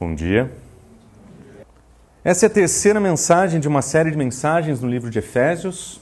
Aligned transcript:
Bom 0.00 0.14
dia. 0.14 0.48
Essa 2.22 2.46
é 2.46 2.48
a 2.48 2.50
terceira 2.50 3.00
mensagem 3.00 3.58
de 3.58 3.66
uma 3.66 3.82
série 3.82 4.12
de 4.12 4.16
mensagens 4.16 4.80
no 4.80 4.88
livro 4.88 5.10
de 5.10 5.18
Efésios. 5.18 6.00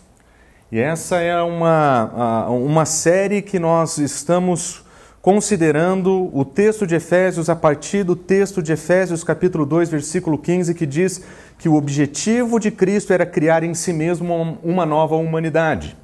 E 0.70 0.78
essa 0.78 1.16
é 1.16 1.40
uma, 1.40 2.46
uma 2.48 2.84
série 2.84 3.40
que 3.40 3.58
nós 3.58 3.96
estamos 3.96 4.84
considerando 5.22 6.28
o 6.30 6.44
texto 6.44 6.86
de 6.86 6.94
Efésios 6.94 7.48
a 7.48 7.56
partir 7.56 8.04
do 8.04 8.14
texto 8.14 8.62
de 8.62 8.70
Efésios, 8.70 9.24
capítulo 9.24 9.64
2, 9.64 9.88
versículo 9.88 10.36
15, 10.36 10.74
que 10.74 10.84
diz 10.84 11.24
que 11.56 11.66
o 11.66 11.74
objetivo 11.74 12.60
de 12.60 12.70
Cristo 12.70 13.14
era 13.14 13.24
criar 13.24 13.62
em 13.62 13.72
si 13.72 13.94
mesmo 13.94 14.58
uma 14.62 14.84
nova 14.84 15.16
humanidade. 15.16 15.96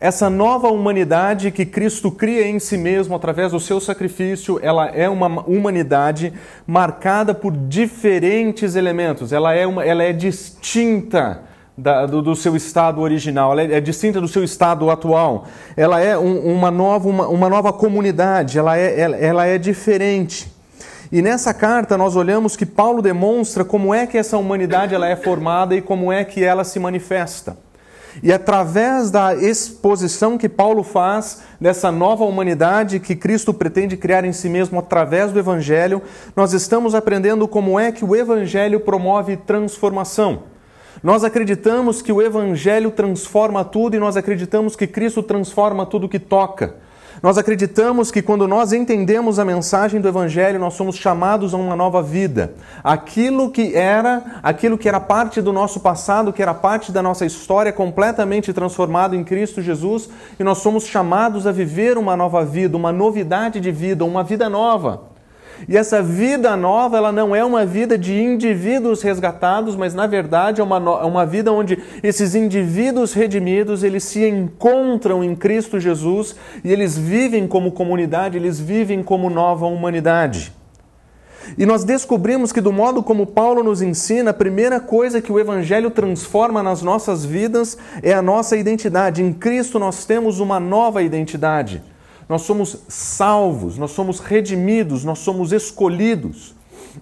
Essa 0.00 0.28
nova 0.28 0.68
humanidade 0.68 1.50
que 1.50 1.64
Cristo 1.64 2.10
cria 2.10 2.46
em 2.46 2.58
si 2.58 2.76
mesmo 2.76 3.14
através 3.14 3.52
do 3.52 3.60
seu 3.60 3.80
sacrifício, 3.80 4.58
ela 4.60 4.88
é 4.88 5.08
uma 5.08 5.42
humanidade 5.42 6.32
marcada 6.66 7.32
por 7.32 7.52
diferentes 7.52 8.74
elementos. 8.74 9.32
Ela 9.32 9.54
é, 9.54 9.66
uma, 9.66 9.84
ela 9.84 10.02
é 10.02 10.12
distinta 10.12 11.42
da, 11.78 12.06
do, 12.06 12.20
do, 12.20 12.34
seu 12.34 12.56
estado 12.56 13.00
original, 13.00 13.52
ela 13.52 13.62
é, 13.62 13.74
é, 13.76 13.80
distinta 13.80 14.20
do 14.20 14.28
seu 14.28 14.42
estado 14.42 14.90
atual. 14.90 15.46
Ela 15.76 16.00
é 16.00 16.18
um, 16.18 16.54
uma, 16.54 16.70
nova, 16.70 17.08
uma, 17.08 17.28
uma, 17.28 17.48
nova 17.48 17.72
comunidade, 17.72 18.58
ela 18.58 18.76
é, 18.76 19.00
ela, 19.00 19.16
ela 19.16 19.46
é 19.46 19.58
diferente. 19.58 20.52
E 21.10 21.22
nessa 21.22 21.54
carta 21.54 21.96
nós 21.96 22.16
olhamos 22.16 22.56
que 22.56 22.66
Paulo 22.66 23.00
demonstra 23.00 23.64
como 23.64 23.94
é 23.94 24.06
que 24.06 24.18
essa 24.18 24.36
humanidade 24.36 24.94
ela 24.94 25.08
é 25.08 25.14
formada 25.14 25.74
e 25.76 25.80
como 25.80 26.12
é 26.12 26.24
que 26.24 26.42
ela 26.42 26.64
se 26.64 26.80
manifesta. 26.80 27.56
E 28.22 28.32
através 28.32 29.10
da 29.10 29.34
exposição 29.34 30.38
que 30.38 30.48
Paulo 30.48 30.82
faz 30.82 31.42
dessa 31.60 31.90
nova 31.90 32.24
humanidade 32.24 33.00
que 33.00 33.16
Cristo 33.16 33.52
pretende 33.52 33.96
criar 33.96 34.24
em 34.24 34.32
si 34.32 34.48
mesmo 34.48 34.78
através 34.78 35.32
do 35.32 35.38
Evangelho, 35.38 36.02
nós 36.36 36.52
estamos 36.52 36.94
aprendendo 36.94 37.48
como 37.48 37.78
é 37.78 37.90
que 37.90 38.04
o 38.04 38.14
Evangelho 38.14 38.80
promove 38.80 39.36
transformação. 39.36 40.44
Nós 41.02 41.24
acreditamos 41.24 42.00
que 42.00 42.12
o 42.12 42.22
Evangelho 42.22 42.90
transforma 42.90 43.64
tudo 43.64 43.96
e 43.96 43.98
nós 43.98 44.16
acreditamos 44.16 44.76
que 44.76 44.86
Cristo 44.86 45.22
transforma 45.22 45.84
tudo 45.84 46.08
que 46.08 46.18
toca. 46.18 46.76
Nós 47.24 47.38
acreditamos 47.38 48.10
que 48.10 48.20
quando 48.20 48.46
nós 48.46 48.74
entendemos 48.74 49.38
a 49.38 49.46
mensagem 49.46 49.98
do 49.98 50.06
Evangelho, 50.06 50.58
nós 50.58 50.74
somos 50.74 50.94
chamados 50.94 51.54
a 51.54 51.56
uma 51.56 51.74
nova 51.74 52.02
vida. 52.02 52.52
Aquilo 52.82 53.50
que 53.50 53.74
era, 53.74 54.40
aquilo 54.42 54.76
que 54.76 54.86
era 54.86 55.00
parte 55.00 55.40
do 55.40 55.50
nosso 55.50 55.80
passado, 55.80 56.34
que 56.34 56.42
era 56.42 56.52
parte 56.52 56.92
da 56.92 57.02
nossa 57.02 57.24
história, 57.24 57.72
completamente 57.72 58.52
transformado 58.52 59.16
em 59.16 59.24
Cristo 59.24 59.62
Jesus, 59.62 60.10
e 60.38 60.44
nós 60.44 60.58
somos 60.58 60.84
chamados 60.86 61.46
a 61.46 61.50
viver 61.50 61.96
uma 61.96 62.14
nova 62.14 62.44
vida, 62.44 62.76
uma 62.76 62.92
novidade 62.92 63.58
de 63.58 63.72
vida, 63.72 64.04
uma 64.04 64.22
vida 64.22 64.50
nova. 64.50 65.13
E 65.68 65.76
essa 65.76 66.02
vida 66.02 66.56
nova, 66.56 66.96
ela 66.96 67.12
não 67.12 67.34
é 67.34 67.44
uma 67.44 67.64
vida 67.64 67.96
de 67.96 68.20
indivíduos 68.20 69.02
resgatados, 69.02 69.76
mas 69.76 69.94
na 69.94 70.06
verdade 70.06 70.60
é 70.60 70.64
uma, 70.64 70.76
é 70.76 71.04
uma 71.04 71.24
vida 71.24 71.52
onde 71.52 71.78
esses 72.02 72.34
indivíduos 72.34 73.12
redimidos, 73.12 73.82
eles 73.82 74.04
se 74.04 74.26
encontram 74.26 75.22
em 75.22 75.34
Cristo 75.34 75.80
Jesus 75.80 76.36
e 76.62 76.72
eles 76.72 76.98
vivem 76.98 77.46
como 77.46 77.72
comunidade, 77.72 78.36
eles 78.36 78.60
vivem 78.60 79.02
como 79.02 79.30
nova 79.30 79.66
humanidade. 79.66 80.52
E 81.58 81.66
nós 81.66 81.84
descobrimos 81.84 82.52
que, 82.52 82.60
do 82.60 82.72
modo 82.72 83.02
como 83.02 83.26
Paulo 83.26 83.62
nos 83.62 83.82
ensina, 83.82 84.30
a 84.30 84.34
primeira 84.34 84.80
coisa 84.80 85.20
que 85.20 85.30
o 85.30 85.38
Evangelho 85.38 85.90
transforma 85.90 86.62
nas 86.62 86.82
nossas 86.82 87.24
vidas 87.24 87.76
é 88.02 88.14
a 88.14 88.22
nossa 88.22 88.56
identidade. 88.56 89.22
Em 89.22 89.32
Cristo 89.32 89.78
nós 89.78 90.04
temos 90.04 90.40
uma 90.40 90.58
nova 90.58 91.02
identidade. 91.02 91.82
Nós 92.28 92.42
somos 92.42 92.78
salvos, 92.88 93.76
nós 93.76 93.90
somos 93.90 94.20
redimidos, 94.20 95.04
nós 95.04 95.18
somos 95.18 95.52
escolhidos. 95.52 96.54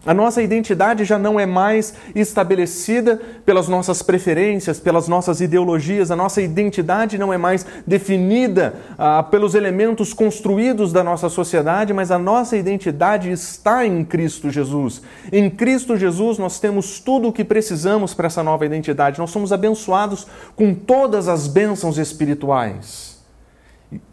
A 0.07 0.15
nossa 0.15 0.43
identidade 0.43 1.05
já 1.05 1.19
não 1.19 1.39
é 1.39 1.45
mais 1.45 1.95
estabelecida 2.15 3.21
pelas 3.45 3.69
nossas 3.69 4.03
preferências, 4.03 4.81
pelas 4.81 5.07
nossas 5.07 5.41
ideologias, 5.41 6.11
a 6.11 6.17
nossa 6.17 6.41
identidade 6.41 7.19
não 7.19 7.33
é 7.33 7.37
mais 7.37 7.67
definida 7.87 8.75
ah, 8.97 9.23
pelos 9.23 9.55
elementos 9.55 10.15
construídos 10.15 10.93
da 10.93 11.05
nossa 11.05 11.29
sociedade, 11.29 11.93
mas 11.93 12.11
a 12.11 12.19
nossa 12.19 12.57
identidade 12.57 13.31
está 13.31 13.87
em 13.87 14.03
Cristo 14.05 14.51
Jesus. 14.51 15.03
Em 15.31 15.51
Cristo 15.51 15.97
Jesus 15.97 16.39
nós 16.39 16.59
temos 16.59 16.99
tudo 16.99 17.29
o 17.29 17.33
que 17.33 17.45
precisamos 17.45 18.15
para 18.15 18.27
essa 18.27 18.43
nova 18.43 18.65
identidade, 18.65 19.19
nós 19.19 19.31
somos 19.31 19.53
abençoados 19.53 20.27
com 20.57 20.75
todas 20.75 21.29
as 21.29 21.47
bênçãos 21.47 21.99
espirituais. 21.99 23.12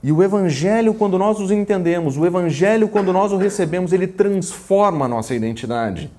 E 0.04 0.12
o 0.12 0.24
Evangelho, 0.24 0.94
quando 0.94 1.18
nós 1.18 1.40
os 1.40 1.52
entendemos, 1.52 2.18
o 2.18 2.26
Evangelho, 2.26 2.88
quando 2.88 3.14
nós 3.14 3.32
o 3.32 3.38
recebemos, 3.38 3.94
ele 3.94 4.08
transforma 4.08 5.06
a 5.06 5.08
nossa 5.08 5.34
identidade. 5.34 6.12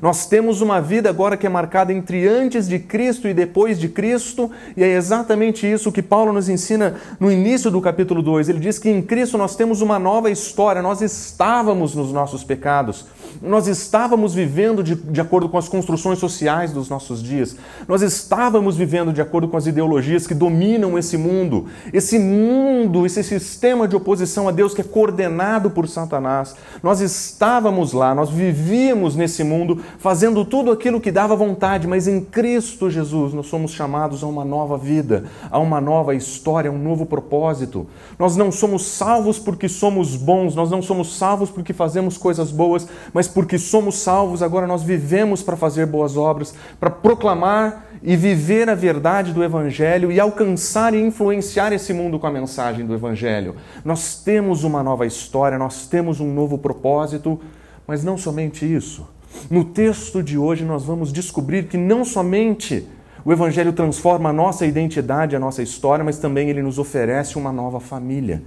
Nós 0.00 0.26
temos 0.26 0.60
uma 0.60 0.80
vida 0.80 1.08
agora 1.08 1.36
que 1.36 1.46
é 1.46 1.50
marcada 1.50 1.92
entre 1.92 2.26
antes 2.28 2.68
de 2.68 2.78
Cristo 2.78 3.26
e 3.26 3.34
depois 3.34 3.78
de 3.78 3.88
Cristo, 3.88 4.50
e 4.76 4.84
é 4.84 4.96
exatamente 4.96 5.70
isso 5.70 5.90
que 5.90 6.02
Paulo 6.02 6.32
nos 6.32 6.48
ensina 6.48 6.94
no 7.18 7.30
início 7.30 7.70
do 7.70 7.80
capítulo 7.80 8.22
2. 8.22 8.48
Ele 8.48 8.60
diz 8.60 8.78
que 8.78 8.88
em 8.88 9.02
Cristo 9.02 9.36
nós 9.36 9.56
temos 9.56 9.80
uma 9.80 9.98
nova 9.98 10.30
história, 10.30 10.80
nós 10.80 11.00
estávamos 11.00 11.94
nos 11.94 12.12
nossos 12.12 12.44
pecados, 12.44 13.06
nós 13.42 13.66
estávamos 13.66 14.34
vivendo 14.34 14.82
de, 14.82 14.94
de 14.94 15.20
acordo 15.20 15.48
com 15.48 15.58
as 15.58 15.68
construções 15.68 16.18
sociais 16.18 16.72
dos 16.72 16.88
nossos 16.88 17.22
dias, 17.22 17.56
nós 17.88 18.02
estávamos 18.02 18.76
vivendo 18.76 19.12
de 19.12 19.20
acordo 19.20 19.48
com 19.48 19.56
as 19.56 19.66
ideologias 19.66 20.26
que 20.26 20.34
dominam 20.34 20.98
esse 20.98 21.16
mundo, 21.16 21.66
esse 21.92 22.18
mundo, 22.18 23.04
esse 23.06 23.24
sistema 23.24 23.88
de 23.88 23.96
oposição 23.96 24.48
a 24.48 24.52
Deus 24.52 24.72
que 24.72 24.80
é 24.80 24.84
coordenado 24.84 25.70
por 25.70 25.88
Satanás. 25.88 26.54
Nós 26.82 27.00
estávamos 27.00 27.92
lá, 27.92 28.14
nós 28.14 28.30
vivíamos 28.30 29.16
nesse 29.16 29.42
mundo 29.42 29.79
fazendo 29.98 30.44
tudo 30.44 30.70
aquilo 30.70 31.00
que 31.00 31.10
dava 31.10 31.36
vontade, 31.36 31.86
mas 31.86 32.06
em 32.06 32.20
Cristo 32.20 32.90
Jesus 32.90 33.32
nós 33.34 33.46
somos 33.46 33.72
chamados 33.72 34.22
a 34.22 34.26
uma 34.26 34.44
nova 34.44 34.76
vida, 34.76 35.24
a 35.50 35.58
uma 35.58 35.80
nova 35.80 36.14
história, 36.14 36.70
a 36.70 36.72
um 36.72 36.78
novo 36.78 37.06
propósito. 37.06 37.86
Nós 38.18 38.36
não 38.36 38.50
somos 38.52 38.84
salvos 38.84 39.38
porque 39.38 39.68
somos 39.68 40.16
bons, 40.16 40.54
nós 40.54 40.70
não 40.70 40.82
somos 40.82 41.16
salvos 41.16 41.50
porque 41.50 41.72
fazemos 41.72 42.16
coisas 42.16 42.50
boas, 42.50 42.86
mas 43.12 43.28
porque 43.28 43.58
somos 43.58 43.96
salvos, 43.96 44.42
agora 44.42 44.66
nós 44.66 44.82
vivemos 44.82 45.42
para 45.42 45.56
fazer 45.56 45.86
boas 45.86 46.16
obras, 46.16 46.54
para 46.78 46.90
proclamar 46.90 47.86
e 48.02 48.16
viver 48.16 48.68
a 48.68 48.74
verdade 48.74 49.32
do 49.32 49.44
Evangelho 49.44 50.10
e 50.10 50.18
alcançar 50.18 50.94
e 50.94 51.00
influenciar 51.00 51.72
esse 51.72 51.92
mundo 51.92 52.18
com 52.18 52.26
a 52.26 52.30
mensagem 52.30 52.86
do 52.86 52.94
Evangelho. 52.94 53.56
Nós 53.84 54.14
temos 54.22 54.64
uma 54.64 54.82
nova 54.82 55.06
história, 55.06 55.58
nós 55.58 55.86
temos 55.86 56.20
um 56.20 56.32
novo 56.32 56.56
propósito, 56.56 57.40
mas 57.86 58.02
não 58.02 58.16
somente 58.16 58.64
isso. 58.64 59.06
No 59.50 59.64
texto 59.64 60.22
de 60.22 60.36
hoje, 60.38 60.64
nós 60.64 60.84
vamos 60.84 61.12
descobrir 61.12 61.68
que 61.68 61.76
não 61.76 62.04
somente 62.04 62.86
o 63.24 63.32
Evangelho 63.32 63.72
transforma 63.72 64.30
a 64.30 64.32
nossa 64.32 64.64
identidade, 64.64 65.36
a 65.36 65.40
nossa 65.40 65.62
história, 65.62 66.04
mas 66.04 66.18
também 66.18 66.48
ele 66.48 66.62
nos 66.62 66.78
oferece 66.78 67.36
uma 67.36 67.52
nova 67.52 67.78
família. 67.78 68.42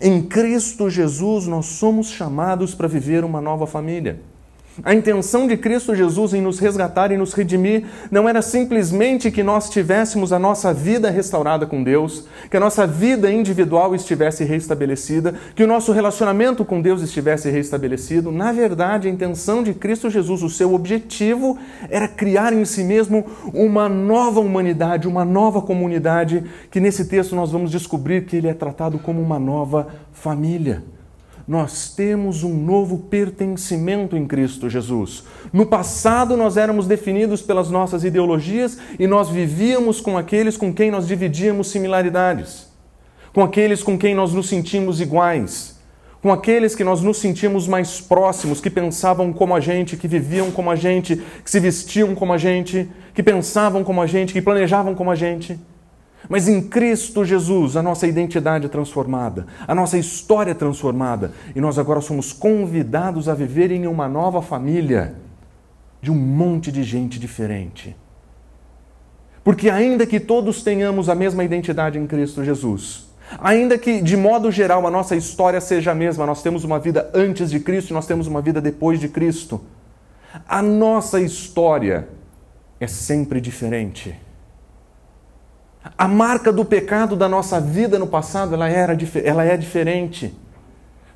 Em 0.00 0.22
Cristo 0.22 0.88
Jesus, 0.88 1.46
nós 1.46 1.66
somos 1.66 2.08
chamados 2.08 2.74
para 2.74 2.88
viver 2.88 3.24
uma 3.24 3.40
nova 3.40 3.66
família. 3.66 4.20
A 4.84 4.94
intenção 4.94 5.46
de 5.46 5.56
Cristo 5.56 5.94
Jesus 5.94 6.34
em 6.34 6.42
nos 6.42 6.58
resgatar 6.58 7.10
e 7.10 7.16
nos 7.16 7.32
redimir 7.32 7.84
não 8.10 8.28
era 8.28 8.42
simplesmente 8.42 9.30
que 9.30 9.42
nós 9.42 9.70
tivéssemos 9.70 10.34
a 10.34 10.38
nossa 10.38 10.72
vida 10.74 11.08
restaurada 11.08 11.66
com 11.66 11.82
Deus, 11.82 12.26
que 12.50 12.56
a 12.58 12.60
nossa 12.60 12.86
vida 12.86 13.32
individual 13.32 13.94
estivesse 13.94 14.44
restabelecida, 14.44 15.34
que 15.54 15.64
o 15.64 15.66
nosso 15.66 15.92
relacionamento 15.92 16.62
com 16.62 16.82
Deus 16.82 17.00
estivesse 17.00 17.50
restabelecido. 17.50 18.30
Na 18.30 18.52
verdade, 18.52 19.08
a 19.08 19.10
intenção 19.10 19.62
de 19.62 19.72
Cristo 19.72 20.10
Jesus, 20.10 20.42
o 20.42 20.50
seu 20.50 20.74
objetivo 20.74 21.58
era 21.88 22.06
criar 22.06 22.52
em 22.52 22.64
si 22.66 22.84
mesmo 22.84 23.24
uma 23.54 23.88
nova 23.88 24.40
humanidade, 24.40 25.08
uma 25.08 25.24
nova 25.24 25.62
comunidade, 25.62 26.44
que 26.70 26.80
nesse 26.80 27.06
texto 27.06 27.34
nós 27.34 27.50
vamos 27.50 27.70
descobrir 27.70 28.26
que 28.26 28.36
ele 28.36 28.48
é 28.48 28.54
tratado 28.54 28.98
como 28.98 29.22
uma 29.22 29.38
nova 29.38 29.88
família 30.12 30.95
nós 31.46 31.90
temos 31.90 32.42
um 32.42 32.52
novo 32.52 32.98
pertencimento 32.98 34.16
em 34.16 34.26
Cristo 34.26 34.68
Jesus. 34.68 35.22
No 35.52 35.64
passado, 35.64 36.36
nós 36.36 36.56
éramos 36.56 36.88
definidos 36.88 37.40
pelas 37.40 37.70
nossas 37.70 38.02
ideologias 38.02 38.78
e 38.98 39.06
nós 39.06 39.28
vivíamos 39.28 40.00
com 40.00 40.18
aqueles 40.18 40.56
com 40.56 40.74
quem 40.74 40.90
nós 40.90 41.06
dividíamos 41.06 41.68
similaridades, 41.68 42.66
com 43.32 43.44
aqueles 43.44 43.82
com 43.82 43.96
quem 43.96 44.12
nós 44.12 44.32
nos 44.32 44.48
sentimos 44.48 45.00
iguais, 45.00 45.78
com 46.20 46.32
aqueles 46.32 46.74
que 46.74 46.82
nós 46.82 47.00
nos 47.00 47.18
sentimos 47.18 47.68
mais 47.68 48.00
próximos, 48.00 48.60
que 48.60 48.68
pensavam 48.68 49.32
como 49.32 49.54
a 49.54 49.60
gente, 49.60 49.96
que 49.96 50.08
viviam 50.08 50.50
como 50.50 50.68
a 50.68 50.74
gente, 50.74 51.22
que 51.44 51.50
se 51.50 51.60
vestiam 51.60 52.12
como 52.16 52.32
a 52.32 52.38
gente, 52.38 52.88
que 53.14 53.22
pensavam 53.22 53.84
como 53.84 54.02
a 54.02 54.06
gente, 54.08 54.32
que 54.32 54.42
planejavam 54.42 54.96
como 54.96 55.12
a 55.12 55.14
gente. 55.14 55.56
Mas 56.28 56.48
em 56.48 56.60
Cristo 56.60 57.24
Jesus, 57.24 57.76
a 57.76 57.82
nossa 57.82 58.06
identidade 58.06 58.66
é 58.66 58.68
transformada, 58.68 59.46
a 59.66 59.74
nossa 59.74 59.96
história 59.96 60.50
é 60.50 60.54
transformada, 60.54 61.32
e 61.54 61.60
nós 61.60 61.78
agora 61.78 62.00
somos 62.00 62.32
convidados 62.32 63.28
a 63.28 63.34
viver 63.34 63.70
em 63.70 63.86
uma 63.86 64.08
nova 64.08 64.42
família 64.42 65.14
de 66.02 66.10
um 66.10 66.16
monte 66.16 66.72
de 66.72 66.82
gente 66.82 67.18
diferente. 67.18 67.96
Porque, 69.42 69.70
ainda 69.70 70.06
que 70.06 70.18
todos 70.18 70.62
tenhamos 70.62 71.08
a 71.08 71.14
mesma 71.14 71.44
identidade 71.44 71.98
em 71.98 72.06
Cristo 72.06 72.44
Jesus, 72.44 73.06
ainda 73.38 73.78
que 73.78 74.00
de 74.02 74.16
modo 74.16 74.50
geral 74.50 74.84
a 74.86 74.90
nossa 74.90 75.14
história 75.14 75.60
seja 75.60 75.92
a 75.92 75.94
mesma, 75.94 76.26
nós 76.26 76.42
temos 76.42 76.64
uma 76.64 76.78
vida 76.78 77.10
antes 77.14 77.50
de 77.50 77.60
Cristo 77.60 77.90
e 77.90 77.92
nós 77.92 78.06
temos 78.06 78.26
uma 78.26 78.42
vida 78.42 78.60
depois 78.60 78.98
de 78.98 79.08
Cristo, 79.08 79.60
A 80.48 80.60
nossa 80.60 81.20
história 81.20 82.08
é 82.78 82.86
sempre 82.86 83.40
diferente. 83.40 84.14
A 85.96 86.08
marca 86.08 86.52
do 86.52 86.64
pecado 86.64 87.14
da 87.14 87.28
nossa 87.28 87.60
vida 87.60 87.98
no 87.98 88.06
passado, 88.06 88.54
ela, 88.54 88.68
era, 88.68 88.96
ela 89.22 89.44
é 89.44 89.56
diferente. 89.56 90.34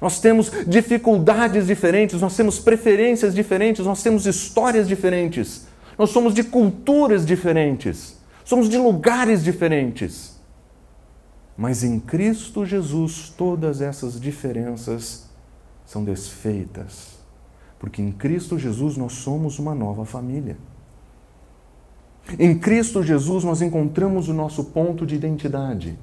Nós 0.00 0.20
temos 0.20 0.50
dificuldades 0.66 1.66
diferentes, 1.66 2.20
nós 2.20 2.36
temos 2.36 2.58
preferências 2.58 3.34
diferentes, 3.34 3.84
nós 3.84 4.02
temos 4.02 4.26
histórias 4.26 4.88
diferentes, 4.88 5.66
nós 5.98 6.10
somos 6.10 6.32
de 6.32 6.42
culturas 6.42 7.26
diferentes, 7.26 8.18
somos 8.44 8.68
de 8.68 8.78
lugares 8.78 9.44
diferentes. 9.44 10.40
Mas 11.56 11.84
em 11.84 12.00
Cristo 12.00 12.64
Jesus 12.64 13.34
todas 13.36 13.82
essas 13.82 14.18
diferenças 14.18 15.26
são 15.84 16.02
desfeitas, 16.02 17.18
porque 17.78 18.00
em 18.00 18.10
Cristo 18.10 18.58
Jesus 18.58 18.96
nós 18.96 19.12
somos 19.12 19.58
uma 19.58 19.74
nova 19.74 20.06
família. 20.06 20.56
Em 22.38 22.58
Cristo 22.58 23.02
Jesus 23.02 23.44
nós 23.44 23.62
encontramos 23.62 24.28
o 24.28 24.34
nosso 24.34 24.64
ponto 24.64 25.04
de 25.06 25.14
identidade. 25.14 25.98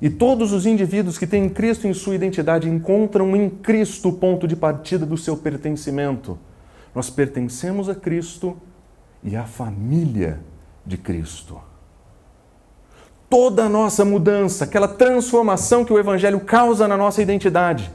E 0.00 0.08
todos 0.08 0.52
os 0.52 0.64
indivíduos 0.64 1.18
que 1.18 1.26
têm 1.26 1.48
Cristo 1.48 1.88
em 1.88 1.92
sua 1.92 2.14
identidade 2.14 2.68
encontram 2.68 3.34
em 3.34 3.50
Cristo 3.50 4.10
o 4.10 4.12
ponto 4.12 4.46
de 4.46 4.54
partida 4.54 5.04
do 5.04 5.16
seu 5.16 5.36
pertencimento. 5.36 6.38
Nós 6.94 7.10
pertencemos 7.10 7.88
a 7.88 7.94
Cristo 7.94 8.56
e 9.22 9.36
à 9.36 9.44
família 9.44 10.40
de 10.86 10.96
Cristo. 10.96 11.60
Toda 13.28 13.64
a 13.64 13.68
nossa 13.68 14.04
mudança, 14.04 14.64
aquela 14.64 14.88
transformação 14.88 15.84
que 15.84 15.92
o 15.92 15.98
Evangelho 15.98 16.40
causa 16.40 16.88
na 16.88 16.96
nossa 16.96 17.20
identidade, 17.20 17.90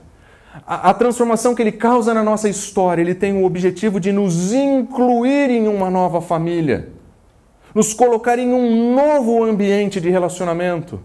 a, 0.68 0.90
a 0.90 0.94
transformação 0.94 1.56
que 1.56 1.62
ele 1.62 1.72
causa 1.72 2.14
na 2.14 2.22
nossa 2.22 2.48
história, 2.48 3.02
ele 3.02 3.16
tem 3.16 3.34
o 3.34 3.46
objetivo 3.46 4.00
de 4.00 4.12
nos 4.12 4.54
incluir 4.54 5.50
em 5.50 5.68
uma 5.68 5.90
nova 5.90 6.22
família, 6.22 6.93
nos 7.74 7.94
colocar 7.94 8.38
em 8.40 8.54
um 8.54 8.94
novo 8.94 9.44
ambiente 9.44 10.00
de 10.00 10.10
relacionamento 10.10 11.00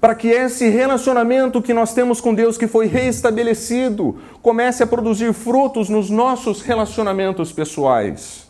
para 0.00 0.14
que 0.14 0.28
esse 0.28 0.68
relacionamento 0.68 1.62
que 1.62 1.74
nós 1.74 1.94
temos 1.94 2.20
com 2.20 2.34
Deus, 2.34 2.58
que 2.58 2.66
foi 2.66 2.86
reestabelecido, 2.86 4.16
comece 4.42 4.82
a 4.82 4.86
produzir 4.86 5.32
frutos 5.32 5.88
nos 5.88 6.10
nossos 6.10 6.60
relacionamentos 6.60 7.52
pessoais. 7.52 8.46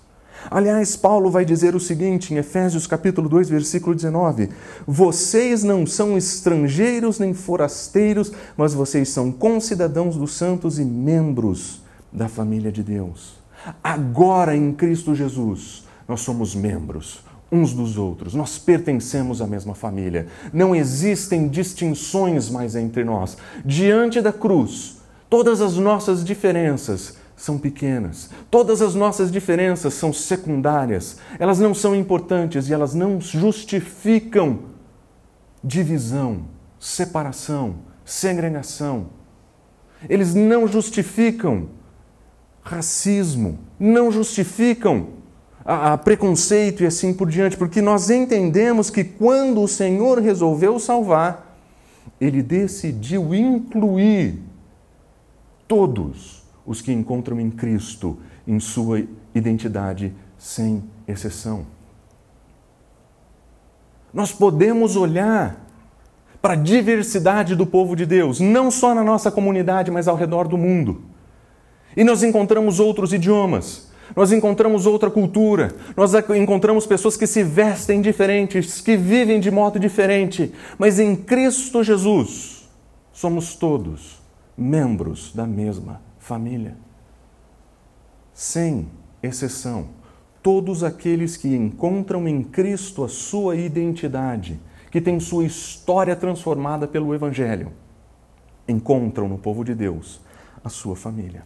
Aliás, 0.50 0.97
Paulo 0.97 1.31
vai 1.31 1.44
dizer 1.44 1.75
o 1.75 1.81
seguinte 1.81 2.32
em 2.32 2.38
Efésios 2.38 2.87
capítulo 2.87 3.29
2, 3.29 3.49
versículo 3.49 3.94
19: 3.94 4.50
Vocês 4.87 5.62
não 5.62 5.87
são 5.87 6.17
estrangeiros 6.17 7.19
nem 7.19 7.35
forasteiros, 7.35 8.32
mas 8.56 8.73
vocês 8.73 9.09
são 9.09 9.32
concidadãos 9.32 10.17
dos 10.17 10.32
santos 10.32 10.79
e 10.79 10.85
membros 10.85 11.82
da 12.12 12.29
família 12.29 12.73
de 12.73 12.82
Deus. 12.82 13.37
Agora 13.82 14.56
em 14.56 14.73
Cristo 14.73 15.15
Jesus, 15.15 15.85
nós 16.06 16.20
somos 16.20 16.55
membros 16.55 17.28
uns 17.50 17.73
dos 17.73 17.97
outros. 17.97 18.35
Nós 18.35 18.59
pertencemos 18.59 19.41
à 19.41 19.47
mesma 19.47 19.75
família. 19.75 20.27
Não 20.53 20.75
existem 20.75 21.49
distinções 21.49 22.50
mais 22.50 22.77
entre 22.77 23.05
nós. 23.05 23.37
Diante 23.65 24.21
da 24.21 24.33
cruz, 24.33 24.99
todas 25.29 25.61
as 25.61 25.77
nossas 25.77 26.25
diferenças 26.25 27.17
são 27.37 27.56
pequenas. 27.56 28.31
Todas 28.50 28.83
as 28.83 28.95
nossas 28.95 29.31
diferenças 29.31 29.95
são 29.95 30.12
secundárias. 30.12 31.19
Elas 31.39 31.59
não 31.59 31.73
são 31.73 31.95
importantes 31.95 32.69
e 32.69 32.75
elas 32.75 32.95
não 32.95 33.21
justificam 33.21 34.61
divisão, 35.62 36.44
separação, 36.79 37.77
segregação. 38.05 39.06
Eles 40.09 40.35
não 40.35 40.69
justificam 40.69 41.69
racismo, 42.62 43.59
não 43.79 44.12
justificam 44.12 45.18
a, 45.69 45.93
a 45.93 45.99
preconceito 45.99 46.82
e 46.82 46.87
assim 46.87 47.12
por 47.12 47.29
diante, 47.29 47.55
porque 47.55 47.82
nós 47.82 48.09
entendemos 48.09 48.88
que 48.88 49.05
quando 49.05 49.61
o 49.61 49.69
Senhor 49.69 50.19
resolveu 50.19 50.79
salvar, 50.79 51.59
ele 52.19 52.43
decidiu 52.43 53.35
incluir 53.35 54.41
todos 55.69 56.43
os 56.65 56.81
que 56.81 56.91
encontram 56.91 57.38
em 57.38 57.50
Cristo 57.50 58.17
em 58.47 58.59
sua 58.59 59.03
identidade, 59.35 60.15
sem 60.38 60.82
exceção. 61.06 61.67
Nós 64.11 64.32
podemos 64.32 64.97
olhar 64.97 65.67
para 66.41 66.55
a 66.55 66.56
diversidade 66.56 67.55
do 67.55 67.67
povo 67.67 67.94
de 67.94 68.06
Deus, 68.06 68.41
não 68.41 68.70
só 68.70 68.94
na 68.94 69.05
nossa 69.05 69.31
comunidade, 69.31 69.91
mas 69.91 70.09
ao 70.09 70.17
redor 70.17 70.49
do 70.49 70.56
mundo. 70.56 71.03
E 71.94 72.03
nós 72.03 72.23
encontramos 72.23 72.81
outros 72.81 73.12
idiomas, 73.12 73.88
nós 74.16 74.32
encontramos 74.32 74.87
outra 74.87 75.10
cultura, 75.10 75.75
nós 75.96 76.12
encontramos 76.37 76.87
pessoas 76.87 77.16
que 77.16 77.26
se 77.26 77.43
vestem 77.43 78.00
diferentes, 78.00 78.81
que 78.81 78.96
vivem 78.96 79.40
de 79.40 79.50
modo 79.50 79.78
diferente, 79.78 80.52
mas 80.78 80.99
em 80.99 81.14
Cristo 81.14 81.82
Jesus 81.82 82.69
somos 83.12 83.55
todos 83.55 84.20
membros 84.56 85.32
da 85.34 85.46
mesma 85.46 86.00
família. 86.19 86.76
Sem 88.32 88.88
exceção, 89.22 89.88
todos 90.43 90.82
aqueles 90.82 91.37
que 91.37 91.55
encontram 91.55 92.26
em 92.26 92.43
Cristo 92.43 93.05
a 93.05 93.08
sua 93.08 93.56
identidade, 93.56 94.58
que 94.90 95.00
têm 95.00 95.20
sua 95.20 95.44
história 95.44 96.16
transformada 96.16 96.88
pelo 96.88 97.14
Evangelho, 97.14 97.72
encontram 98.66 99.28
no 99.28 99.38
povo 99.38 99.64
de 99.64 99.75
Deus 99.75 100.20
a 100.64 100.69
sua 100.69 100.96
família. 100.96 101.43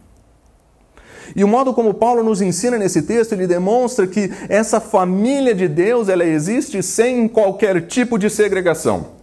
E 1.34 1.42
o 1.44 1.48
modo 1.48 1.72
como 1.72 1.94
Paulo 1.94 2.22
nos 2.22 2.40
ensina 2.40 2.78
nesse 2.78 3.02
texto, 3.02 3.32
ele 3.32 3.46
demonstra 3.46 4.06
que 4.06 4.30
essa 4.48 4.80
família 4.80 5.54
de 5.54 5.69
Deus, 5.69 6.08
ela 6.08 6.24
existe 6.24 6.82
sem 6.82 7.28
qualquer 7.28 7.86
tipo 7.86 8.19
de 8.19 8.28
segregação. 8.28 9.22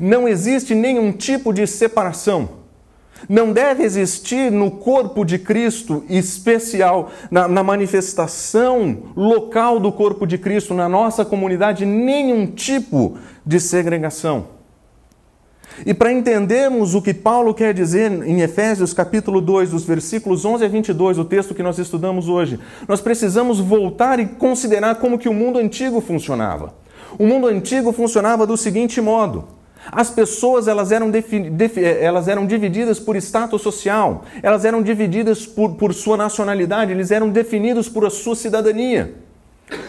Não 0.00 0.28
existe 0.28 0.74
nenhum 0.74 1.12
tipo 1.12 1.52
de 1.52 1.66
separação. 1.66 2.64
Não 3.28 3.52
deve 3.52 3.84
existir 3.84 4.50
no 4.50 4.70
corpo 4.70 5.24
de 5.24 5.38
Cristo 5.38 6.04
especial, 6.10 7.10
na, 7.30 7.48
na, 7.48 7.62
manifestação 7.62 9.04
local 9.16 9.80
do 9.80 9.90
corpo 9.90 10.26
de 10.26 10.36
Cristo, 10.36 10.74
na 10.74 10.88
nossa 10.88 11.24
comunidade, 11.24 11.86
nenhum 11.86 12.46
tipo 12.46 13.16
de 13.46 13.58
segregação. 13.60 14.46
E 15.84 15.92
para 15.92 16.12
entendermos 16.12 16.94
o 16.94 17.02
que 17.02 17.12
Paulo 17.12 17.52
quer 17.52 17.74
dizer 17.74 18.10
em 18.10 18.40
Efésios 18.42 18.92
capítulo 18.92 19.40
2, 19.40 19.70
dos 19.70 19.84
versículos 19.84 20.44
11 20.44 20.64
a 20.64 20.68
22, 20.68 21.18
o 21.18 21.24
texto 21.24 21.54
que 21.54 21.62
nós 21.62 21.78
estudamos 21.78 22.28
hoje, 22.28 22.60
nós 22.86 23.00
precisamos 23.00 23.58
voltar 23.58 24.20
e 24.20 24.26
considerar 24.26 24.96
como 24.96 25.18
que 25.18 25.28
o 25.28 25.34
mundo 25.34 25.58
antigo 25.58 26.00
funcionava. 26.00 26.74
O 27.18 27.26
mundo 27.26 27.48
antigo 27.48 27.92
funcionava 27.92 28.46
do 28.46 28.56
seguinte 28.56 29.00
modo: 29.00 29.48
as 29.90 30.10
pessoas 30.10 30.68
elas 30.68 30.92
eram, 30.92 31.10
elas 32.00 32.28
eram 32.28 32.46
divididas 32.46 33.00
por 33.00 33.16
status 33.16 33.60
social, 33.60 34.24
elas 34.42 34.64
eram 34.64 34.82
divididas 34.82 35.44
por, 35.44 35.74
por 35.74 35.92
sua 35.92 36.16
nacionalidade, 36.16 36.92
eles 36.92 37.10
eram 37.10 37.30
definidos 37.30 37.88
por 37.88 38.06
a 38.06 38.10
sua 38.10 38.36
cidadania. 38.36 39.23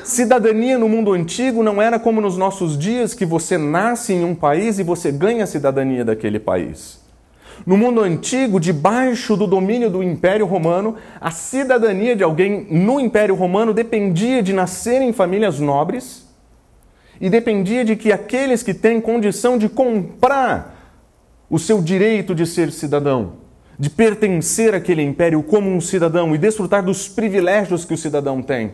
Cidadania 0.04 0.78
no 0.78 0.88
mundo 0.88 1.14
antigo 1.14 1.64
não 1.64 1.82
era 1.82 2.00
como 2.00 2.22
nos 2.22 2.38
nossos 2.38 2.78
dias, 2.78 3.14
que 3.14 3.26
você 3.26 3.58
nasce 3.58 4.14
em 4.14 4.24
um 4.24 4.36
país 4.36 4.80
e 4.80 4.84
você 4.84 5.12
ganha 5.12 5.44
a 5.44 5.48
cidadania 5.48 6.06
daquele 6.06 6.40
país. 6.40 7.04
No 7.66 7.78
mundo 7.78 8.02
antigo, 8.02 8.60
debaixo 8.60 9.36
do 9.36 9.48
domínio 9.48 9.90
do 9.90 10.04
Império 10.04 10.46
Romano, 10.46 10.96
a 11.20 11.32
cidadania 11.32 12.16
de 12.16 12.24
alguém 12.24 12.68
no 12.70 13.00
Império 13.00 13.36
Romano 13.36 13.74
dependia 13.74 14.44
de 14.44 14.54
nascer 14.54 15.02
em 15.02 15.14
famílias 15.14 15.60
nobres 15.60 16.28
e 17.20 17.30
dependia 17.30 17.86
de 17.86 17.96
que 17.96 18.12
aqueles 18.12 18.62
que 18.62 18.74
têm 18.74 19.00
condição 19.00 19.58
de 19.58 19.70
comprar 19.70 20.76
o 21.50 21.58
seu 21.58 21.82
direito 21.82 22.36
de 22.36 22.46
ser 22.46 22.72
cidadão, 22.72 23.34
de 23.80 23.90
pertencer 23.90 24.74
àquele 24.74 25.02
império 25.02 25.42
como 25.42 25.70
um 25.70 25.80
cidadão 25.80 26.36
e 26.36 26.38
desfrutar 26.38 26.84
dos 26.84 27.08
privilégios 27.08 27.86
que 27.86 27.94
o 27.94 27.98
cidadão 27.98 28.42
tem. 28.42 28.72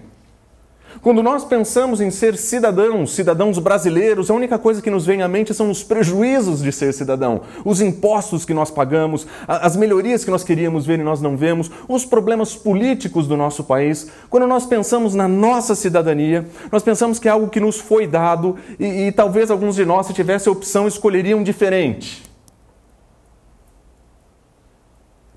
Quando 0.99 1.23
nós 1.23 1.45
pensamos 1.45 2.01
em 2.01 2.11
ser 2.11 2.35
cidadãos, 2.37 3.13
cidadãos 3.13 3.57
brasileiros, 3.59 4.29
a 4.29 4.33
única 4.33 4.59
coisa 4.59 4.81
que 4.81 4.89
nos 4.89 5.05
vem 5.05 5.21
à 5.21 5.27
mente 5.27 5.53
são 5.53 5.69
os 5.69 5.83
prejuízos 5.83 6.61
de 6.61 6.71
ser 6.71 6.93
cidadão, 6.93 7.41
os 7.63 7.81
impostos 7.81 8.43
que 8.43 8.53
nós 8.53 8.69
pagamos, 8.69 9.25
as 9.47 9.75
melhorias 9.75 10.25
que 10.25 10.31
nós 10.31 10.43
queríamos 10.43 10.85
ver 10.85 10.99
e 10.99 11.03
nós 11.03 11.21
não 11.21 11.37
vemos, 11.37 11.71
os 11.87 12.05
problemas 12.05 12.55
políticos 12.55 13.27
do 13.27 13.37
nosso 13.37 13.63
país. 13.63 14.09
Quando 14.29 14.47
nós 14.47 14.65
pensamos 14.65 15.15
na 15.15 15.27
nossa 15.27 15.75
cidadania, 15.75 16.47
nós 16.71 16.83
pensamos 16.83 17.19
que 17.19 17.27
é 17.27 17.31
algo 17.31 17.49
que 17.49 17.59
nos 17.59 17.79
foi 17.79 18.05
dado 18.05 18.57
e, 18.79 19.07
e 19.07 19.11
talvez 19.11 19.49
alguns 19.49 19.75
de 19.75 19.85
nós, 19.85 20.07
se 20.07 20.13
tivesse 20.13 20.49
a 20.49 20.51
opção, 20.51 20.87
escolheriam 20.87 21.41
diferente. 21.41 22.23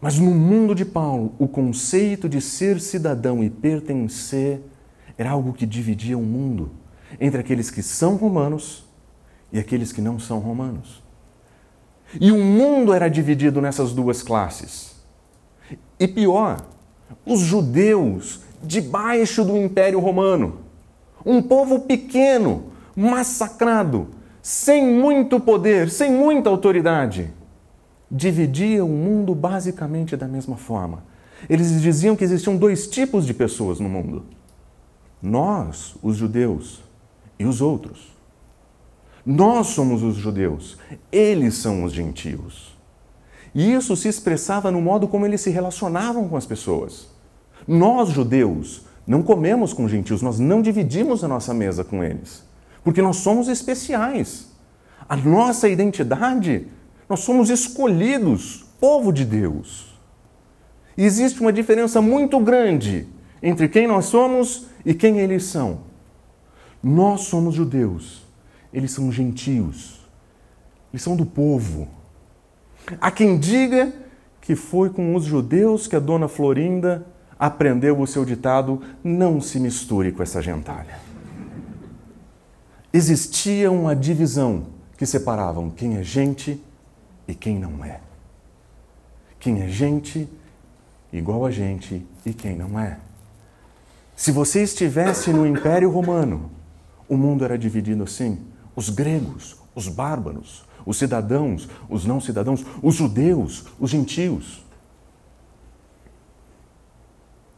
Mas 0.04 0.18
no 0.18 0.32
mundo 0.32 0.74
de 0.74 0.84
Paulo, 0.84 1.32
o 1.38 1.48
conceito 1.48 2.28
de 2.28 2.38
ser 2.38 2.78
cidadão 2.78 3.42
e 3.42 3.48
pertencer 3.48 4.60
era 5.16 5.30
algo 5.30 5.52
que 5.52 5.66
dividia 5.66 6.18
o 6.18 6.22
mundo 6.22 6.70
entre 7.20 7.40
aqueles 7.40 7.70
que 7.70 7.82
são 7.82 8.16
romanos 8.16 8.84
e 9.52 9.58
aqueles 9.58 9.92
que 9.92 10.00
não 10.00 10.18
são 10.18 10.38
romanos. 10.38 11.02
E 12.20 12.30
o 12.30 12.38
mundo 12.38 12.92
era 12.92 13.08
dividido 13.08 13.60
nessas 13.60 13.92
duas 13.92 14.22
classes. 14.22 14.94
E 15.98 16.06
pior, 16.06 16.60
Os 17.24 17.40
judeus 17.40 18.40
debaixo 18.62 19.44
do 19.44 19.56
Império 19.56 20.00
Romano. 20.00 20.60
Um 21.24 21.40
povo 21.40 21.80
pequeno, 21.80 22.64
massacrado, 22.96 24.08
sem 24.42 24.84
muito 24.86 25.38
poder, 25.40 25.90
sem 25.90 26.10
muita 26.10 26.50
autoridade. 26.50 27.30
Dividia 28.10 28.84
o 28.84 28.88
mundo 28.88 29.34
basicamente 29.34 30.16
da 30.16 30.28
mesma 30.28 30.56
forma. 30.56 31.04
Eles 31.48 31.80
diziam 31.80 32.16
que 32.16 32.24
existiam 32.24 32.56
dois 32.56 32.86
tipos 32.86 33.26
de 33.26 33.34
pessoas 33.34 33.80
no 33.80 33.88
mundo: 33.88 34.24
nós, 35.24 35.96
os 36.02 36.18
judeus, 36.18 36.82
e 37.38 37.46
os 37.46 37.62
outros. 37.62 38.14
Nós 39.24 39.68
somos 39.68 40.02
os 40.02 40.16
judeus, 40.16 40.76
eles 41.10 41.54
são 41.54 41.82
os 41.82 41.94
gentios. 41.94 42.76
E 43.54 43.72
isso 43.72 43.96
se 43.96 44.06
expressava 44.06 44.70
no 44.70 44.82
modo 44.82 45.08
como 45.08 45.24
eles 45.24 45.40
se 45.40 45.48
relacionavam 45.48 46.28
com 46.28 46.36
as 46.36 46.44
pessoas. 46.44 47.08
Nós, 47.66 48.10
judeus, 48.10 48.82
não 49.06 49.22
comemos 49.22 49.72
com 49.72 49.88
gentios, 49.88 50.20
nós 50.20 50.38
não 50.38 50.60
dividimos 50.60 51.24
a 51.24 51.28
nossa 51.28 51.54
mesa 51.54 51.82
com 51.82 52.04
eles, 52.04 52.44
porque 52.82 53.00
nós 53.00 53.16
somos 53.16 53.48
especiais. 53.48 54.52
A 55.08 55.16
nossa 55.16 55.70
identidade, 55.70 56.66
nós 57.08 57.20
somos 57.20 57.48
escolhidos, 57.48 58.66
povo 58.78 59.10
de 59.10 59.24
Deus. 59.24 59.98
E 60.98 61.04
existe 61.04 61.40
uma 61.40 61.52
diferença 61.52 62.02
muito 62.02 62.38
grande 62.40 63.06
entre 63.42 63.68
quem 63.68 63.86
nós 63.86 64.04
somos 64.06 64.66
e 64.84 64.94
quem 64.94 65.18
eles 65.18 65.44
são. 65.44 65.80
Nós 66.82 67.22
somos 67.22 67.54
judeus 67.54 68.24
eles 68.74 68.90
são 68.90 69.12
gentios, 69.12 70.00
eles 70.92 71.00
são 71.00 71.14
do 71.14 71.24
povo. 71.24 71.86
Há 73.00 73.08
quem 73.12 73.38
diga 73.38 73.92
que 74.40 74.56
foi 74.56 74.90
com 74.90 75.14
os 75.14 75.24
judeus 75.24 75.86
que 75.86 75.94
a 75.94 76.00
dona 76.00 76.26
Florinda 76.26 77.06
aprendeu 77.38 78.00
o 78.00 78.06
seu 78.06 78.24
ditado: 78.24 78.82
não 79.02 79.40
se 79.40 79.60
misture 79.60 80.10
com 80.10 80.24
essa 80.24 80.42
gentalha. 80.42 80.98
Existia 82.92 83.70
uma 83.70 83.94
divisão 83.94 84.66
que 84.98 85.06
separavam 85.06 85.70
quem 85.70 85.96
é 85.96 86.02
gente 86.02 86.60
e 87.28 87.34
quem 87.34 87.58
não 87.60 87.84
é. 87.84 88.00
Quem 89.38 89.62
é 89.62 89.68
gente 89.68 90.28
igual 91.12 91.46
a 91.46 91.50
gente 91.50 92.04
e 92.26 92.34
quem 92.34 92.56
não 92.56 92.78
é. 92.78 92.98
Se 94.16 94.30
você 94.30 94.62
estivesse 94.62 95.32
no 95.32 95.46
Império 95.46 95.90
Romano, 95.90 96.50
o 97.08 97.16
mundo 97.16 97.44
era 97.44 97.58
dividido 97.58 98.04
assim 98.04 98.38
os 98.76 98.88
gregos, 98.88 99.56
os 99.74 99.88
bárbaros, 99.88 100.64
os 100.84 100.96
cidadãos, 100.96 101.68
os 101.88 102.04
não 102.04 102.20
cidadãos, 102.20 102.64
os 102.82 102.94
judeus, 102.94 103.64
os 103.78 103.90
gentios. 103.90 104.64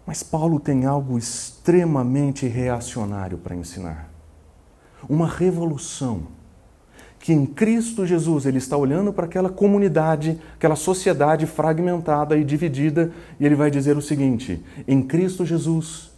Mas 0.06 0.22
Paulo 0.22 0.60
tem 0.60 0.86
algo 0.86 1.18
extremamente 1.18 2.46
reacionário 2.46 3.38
para 3.38 3.56
ensinar. 3.56 4.08
Uma 5.08 5.26
revolução 5.26 6.28
que 7.18 7.32
em 7.32 7.44
Cristo 7.44 8.06
Jesus 8.06 8.46
ele 8.46 8.58
está 8.58 8.76
olhando 8.76 9.12
para 9.12 9.26
aquela 9.26 9.50
comunidade, 9.50 10.40
aquela 10.54 10.76
sociedade 10.76 11.44
fragmentada 11.44 12.36
e 12.36 12.44
dividida, 12.44 13.12
e 13.40 13.44
ele 13.44 13.56
vai 13.56 13.70
dizer 13.70 13.96
o 13.96 14.02
seguinte: 14.02 14.64
em 14.86 15.02
Cristo 15.02 15.44
Jesus 15.44 16.15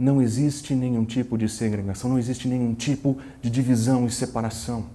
não 0.00 0.22
existe 0.22 0.74
nenhum 0.74 1.04
tipo 1.04 1.36
de 1.36 1.46
segregação, 1.46 2.08
não 2.08 2.18
existe 2.18 2.48
nenhum 2.48 2.72
tipo 2.72 3.18
de 3.42 3.50
divisão 3.50 4.06
e 4.06 4.10
separação. 4.10 4.86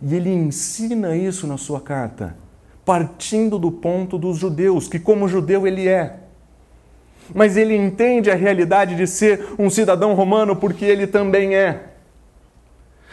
E 0.00 0.14
ele 0.14 0.30
ensina 0.30 1.16
isso 1.16 1.48
na 1.48 1.58
sua 1.58 1.80
carta, 1.80 2.36
partindo 2.84 3.58
do 3.58 3.72
ponto 3.72 4.16
dos 4.16 4.38
judeus, 4.38 4.86
que 4.86 5.00
como 5.00 5.28
judeu 5.28 5.66
ele 5.66 5.88
é. 5.88 6.20
Mas 7.34 7.56
ele 7.56 7.76
entende 7.76 8.30
a 8.30 8.36
realidade 8.36 8.94
de 8.94 9.06
ser 9.06 9.48
um 9.58 9.68
cidadão 9.68 10.14
romano 10.14 10.54
porque 10.54 10.84
ele 10.84 11.06
também 11.06 11.56
é. 11.56 11.88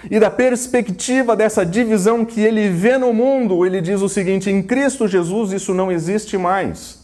E 0.10 0.20
da 0.20 0.30
perspectiva 0.30 1.36
dessa 1.36 1.66
divisão 1.66 2.24
que 2.24 2.42
ele 2.42 2.70
vê 2.70 2.98
no 2.98 3.12
mundo, 3.12 3.66
ele 3.66 3.82
diz 3.82 4.02
o 4.02 4.08
seguinte: 4.08 4.50
em 4.50 4.62
Cristo 4.62 5.08
Jesus 5.08 5.52
isso 5.52 5.74
não 5.74 5.92
existe 5.92 6.38
mais. 6.38 6.99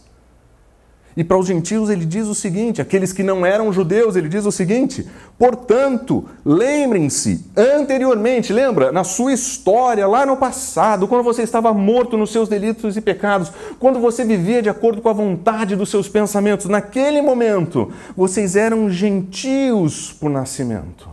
E 1.16 1.24
para 1.24 1.38
os 1.38 1.46
gentios 1.46 1.88
ele 1.88 2.04
diz 2.04 2.26
o 2.26 2.34
seguinte: 2.34 2.82
aqueles 2.82 3.10
que 3.10 3.22
não 3.22 3.46
eram 3.46 3.72
judeus, 3.72 4.16
ele 4.16 4.28
diz 4.28 4.44
o 4.44 4.52
seguinte: 4.52 5.06
portanto, 5.38 6.28
lembrem-se, 6.44 7.42
anteriormente, 7.56 8.52
lembra, 8.52 8.92
na 8.92 9.02
sua 9.02 9.32
história, 9.32 10.06
lá 10.06 10.26
no 10.26 10.36
passado, 10.36 11.08
quando 11.08 11.24
você 11.24 11.42
estava 11.42 11.72
morto 11.72 12.18
nos 12.18 12.30
seus 12.30 12.50
delitos 12.50 12.98
e 12.98 13.00
pecados, 13.00 13.50
quando 13.78 13.98
você 13.98 14.24
vivia 14.26 14.60
de 14.60 14.68
acordo 14.68 15.00
com 15.00 15.08
a 15.08 15.14
vontade 15.14 15.74
dos 15.74 15.88
seus 15.88 16.06
pensamentos, 16.06 16.66
naquele 16.66 17.22
momento, 17.22 17.90
vocês 18.14 18.54
eram 18.54 18.90
gentios 18.90 20.12
por 20.12 20.28
nascimento. 20.28 21.08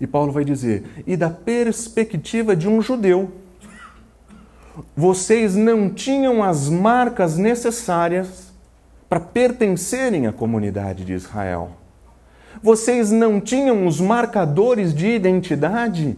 E 0.00 0.06
Paulo 0.06 0.32
vai 0.32 0.44
dizer: 0.44 0.82
e 1.06 1.16
da 1.16 1.30
perspectiva 1.30 2.56
de 2.56 2.68
um 2.68 2.82
judeu, 2.82 3.30
vocês 4.96 5.54
não 5.54 5.88
tinham 5.88 6.42
as 6.42 6.68
marcas 6.68 7.38
necessárias 7.38 8.45
para 9.08 9.20
pertencerem 9.20 10.26
à 10.26 10.32
comunidade 10.32 11.04
de 11.04 11.12
Israel. 11.12 11.70
Vocês 12.62 13.10
não 13.10 13.40
tinham 13.40 13.86
os 13.86 14.00
marcadores 14.00 14.94
de 14.94 15.08
identidade 15.08 16.16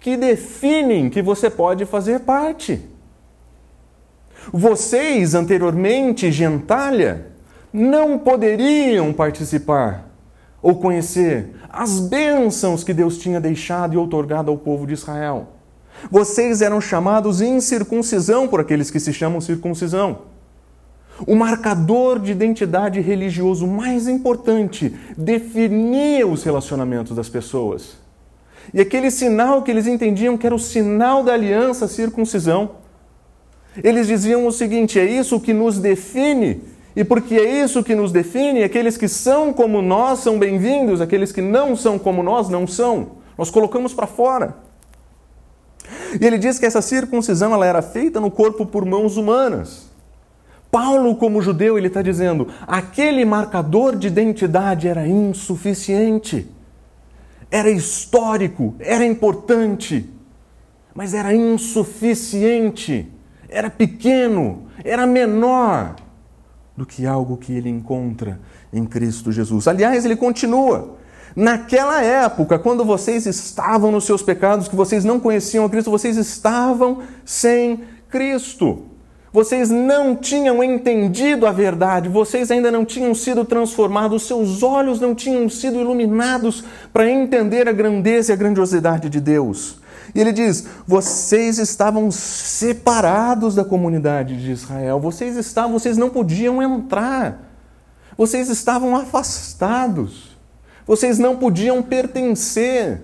que 0.00 0.16
definem 0.16 1.08
que 1.08 1.22
você 1.22 1.48
pode 1.48 1.84
fazer 1.86 2.20
parte. 2.20 2.80
Vocês, 4.52 5.34
anteriormente, 5.34 6.30
gentalha, 6.30 7.26
não 7.72 8.18
poderiam 8.18 9.12
participar 9.12 10.08
ou 10.62 10.76
conhecer 10.76 11.54
as 11.68 11.98
bênçãos 11.98 12.82
que 12.82 12.94
Deus 12.94 13.18
tinha 13.18 13.40
deixado 13.40 13.94
e 13.94 13.96
outorgado 13.96 14.50
ao 14.50 14.56
povo 14.56 14.86
de 14.86 14.94
Israel. 14.94 15.48
Vocês 16.10 16.62
eram 16.62 16.80
chamados 16.80 17.40
incircuncisão 17.40 18.46
por 18.46 18.60
aqueles 18.60 18.90
que 18.90 19.00
se 19.00 19.12
chamam 19.12 19.40
circuncisão. 19.40 20.35
O 21.24 21.34
marcador 21.34 22.18
de 22.18 22.32
identidade 22.32 23.00
religioso 23.00 23.66
mais 23.66 24.06
importante 24.08 24.94
definia 25.16 26.26
os 26.26 26.42
relacionamentos 26.42 27.16
das 27.16 27.28
pessoas. 27.28 27.96
E 28.74 28.80
aquele 28.80 29.10
sinal 29.10 29.62
que 29.62 29.70
eles 29.70 29.86
entendiam 29.86 30.36
que 30.36 30.46
era 30.46 30.54
o 30.54 30.58
sinal 30.58 31.22
da 31.22 31.32
aliança, 31.32 31.88
circuncisão, 31.88 32.70
eles 33.82 34.06
diziam 34.06 34.46
o 34.46 34.52
seguinte: 34.52 34.98
é 34.98 35.04
isso 35.04 35.40
que 35.40 35.54
nos 35.54 35.78
define, 35.78 36.60
e 36.94 37.04
porque 37.04 37.36
é 37.36 37.62
isso 37.62 37.82
que 37.82 37.94
nos 37.94 38.12
define, 38.12 38.62
aqueles 38.62 38.96
que 38.96 39.08
são 39.08 39.52
como 39.52 39.80
nós 39.80 40.18
são 40.18 40.38
bem-vindos, 40.38 41.00
aqueles 41.00 41.32
que 41.32 41.40
não 41.40 41.76
são 41.76 41.98
como 41.98 42.22
nós 42.22 42.48
não 42.48 42.66
são. 42.66 43.16
Nós 43.38 43.50
colocamos 43.50 43.94
para 43.94 44.06
fora. 44.06 44.56
E 46.20 46.24
ele 46.24 46.38
diz 46.38 46.58
que 46.58 46.66
essa 46.66 46.82
circuncisão 46.82 47.52
ela 47.52 47.66
era 47.66 47.82
feita 47.82 48.20
no 48.20 48.30
corpo 48.30 48.66
por 48.66 48.84
mãos 48.84 49.16
humanas. 49.16 49.85
Paulo, 50.70 51.16
como 51.16 51.40
judeu, 51.40 51.78
ele 51.78 51.86
está 51.86 52.02
dizendo: 52.02 52.48
aquele 52.66 53.24
marcador 53.24 53.96
de 53.96 54.06
identidade 54.06 54.88
era 54.88 55.06
insuficiente, 55.06 56.50
era 57.50 57.70
histórico, 57.70 58.74
era 58.78 59.04
importante, 59.04 60.08
mas 60.94 61.14
era 61.14 61.34
insuficiente, 61.34 63.10
era 63.48 63.70
pequeno, 63.70 64.66
era 64.84 65.06
menor 65.06 65.96
do 66.76 66.84
que 66.84 67.06
algo 67.06 67.36
que 67.36 67.52
ele 67.52 67.70
encontra 67.70 68.38
em 68.72 68.84
Cristo 68.84 69.32
Jesus. 69.32 69.66
Aliás, 69.66 70.04
ele 70.04 70.16
continua. 70.16 70.96
Naquela 71.34 72.02
época, 72.02 72.58
quando 72.58 72.84
vocês 72.84 73.26
estavam 73.26 73.92
nos 73.92 74.04
seus 74.04 74.22
pecados, 74.22 74.68
que 74.68 74.76
vocês 74.76 75.04
não 75.04 75.20
conheciam 75.20 75.64
a 75.64 75.70
Cristo, 75.70 75.90
vocês 75.90 76.16
estavam 76.16 77.02
sem 77.24 77.84
Cristo. 78.08 78.84
Vocês 79.32 79.68
não 79.68 80.16
tinham 80.16 80.62
entendido 80.62 81.46
a 81.46 81.52
verdade, 81.52 82.08
vocês 82.08 82.50
ainda 82.50 82.70
não 82.70 82.84
tinham 82.84 83.14
sido 83.14 83.44
transformados, 83.44 84.26
seus 84.26 84.62
olhos 84.62 85.00
não 85.00 85.14
tinham 85.14 85.48
sido 85.48 85.78
iluminados 85.80 86.64
para 86.92 87.10
entender 87.10 87.68
a 87.68 87.72
grandeza 87.72 88.32
e 88.32 88.34
a 88.34 88.36
grandiosidade 88.36 89.10
de 89.10 89.20
Deus. 89.20 89.78
E 90.14 90.20
ele 90.20 90.32
diz: 90.32 90.66
vocês 90.86 91.58
estavam 91.58 92.10
separados 92.10 93.54
da 93.54 93.64
comunidade 93.64 94.40
de 94.42 94.50
Israel, 94.50 94.98
vocês 95.00 95.36
estavam, 95.36 95.72
vocês 95.72 95.98
não 95.98 96.08
podiam 96.08 96.62
entrar, 96.62 97.52
vocês 98.16 98.48
estavam 98.48 98.96
afastados, 98.96 100.36
vocês 100.86 101.18
não 101.18 101.36
podiam 101.36 101.82
pertencer. 101.82 103.02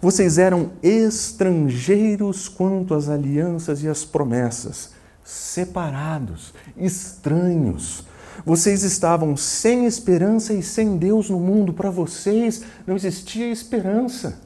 Vocês 0.00 0.38
eram 0.38 0.70
estrangeiros 0.82 2.48
quanto 2.48 2.94
às 2.94 3.08
alianças 3.08 3.82
e 3.82 3.88
às 3.88 4.04
promessas, 4.04 4.92
separados, 5.24 6.54
estranhos. 6.76 8.04
Vocês 8.44 8.82
estavam 8.82 9.36
sem 9.36 9.86
esperança 9.86 10.54
e 10.54 10.62
sem 10.62 10.96
Deus 10.96 11.28
no 11.28 11.38
mundo. 11.38 11.72
Para 11.72 11.90
vocês 11.90 12.62
não 12.86 12.96
existia 12.96 13.50
esperança. 13.50 14.40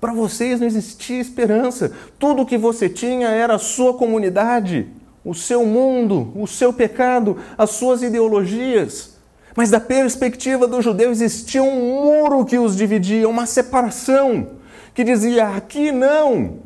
Para 0.00 0.12
vocês 0.12 0.60
não 0.60 0.66
existia 0.66 1.20
esperança. 1.20 1.92
Tudo 2.18 2.44
que 2.44 2.58
você 2.58 2.88
tinha 2.88 3.28
era 3.28 3.54
a 3.54 3.58
sua 3.58 3.94
comunidade, 3.94 4.88
o 5.24 5.34
seu 5.34 5.64
mundo, 5.64 6.30
o 6.34 6.46
seu 6.46 6.72
pecado, 6.72 7.38
as 7.56 7.70
suas 7.70 8.02
ideologias. 8.02 9.13
Mas 9.56 9.70
da 9.70 9.78
perspectiva 9.78 10.66
do 10.66 10.82
judeu 10.82 11.10
existia 11.10 11.62
um 11.62 12.02
muro 12.02 12.44
que 12.44 12.58
os 12.58 12.76
dividia, 12.76 13.28
uma 13.28 13.46
separação 13.46 14.58
que 14.92 15.04
dizia: 15.04 15.48
aqui 15.48 15.92
não. 15.92 16.58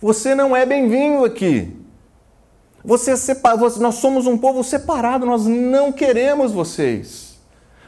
Você 0.00 0.34
não 0.34 0.56
é 0.56 0.66
bem-vindo 0.66 1.24
aqui. 1.24 1.76
Você 2.84 3.12
é. 3.12 3.78
Nós 3.78 3.96
somos 3.96 4.26
um 4.26 4.36
povo 4.36 4.64
separado, 4.64 5.24
nós 5.24 5.46
não 5.46 5.92
queremos 5.92 6.52
vocês. 6.52 7.38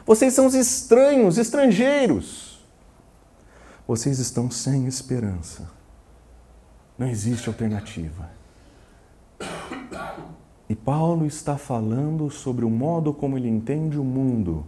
Vocês 0.05 0.33
são 0.33 0.45
os 0.45 0.53
estranhos, 0.53 1.37
estrangeiros. 1.37 2.63
Vocês 3.87 4.19
estão 4.19 4.49
sem 4.49 4.87
esperança. 4.87 5.69
Não 6.97 7.07
existe 7.07 7.49
alternativa. 7.49 8.29
E 10.67 10.75
Paulo 10.75 11.25
está 11.25 11.57
falando 11.57 12.29
sobre 12.29 12.65
o 12.65 12.69
modo 12.69 13.13
como 13.13 13.37
ele 13.37 13.47
entende 13.47 13.99
o 13.99 14.03
mundo, 14.03 14.65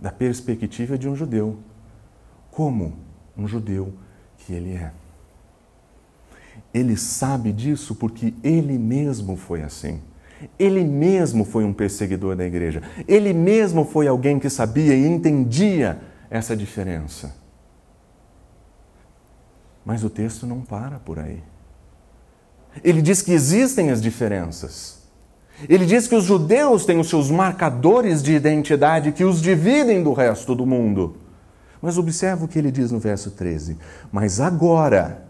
da 0.00 0.10
perspectiva 0.10 0.96
de 0.96 1.08
um 1.08 1.14
judeu. 1.14 1.58
Como 2.50 2.94
um 3.36 3.46
judeu 3.46 3.92
que 4.38 4.52
ele 4.52 4.72
é. 4.72 4.92
Ele 6.72 6.96
sabe 6.96 7.52
disso 7.52 7.94
porque 7.94 8.34
ele 8.42 8.78
mesmo 8.78 9.36
foi 9.36 9.62
assim. 9.62 10.00
Ele 10.58 10.84
mesmo 10.84 11.44
foi 11.44 11.64
um 11.64 11.72
perseguidor 11.72 12.36
da 12.36 12.44
igreja. 12.44 12.82
Ele 13.06 13.32
mesmo 13.32 13.84
foi 13.84 14.08
alguém 14.08 14.38
que 14.38 14.50
sabia 14.50 14.94
e 14.94 15.06
entendia 15.06 16.00
essa 16.30 16.56
diferença. 16.56 17.34
Mas 19.84 20.02
o 20.02 20.10
texto 20.10 20.46
não 20.46 20.60
para 20.60 20.98
por 20.98 21.18
aí. 21.18 21.42
Ele 22.82 23.00
diz 23.00 23.22
que 23.22 23.32
existem 23.32 23.90
as 23.90 24.00
diferenças. 24.00 25.03
Ele 25.68 25.86
diz 25.86 26.06
que 26.06 26.14
os 26.14 26.24
judeus 26.24 26.84
têm 26.84 26.98
os 26.98 27.08
seus 27.08 27.30
marcadores 27.30 28.22
de 28.22 28.32
identidade 28.32 29.12
que 29.12 29.24
os 29.24 29.40
dividem 29.40 30.02
do 30.02 30.12
resto 30.12 30.54
do 30.54 30.66
mundo. 30.66 31.16
Mas 31.80 31.98
observa 31.98 32.44
o 32.44 32.48
que 32.48 32.58
ele 32.58 32.70
diz 32.70 32.90
no 32.90 32.98
verso 32.98 33.30
13: 33.30 33.76
Mas 34.10 34.40
agora, 34.40 35.24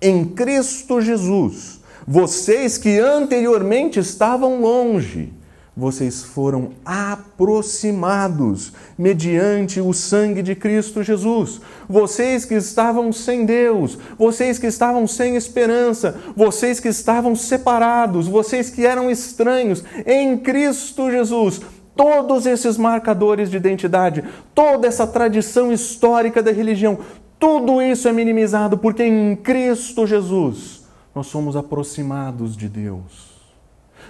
em 0.00 0.24
Cristo 0.24 1.00
Jesus, 1.00 1.80
vocês 2.06 2.78
que 2.78 2.98
anteriormente 2.98 3.98
estavam 3.98 4.60
longe, 4.60 5.32
vocês 5.78 6.24
foram 6.24 6.70
aproximados 6.84 8.72
mediante 8.98 9.80
o 9.80 9.92
sangue 9.92 10.42
de 10.42 10.56
Cristo 10.56 11.04
Jesus. 11.04 11.60
Vocês 11.88 12.44
que 12.44 12.54
estavam 12.54 13.12
sem 13.12 13.46
Deus, 13.46 13.96
vocês 14.18 14.58
que 14.58 14.66
estavam 14.66 15.06
sem 15.06 15.36
esperança, 15.36 16.18
vocês 16.34 16.80
que 16.80 16.88
estavam 16.88 17.36
separados, 17.36 18.26
vocês 18.26 18.70
que 18.70 18.84
eram 18.84 19.08
estranhos, 19.08 19.84
em 20.04 20.36
Cristo 20.36 21.12
Jesus, 21.12 21.60
todos 21.94 22.44
esses 22.44 22.76
marcadores 22.76 23.48
de 23.48 23.56
identidade, 23.56 24.24
toda 24.52 24.88
essa 24.88 25.06
tradição 25.06 25.72
histórica 25.72 26.42
da 26.42 26.50
religião, 26.50 26.98
tudo 27.38 27.80
isso 27.80 28.08
é 28.08 28.12
minimizado 28.12 28.76
porque 28.76 29.04
em 29.04 29.36
Cristo 29.36 30.08
Jesus 30.08 30.88
nós 31.14 31.28
somos 31.28 31.54
aproximados 31.54 32.56
de 32.56 32.68
Deus. 32.68 33.27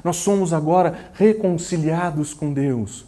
Nós 0.04 0.16
somos 0.16 0.52
agora 0.52 1.10
reconciliados 1.14 2.34
com 2.34 2.52
Deus. 2.52 3.04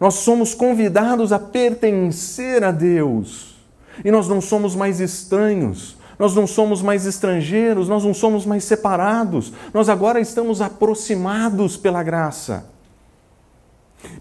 Nós 0.00 0.14
somos 0.14 0.54
convidados 0.54 1.32
a 1.32 1.38
pertencer 1.38 2.62
a 2.62 2.70
Deus. 2.70 3.56
E 4.04 4.10
nós 4.10 4.28
não 4.28 4.40
somos 4.40 4.76
mais 4.76 5.00
estranhos, 5.00 5.96
nós 6.18 6.34
não 6.34 6.46
somos 6.46 6.82
mais 6.82 7.06
estrangeiros, 7.06 7.88
nós 7.88 8.04
não 8.04 8.14
somos 8.14 8.46
mais 8.46 8.64
separados. 8.64 9.52
Nós 9.72 9.88
agora 9.88 10.20
estamos 10.20 10.60
aproximados 10.60 11.76
pela 11.76 12.02
graça. 12.02 12.66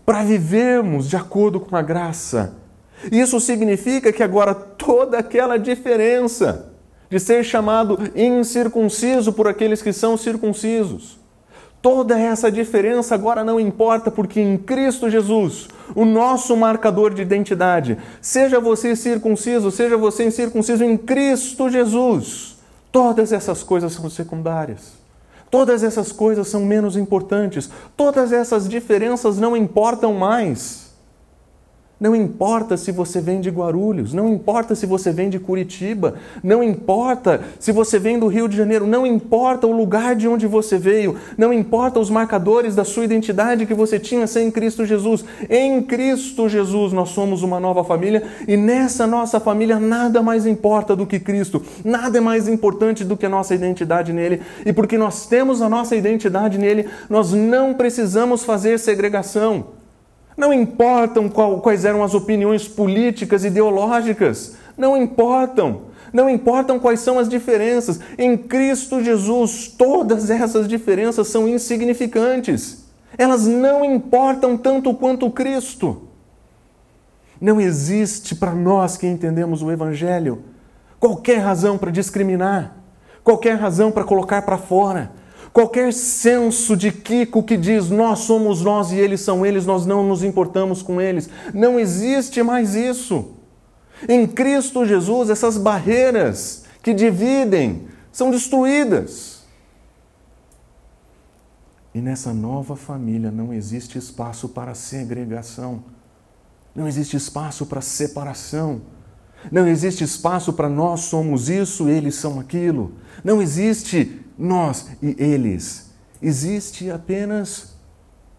Para 0.06 0.24
vivermos 0.24 1.10
de 1.10 1.16
acordo 1.16 1.60
com 1.60 1.76
a 1.76 1.82
graça. 1.82 2.56
Isso 3.12 3.40
significa 3.40 4.12
que 4.12 4.24
agora 4.24 4.56
toda 4.56 5.20
aquela 5.20 5.58
diferença 5.58 6.72
de 7.10 7.20
ser 7.20 7.44
chamado 7.44 7.98
incircunciso 8.16 9.32
por 9.32 9.48
aqueles 9.48 9.82
que 9.82 9.94
são 9.94 10.18
circuncisos, 10.18 11.20
Toda 11.88 12.20
essa 12.20 12.52
diferença 12.52 13.16
agora 13.16 13.46
não 13.46 13.58
importa, 13.58 14.12
porque 14.12 14.42
em 14.42 14.58
Cristo 14.58 15.10
Jesus, 15.10 15.70
o 15.96 16.04
nosso 16.04 16.54
marcador 16.58 17.14
de 17.14 17.22
identidade, 17.22 17.98
seja 18.20 18.60
você 18.60 18.94
circunciso, 18.94 19.72
seja 19.72 19.96
você 19.96 20.26
incircunciso, 20.26 20.84
em 20.84 20.98
Cristo 20.98 21.70
Jesus, 21.70 22.58
todas 22.92 23.32
essas 23.32 23.64
coisas 23.64 23.94
são 23.94 24.10
secundárias. 24.10 24.96
Todas 25.50 25.82
essas 25.82 26.12
coisas 26.12 26.50
são 26.50 26.66
menos 26.66 26.98
importantes. 26.98 27.70
Todas 27.96 28.34
essas 28.34 28.68
diferenças 28.68 29.38
não 29.38 29.56
importam 29.56 30.14
mais. 30.14 30.87
Não 32.00 32.16
importa 32.16 32.78
se 32.78 32.92
você 32.92 33.20
vem 33.20 33.42
de 33.42 33.50
Guarulhos, 33.50 34.14
não 34.14 34.30
importa 34.30 34.76
se 34.76 34.86
você 34.86 35.12
vem 35.12 35.32
de 35.32 35.40
Curitiba, 35.40 36.14
não 36.44 36.62
importa 36.62 37.42
se 37.60 37.72
você 37.72 37.98
vem 37.98 38.20
do 38.20 38.28
Rio 38.28 38.48
de 38.48 38.56
Janeiro, 38.56 38.86
não 38.86 39.04
importa 39.04 39.66
o 39.66 39.72
lugar 39.72 40.16
de 40.16 40.28
onde 40.28 40.46
você 40.46 40.78
veio, 40.78 41.16
não 41.36 41.52
importa 41.52 42.00
os 42.00 42.12
marcadores 42.12 42.76
da 42.76 42.86
sua 42.86 43.04
identidade 43.04 43.66
que 43.66 43.74
você 43.74 44.00
tinha 44.00 44.28
sem 44.28 44.52
Cristo 44.52 44.86
Jesus. 44.86 45.26
Em 45.50 45.82
Cristo 45.82 46.48
Jesus 46.48 46.94
nós 46.94 47.10
somos 47.10 47.42
uma 47.42 47.60
nova 47.60 47.84
família 47.84 48.24
e 48.48 48.56
nessa 48.56 49.08
nossa 49.08 49.40
família 49.40 49.80
nada 49.80 50.22
mais 50.22 50.46
importa 50.46 50.96
do 50.96 51.08
que 51.08 51.20
Cristo, 51.20 51.64
nada 51.84 52.20
é 52.20 52.22
mais 52.22 52.48
importante 52.48 53.04
do 53.04 53.18
que 53.18 53.26
a 53.26 53.30
nossa 53.30 53.56
identidade 53.56 54.14
nele. 54.14 54.44
E 54.64 54.72
porque 54.72 55.00
nós 55.00 55.26
temos 55.26 55.64
a 55.64 55.70
nossa 55.70 55.96
identidade 55.96 56.60
nele, 56.60 56.88
nós 57.10 57.34
não 57.34 57.74
precisamos 57.74 58.44
fazer 58.44 58.78
segregação. 58.78 59.87
Não 60.38 60.54
importam 60.54 61.28
qual, 61.28 61.60
quais 61.60 61.84
eram 61.84 62.04
as 62.04 62.14
opiniões 62.14 62.68
políticas, 62.68 63.44
ideológicas. 63.44 64.56
Não 64.78 64.96
importam. 64.96 65.82
Não 66.14 66.30
importam 66.30 66.80
quais 66.80 67.00
são 67.00 67.18
as 67.18 67.28
diferenças. 67.28 68.00
Em 68.20 68.38
Cristo 68.38 69.04
Jesus, 69.04 69.68
todas 69.68 70.30
essas 70.30 70.68
diferenças 70.68 71.28
são 71.28 71.48
insignificantes. 71.48 72.86
Elas 73.18 73.48
não 73.48 73.84
importam 73.84 74.56
tanto 74.56 74.94
quanto 74.94 75.32
Cristo. 75.32 76.04
Não 77.42 77.60
existe 77.60 78.36
para 78.36 78.54
nós 78.54 78.96
que 78.96 79.08
entendemos 79.08 79.64
o 79.64 79.72
Evangelho 79.72 80.44
qualquer 81.00 81.38
razão 81.38 81.78
para 81.78 81.92
discriminar, 81.92 82.76
qualquer 83.24 83.56
razão 83.56 83.92
para 83.92 84.04
colocar 84.04 84.42
para 84.44 84.58
fora 84.58 85.12
Qualquer 85.58 85.92
senso 85.92 86.78
de 86.78 86.92
Kiko 86.92 87.42
que 87.42 87.58
diz 87.58 87.90
nós 87.90 88.20
somos 88.20 88.62
nós 88.62 88.92
e 88.92 88.96
eles 88.98 89.22
são 89.22 89.44
eles, 89.44 89.66
nós 89.66 89.88
não 89.88 90.08
nos 90.08 90.22
importamos 90.22 90.84
com 90.84 91.02
eles. 91.02 91.28
Não 91.52 91.80
existe 91.80 92.44
mais 92.44 92.76
isso. 92.76 93.32
Em 94.08 94.28
Cristo 94.28 94.86
Jesus, 94.86 95.32
essas 95.32 95.58
barreiras 95.58 96.64
que 96.84 96.94
dividem 96.94 97.88
são 98.12 98.30
destruídas. 98.30 99.48
E 101.92 102.02
nessa 102.02 102.32
nova 102.36 102.76
família 102.76 103.32
não 103.32 103.52
existe 103.52 103.98
espaço 103.98 104.50
para 104.50 104.76
segregação, 104.76 105.84
não 106.76 106.88
existe 106.88 107.18
espaço 107.18 107.66
para 107.66 107.82
separação, 107.82 108.84
não 109.52 109.68
existe 109.68 110.04
espaço 110.04 110.54
para 110.54 110.70
nós 110.70 111.00
somos 111.00 111.50
isso, 111.50 111.90
eles 111.90 112.14
são 112.14 112.40
aquilo, 112.40 112.94
não 113.24 113.42
existe 113.42 114.24
nós 114.38 114.90
e 115.02 115.16
eles. 115.18 115.92
Existe 116.22 116.90
apenas 116.90 117.76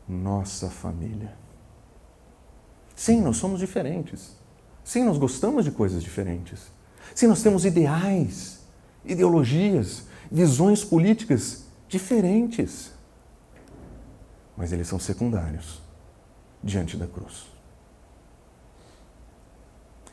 nossa 0.08 0.68
família. 0.68 1.36
Sim, 2.94 3.20
nós 3.20 3.36
somos 3.36 3.60
diferentes. 3.60 4.36
Sim, 4.82 5.04
nós 5.04 5.18
gostamos 5.18 5.64
de 5.64 5.70
coisas 5.70 6.02
diferentes. 6.02 6.72
Sim, 7.14 7.26
nós 7.26 7.42
temos 7.42 7.64
ideais, 7.64 8.60
ideologias, 9.04 10.04
visões 10.30 10.84
políticas 10.84 11.64
diferentes. 11.88 12.92
Mas 14.56 14.72
eles 14.72 14.88
são 14.88 14.98
secundários 14.98 15.80
diante 16.62 16.96
da 16.96 17.06
cruz. 17.06 17.46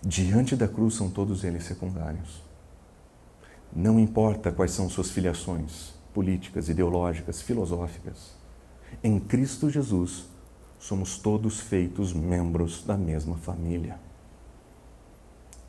Diante 0.04 0.56
da 0.56 0.68
cruz 0.68 0.94
são 0.94 1.10
todos 1.10 1.44
eles 1.44 1.64
secundários. 1.64 2.45
Não 3.76 4.00
importa 4.00 4.52
quais 4.52 4.72
são 4.72 4.90
suas 4.90 5.12
filiações 5.12 5.94
políticas, 6.14 6.70
ideológicas, 6.70 7.42
filosóficas. 7.42 8.34
Em 9.04 9.20
Cristo 9.20 9.70
Jesus, 9.70 10.28
somos 10.80 11.18
todos 11.18 11.60
feitos 11.60 12.14
membros 12.14 12.86
da 12.86 12.96
mesma 12.96 13.36
família. 13.36 14.00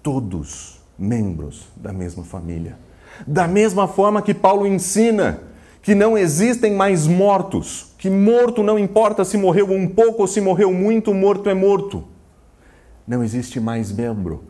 Todos 0.05 0.81
membros 0.97 1.67
da 1.75 1.93
mesma 1.93 2.23
família. 2.23 2.79
Da 3.27 3.49
mesma 3.49 3.89
forma 3.89 4.23
que 4.23 4.33
Paulo 4.33 4.67
ensina 4.67 5.41
que 5.83 5.95
não 5.95 6.17
existem 6.17 6.75
mais 6.75 7.07
mortos, 7.07 7.93
que 7.99 8.11
morto 8.11 8.63
não 8.63 8.79
importa 8.79 9.25
se 9.25 9.37
morreu 9.37 9.71
um 9.73 9.89
pouco 9.89 10.23
ou 10.23 10.29
se 10.29 10.41
morreu 10.41 10.73
muito, 10.73 11.13
morto 11.13 11.49
é 11.49 11.55
morto. 11.55 12.05
Não 13.07 13.23
existe 13.23 13.59
mais 13.59 13.91
membro, 13.91 14.45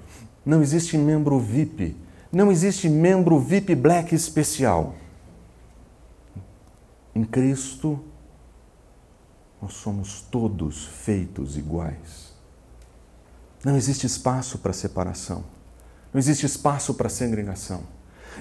não 0.45 0.62
existe 0.62 0.97
membro 0.97 1.38
VIP, 1.38 1.95
não 2.37 2.53
existe 2.53 2.87
membro 2.87 3.40
VIP 3.40 3.75
Black 3.75 4.14
especial. 4.14 4.94
Em 7.14 7.25
Cristo, 7.25 7.99
nós 9.61 9.72
somos 9.72 10.20
todos 10.20 10.85
feitos 10.85 11.57
iguais. 11.57 12.35
Não 13.64 13.75
existe 13.75 14.07
espaço 14.07 14.59
para 14.59 14.75
separação. 14.75 15.44
Não 16.12 16.18
existe 16.18 16.44
espaço 16.44 16.92
para 16.92 17.09
segregação. 17.09 17.83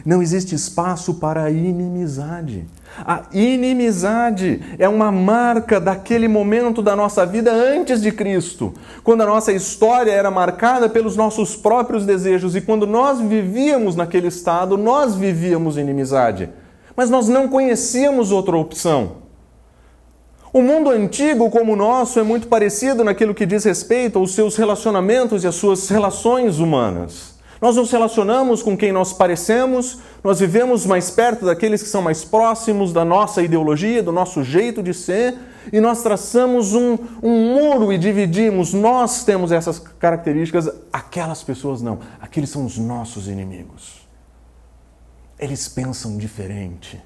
Não 0.03 0.21
existe 0.21 0.55
espaço 0.55 1.15
para 1.15 1.49
inimizade. 1.49 2.65
A 2.97 3.23
inimizade 3.31 4.61
é 4.79 4.87
uma 4.87 5.11
marca 5.11 5.79
daquele 5.79 6.27
momento 6.27 6.81
da 6.81 6.95
nossa 6.95 7.25
vida 7.25 7.51
antes 7.51 8.01
de 8.01 8.11
Cristo, 8.11 8.73
quando 9.03 9.21
a 9.21 9.25
nossa 9.25 9.51
história 9.51 10.11
era 10.11 10.31
marcada 10.31 10.89
pelos 10.89 11.15
nossos 11.15 11.55
próprios 11.55 12.05
desejos 12.05 12.55
e 12.55 12.61
quando 12.61 12.87
nós 12.87 13.19
vivíamos 13.19 13.95
naquele 13.95 14.27
estado, 14.27 14.77
nós 14.77 15.15
vivíamos 15.15 15.77
inimizade. 15.77 16.49
Mas 16.95 17.09
nós 17.09 17.27
não 17.27 17.47
conhecíamos 17.47 18.31
outra 18.31 18.57
opção. 18.57 19.25
O 20.53 20.61
mundo 20.61 20.89
antigo, 20.89 21.49
como 21.49 21.73
o 21.73 21.75
nosso, 21.75 22.17
é 22.17 22.23
muito 22.23 22.47
parecido 22.47 23.03
naquilo 23.03 23.35
que 23.35 23.45
diz 23.45 23.65
respeito 23.65 24.17
aos 24.17 24.33
seus 24.33 24.55
relacionamentos 24.55 25.43
e 25.43 25.47
às 25.47 25.55
suas 25.55 25.89
relações 25.89 26.59
humanas. 26.59 27.34
Nós 27.61 27.77
nos 27.77 27.91
relacionamos 27.91 28.61
com 28.61 28.75
quem 28.75 28.91
nós 28.91 29.13
parecemos, 29.13 29.99
nós 30.23 30.39
vivemos 30.39 30.85
mais 30.85 31.09
perto 31.09 31.45
daqueles 31.45 31.81
que 31.81 31.87
são 31.87 32.01
mais 32.01 32.25
próximos 32.25 32.91
da 32.91 33.05
nossa 33.05 33.41
ideologia, 33.41 34.03
do 34.03 34.11
nosso 34.11 34.43
jeito 34.43 34.83
de 34.83 34.93
ser, 34.93 35.37
e 35.71 35.79
nós 35.79 36.03
traçamos 36.03 36.73
um, 36.73 36.97
um 37.23 37.55
muro 37.55 37.93
e 37.93 37.97
dividimos. 37.97 38.73
Nós 38.73 39.23
temos 39.23 39.51
essas 39.51 39.79
características, 39.79 40.69
aquelas 40.91 41.43
pessoas 41.43 41.81
não. 41.81 41.99
Aqueles 42.19 42.49
são 42.49 42.65
os 42.65 42.77
nossos 42.77 43.27
inimigos. 43.27 44.05
Eles 45.39 45.67
pensam 45.67 46.17
diferente, 46.17 47.01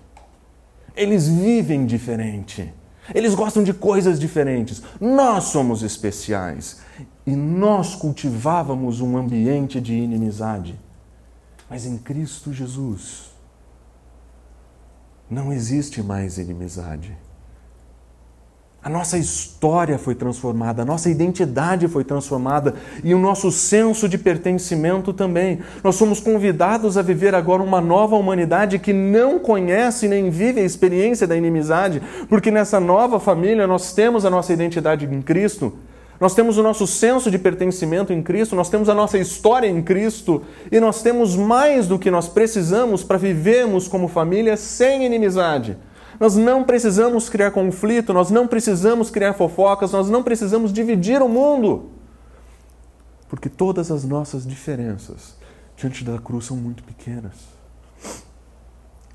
eles 0.95 1.27
vivem 1.27 1.85
diferente. 1.85 2.73
Eles 3.13 3.33
gostam 3.33 3.63
de 3.63 3.73
coisas 3.73 4.19
diferentes. 4.19 4.83
Nós 4.99 5.45
somos 5.45 5.81
especiais. 5.81 6.81
E 7.29 7.35
nós 7.35 7.93
cultivávamos 7.93 9.01
um 9.01 9.15
ambiente 9.15 9.79
de 9.79 9.93
inimizade. 9.93 10.75
Mas 11.69 11.85
em 11.85 11.95
Cristo 11.95 12.51
Jesus 12.51 13.29
não 15.29 15.53
existe 15.53 16.01
mais 16.01 16.39
inimizade. 16.39 17.15
A 18.81 18.89
nossa 18.89 19.15
história 19.15 19.99
foi 19.99 20.15
transformada, 20.15 20.81
a 20.81 20.85
nossa 20.85 21.07
identidade 21.07 21.87
foi 21.87 22.03
transformada 22.03 22.73
e 23.03 23.13
o 23.13 23.19
nosso 23.19 23.51
senso 23.51 24.09
de 24.09 24.17
pertencimento 24.17 25.13
também. 25.13 25.59
Nós 25.83 25.97
somos 25.97 26.19
convidados 26.19 26.97
a 26.97 27.03
viver 27.03 27.35
agora 27.35 27.61
uma 27.61 27.79
nova 27.79 28.15
humanidade 28.15 28.79
que 28.79 28.91
não 28.91 29.37
conhece 29.37 30.07
nem 30.07 30.31
vive 30.31 30.61
a 30.61 30.65
experiência 30.65 31.27
da 31.27 31.37
inimizade, 31.37 32.01
porque 32.27 32.49
nessa 32.49 32.79
nova 32.79 33.19
família 33.19 33.67
nós 33.67 33.93
temos 33.93 34.25
a 34.25 34.31
nossa 34.31 34.51
identidade 34.51 35.05
em 35.05 35.21
Cristo, 35.21 35.77
nós 36.19 36.35
temos 36.35 36.57
o 36.57 36.63
nosso 36.63 36.85
senso 36.85 37.31
de 37.31 37.39
pertencimento 37.39 38.11
em 38.11 38.21
Cristo, 38.21 38.55
nós 38.55 38.69
temos 38.69 38.89
a 38.89 38.93
nossa 38.93 39.17
história 39.17 39.67
em 39.67 39.81
Cristo 39.81 40.43
e 40.71 40.79
nós 40.79 41.01
temos 41.01 41.35
mais 41.35 41.87
do 41.87 41.97
que 41.97 42.11
nós 42.11 42.27
precisamos 42.27 43.03
para 43.03 43.17
vivermos 43.17 43.87
como 43.87 44.07
família 44.07 44.57
sem 44.57 45.05
inimizade 45.05 45.77
nós 46.19 46.35
não 46.35 46.65
precisamos 46.65 47.29
criar 47.29 47.51
conflito, 47.51 48.13
nós 48.13 48.29
não 48.29 48.45
precisamos 48.45 49.09
criar 49.09 49.33
fofocas, 49.33 49.93
nós 49.93 50.09
não 50.09 50.21
precisamos 50.21 50.73
dividir 50.73 51.21
o 51.21 51.29
mundo. 51.29 51.91
Porque 53.29 53.47
todas 53.47 53.89
as 53.89 54.03
nossas 54.03 54.45
diferenças 54.45 55.37
diante 55.77 56.03
da 56.03 56.17
cruz 56.19 56.45
são 56.45 56.57
muito 56.57 56.83
pequenas. 56.83 57.35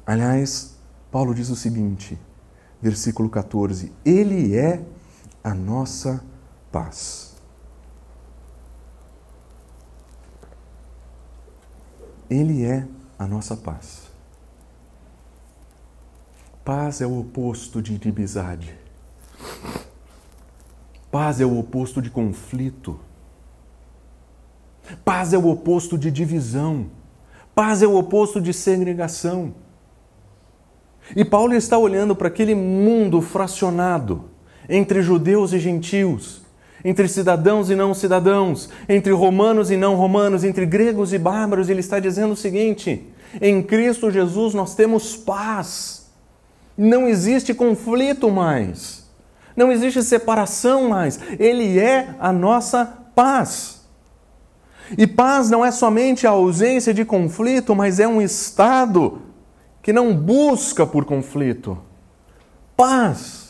Aliás, 0.07 0.79
Paulo 1.11 1.35
diz 1.35 1.51
o 1.51 1.57
seguinte, 1.57 2.19
versículo 2.81 3.29
14: 3.29 3.93
Ele 4.05 4.57
é 4.57 4.81
a 5.43 5.53
nossa 5.53 6.25
paz. 6.75 7.37
Ele 12.29 12.65
é 12.65 12.85
a 13.17 13.29
nossa 13.29 13.57
paz. 13.57 14.11
Paz 16.65 17.01
é 17.01 17.07
o 17.07 17.21
oposto 17.21 17.81
de 17.81 17.95
inimizade. 17.95 18.77
Paz 21.13 21.41
é 21.41 21.47
o 21.47 21.57
oposto 21.57 22.03
de 22.03 22.11
conflito. 22.11 22.99
Paz 25.05 25.33
é 25.33 25.39
o 25.39 25.47
oposto 25.47 25.97
de 25.97 26.11
divisão. 26.11 26.91
Paz 27.55 27.85
é 27.85 27.87
o 27.87 27.97
oposto 27.97 28.41
de 28.41 28.53
segregação. 28.53 29.55
E 31.15 31.25
Paulo 31.25 31.55
está 31.55 31.79
olhando 31.79 32.17
para 32.17 32.27
aquele 32.27 32.57
mundo 32.57 33.23
fracionado 33.23 34.29
entre 34.69 35.03
judeus 35.03 35.53
e 35.53 35.61
gentios, 35.61 36.44
entre 36.85 37.09
cidadãos 37.09 37.71
e 37.71 37.75
não 37.75 37.95
cidadãos, 37.95 38.69
entre 38.89 39.13
romanos 39.13 39.71
e 39.71 39.77
não 39.77 39.95
romanos, 39.95 40.45
entre 40.45 40.67
gregos 40.67 41.13
e 41.13 41.19
bárbaros. 41.19 41.69
Ele 41.69 41.81
está 41.81 41.99
dizendo 41.99 42.33
o 42.33 42.37
seguinte: 42.37 43.03
em 43.41 43.63
Cristo 43.63 44.11
Jesus 44.11 44.53
nós 44.53 44.75
temos 44.75 45.17
paz. 45.17 46.11
Não 46.77 47.09
existe 47.09 47.55
conflito 47.55 48.31
mais. 48.31 49.09
Não 49.57 49.71
existe 49.71 50.03
separação 50.03 50.89
mais. 50.89 51.19
Ele 51.39 51.79
é 51.79 52.15
a 52.19 52.33
nossa 52.33 52.85
paz. 53.15 53.85
E 54.99 55.07
paz 55.07 55.49
não 55.49 55.65
é 55.65 55.71
somente 55.71 56.27
a 56.27 56.31
ausência 56.31 56.93
de 56.93 57.05
conflito, 57.05 57.75
mas 57.75 58.01
é 58.01 58.07
um 58.07 58.21
estado 58.21 59.23
que 59.81 59.93
não 59.93 60.15
busca 60.15 60.87
por 60.87 61.05
conflito. 61.05 61.79
Paz. 62.77 63.44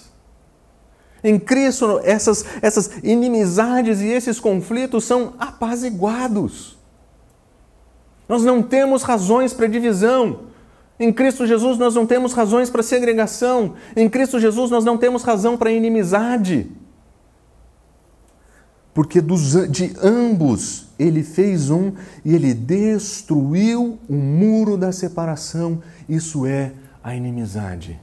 Em 1.25 1.39
Cristo, 1.39 2.03
essas, 2.05 2.45
essas 2.61 2.91
inimizades 3.03 4.03
e 4.03 4.09
esses 4.09 4.39
conflitos 4.39 5.05
são 5.05 5.33
apaziguados. 5.39 6.77
Nós 8.29 8.45
não 8.45 8.63
temos 8.63 9.03
razões 9.03 9.55
para 9.55 9.67
divisão. 9.67 10.41
Em 11.01 11.11
Cristo 11.11 11.47
Jesus 11.47 11.79
nós 11.79 11.95
não 11.95 12.05
temos 12.05 12.35
razões 12.35 12.69
para 12.69 12.83
segregação. 12.83 13.75
Em 13.97 14.07
Cristo 14.07 14.39
Jesus 14.39 14.71
nós 14.71 14.85
não 14.85 14.99
temos 14.99 15.23
razão 15.23 15.57
para 15.57 15.73
inimizade. 15.73 16.71
Porque 18.93 19.23
dos, 19.23 19.69
de 19.71 19.97
ambos 20.03 20.89
ele 20.99 21.23
fez 21.23 21.71
um 21.71 21.93
e 22.23 22.35
ele 22.35 22.53
destruiu 22.53 23.99
o 24.07 24.15
muro 24.15 24.77
da 24.77 24.93
separação. 24.93 25.83
Isso 26.07 26.45
é 26.45 26.73
a 27.03 27.17
inimizade. 27.17 27.99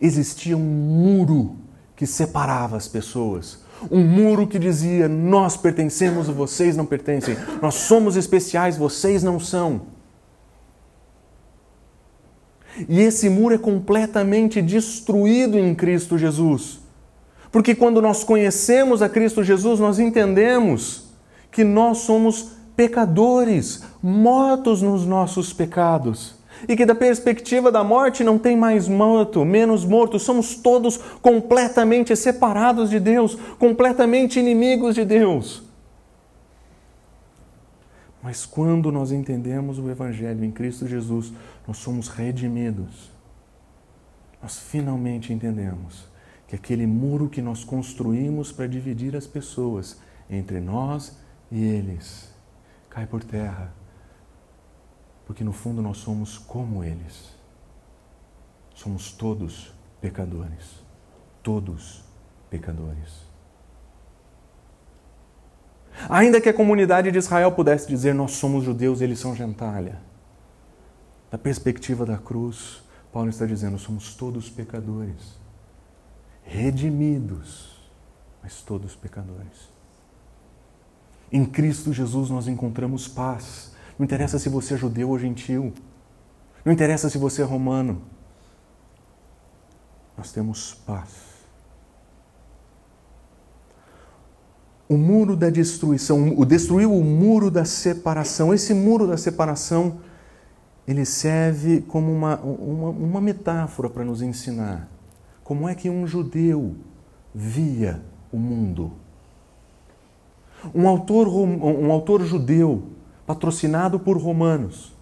Existia 0.00 0.56
um 0.56 0.60
muro 0.60 1.56
que 1.96 2.06
separava 2.06 2.76
as 2.76 2.86
pessoas. 2.86 3.58
Um 3.90 4.04
muro 4.04 4.46
que 4.46 4.58
dizia: 4.58 5.08
Nós 5.08 5.56
pertencemos, 5.56 6.28
vocês 6.28 6.76
não 6.76 6.86
pertencem. 6.86 7.36
Nós 7.60 7.74
somos 7.74 8.16
especiais, 8.16 8.76
vocês 8.76 9.22
não 9.22 9.40
são. 9.40 9.96
E 12.88 13.00
esse 13.00 13.28
muro 13.30 13.54
é 13.54 13.58
completamente 13.58 14.60
destruído 14.60 15.58
em 15.58 15.74
Cristo 15.74 16.18
Jesus. 16.18 16.80
Porque 17.50 17.74
quando 17.74 18.02
nós 18.02 18.22
conhecemos 18.22 19.00
a 19.00 19.08
Cristo 19.08 19.42
Jesus, 19.42 19.80
nós 19.80 19.98
entendemos 19.98 21.04
que 21.50 21.64
nós 21.64 21.98
somos 21.98 22.50
pecadores, 22.76 23.82
mortos 24.02 24.82
nos 24.82 25.06
nossos 25.06 25.54
pecados. 25.54 26.34
E 26.68 26.76
que 26.76 26.86
da 26.86 26.94
perspectiva 26.94 27.70
da 27.70 27.84
morte 27.84 28.24
não 28.24 28.38
tem 28.38 28.56
mais 28.56 28.88
morto, 28.88 29.44
menos 29.44 29.84
morto, 29.84 30.18
somos 30.18 30.56
todos 30.56 30.96
completamente 31.20 32.14
separados 32.16 32.90
de 32.90 32.98
Deus, 32.98 33.34
completamente 33.58 34.38
inimigos 34.38 34.94
de 34.94 35.04
Deus. 35.04 35.62
Mas 38.22 38.44
quando 38.44 38.90
nós 38.90 39.12
entendemos 39.12 39.78
o 39.78 39.88
Evangelho 39.88 40.44
em 40.44 40.50
Cristo 40.50 40.86
Jesus, 40.86 41.32
nós 41.66 41.76
somos 41.76 42.08
redimidos. 42.08 43.12
Nós 44.42 44.58
finalmente 44.58 45.32
entendemos 45.32 46.08
que 46.48 46.56
aquele 46.56 46.86
muro 46.86 47.28
que 47.28 47.42
nós 47.42 47.64
construímos 47.64 48.50
para 48.50 48.66
dividir 48.66 49.16
as 49.16 49.26
pessoas 49.26 50.00
entre 50.30 50.60
nós 50.60 51.16
e 51.50 51.62
eles 51.62 52.34
cai 52.90 53.06
por 53.06 53.22
terra, 53.22 53.72
porque 55.26 55.42
no 55.42 55.52
fundo 55.52 55.82
nós 55.82 55.98
somos 55.98 56.38
como 56.38 56.82
eles. 56.84 57.34
Somos 58.74 59.12
todos 59.12 59.74
pecadores. 60.00 60.84
Todos 61.42 62.04
pecadores. 62.48 63.26
Ainda 66.08 66.40
que 66.40 66.48
a 66.48 66.54
comunidade 66.54 67.10
de 67.10 67.18
Israel 67.18 67.52
pudesse 67.52 67.88
dizer 67.88 68.14
nós 68.14 68.32
somos 68.32 68.64
judeus, 68.64 69.00
eles 69.00 69.18
são 69.18 69.34
gentalha. 69.34 70.00
Da 71.30 71.38
perspectiva 71.38 72.06
da 72.06 72.16
cruz, 72.16 72.82
Paulo 73.12 73.30
está 73.30 73.46
dizendo 73.46 73.78
somos 73.78 74.14
todos 74.14 74.48
pecadores, 74.48 75.38
redimidos, 76.42 77.90
mas 78.42 78.62
todos 78.62 78.94
pecadores. 78.94 79.74
Em 81.32 81.44
Cristo 81.44 81.92
Jesus 81.92 82.30
nós 82.30 82.46
encontramos 82.46 83.08
paz. 83.08 83.74
Não 83.98 84.04
interessa 84.04 84.38
se 84.38 84.48
você 84.48 84.74
é 84.74 84.76
judeu 84.76 85.10
ou 85.10 85.18
gentil. 85.18 85.72
Não 86.64 86.72
interessa 86.72 87.08
se 87.08 87.16
você 87.16 87.42
é 87.42 87.44
romano. 87.44 88.02
nós 90.16 90.32
temos 90.32 90.74
paz. 90.74 91.26
O 94.88 94.96
muro 94.96 95.36
da 95.36 95.50
destruição, 95.50 96.34
o 96.36 96.44
destruiu 96.44 96.92
o 96.92 97.04
muro 97.04 97.50
da 97.50 97.64
separação. 97.64 98.54
Esse 98.54 98.72
muro 98.72 99.06
da 99.06 99.16
separação, 99.16 100.00
ele 100.86 101.04
serve 101.04 101.82
como 101.82 102.12
uma, 102.12 102.36
uma, 102.40 102.90
uma 102.90 103.20
metáfora 103.20 103.90
para 103.90 104.04
nos 104.04 104.22
ensinar 104.22 104.88
como 105.42 105.68
é 105.68 105.74
que 105.74 105.88
um 105.88 106.06
judeu 106.06 106.74
via 107.32 108.02
o 108.32 108.36
mundo. 108.36 108.92
Um 110.74 110.88
autor, 110.88 111.28
um 111.28 111.92
autor 111.92 112.24
judeu, 112.24 112.95
patrocinado 113.26 113.98
por 113.98 114.16
romanos, 114.16 114.94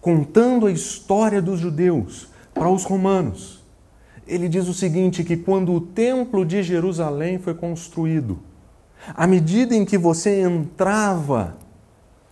contando 0.00 0.66
a 0.66 0.72
história 0.72 1.42
dos 1.42 1.60
judeus 1.60 2.28
para 2.54 2.70
os 2.70 2.84
romanos, 2.84 3.64
ele 4.26 4.48
diz 4.48 4.66
o 4.66 4.74
seguinte: 4.74 5.22
que 5.22 5.36
quando 5.36 5.72
o 5.72 5.80
templo 5.80 6.44
de 6.44 6.62
Jerusalém 6.62 7.38
foi 7.38 7.54
construído, 7.54 8.38
à 9.14 9.26
medida 9.26 9.74
em 9.74 9.84
que 9.84 9.98
você 9.98 10.40
entrava 10.40 11.56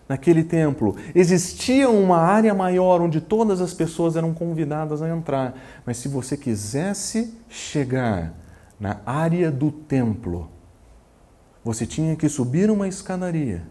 naquele 0.09 0.44
templo, 0.44 0.96
existia 1.14 1.88
uma 1.88 2.18
área 2.18 2.52
maior 2.52 3.00
onde 3.00 3.20
todas 3.20 3.61
as 3.61 3.72
pessoas 3.72 4.16
eram 4.16 4.35
convidadas 4.35 5.00
a 5.00 5.09
entrar. 5.09 5.54
Mas 5.87 5.96
se 5.98 6.09
você 6.09 6.37
quisesse 6.37 7.35
chegar 7.48 8.35
na 8.78 9.00
área 9.07 9.50
do 9.50 9.70
templo, 9.70 10.50
você 11.64 11.87
tinha 11.87 12.14
que 12.16 12.28
subir 12.28 12.70
uma 12.70 12.87
escadaria, 12.87 13.62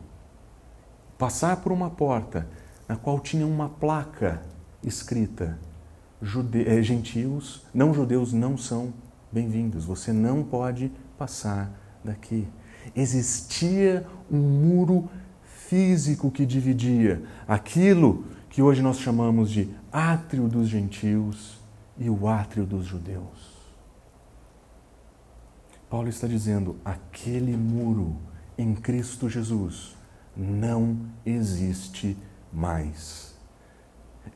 passar 1.18 1.58
por 1.58 1.72
uma 1.72 1.90
porta 1.90 2.48
na 2.88 2.96
qual 2.96 3.20
tinha 3.20 3.46
uma 3.48 3.70
placa 3.70 4.42
escrita: 4.84 5.60
Jude... 6.22 6.68
Eh, 6.68 6.82
gentios, 6.82 7.64
não 7.74 7.94
judeus 7.94 8.34
não 8.34 8.58
são 8.58 8.94
bem-vindos. 9.32 9.86
Você 9.86 10.12
não 10.12 10.44
pode 10.44 10.92
passar 11.18 11.72
daqui 12.04 12.48
existia 12.96 14.06
um 14.30 14.38
muro 14.38 15.10
físico 15.44 16.32
que 16.32 16.46
dividia 16.46 17.24
aquilo 17.48 18.26
que 18.50 18.62
hoje 18.62 18.82
nós 18.82 19.00
chamamos 19.00 19.50
de 19.50 19.70
átrio 19.92 20.48
dos 20.48 20.68
gentios 20.68 21.58
e 21.98 22.10
o 22.10 22.28
átrio 22.28 22.66
dos 22.66 22.86
judeus. 22.86 23.54
Paulo 25.90 26.10
está 26.10 26.28
dizendo: 26.28 26.76
aquele 26.84 27.56
muro 27.56 28.18
em 28.58 28.74
Cristo 28.74 29.30
Jesus 29.30 29.96
não 30.36 30.98
existe 31.26 32.18
mais. 32.52 33.34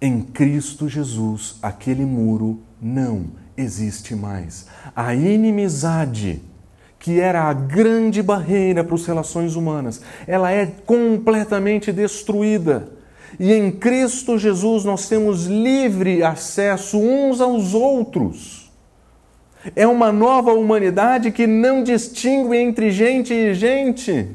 Em 0.01 0.21
Cristo 0.21 0.87
Jesus, 0.87 1.57
aquele 1.61 2.05
muro 2.05 2.61
não 2.81 3.27
existe 3.55 4.15
mais. 4.15 4.67
A 4.95 5.15
inimizade 5.15 6.41
que 6.99 7.19
era 7.19 7.43
a 7.43 7.53
grande 7.53 8.21
barreira 8.21 8.83
para 8.83 8.95
as 8.95 9.05
relações 9.05 9.55
humanas, 9.55 10.01
ela 10.27 10.51
é 10.51 10.65
completamente 10.85 11.91
destruída. 11.91 12.89
E 13.39 13.53
em 13.53 13.71
Cristo 13.71 14.37
Jesus 14.37 14.83
nós 14.83 15.07
temos 15.07 15.45
livre 15.45 16.23
acesso 16.23 16.97
uns 16.97 17.39
aos 17.39 17.73
outros. 17.73 18.71
É 19.75 19.85
uma 19.85 20.11
nova 20.11 20.53
humanidade 20.53 21.31
que 21.31 21.45
não 21.45 21.83
distingue 21.83 22.55
entre 22.55 22.89
gente 22.89 23.33
e 23.33 23.53
gente. 23.53 24.27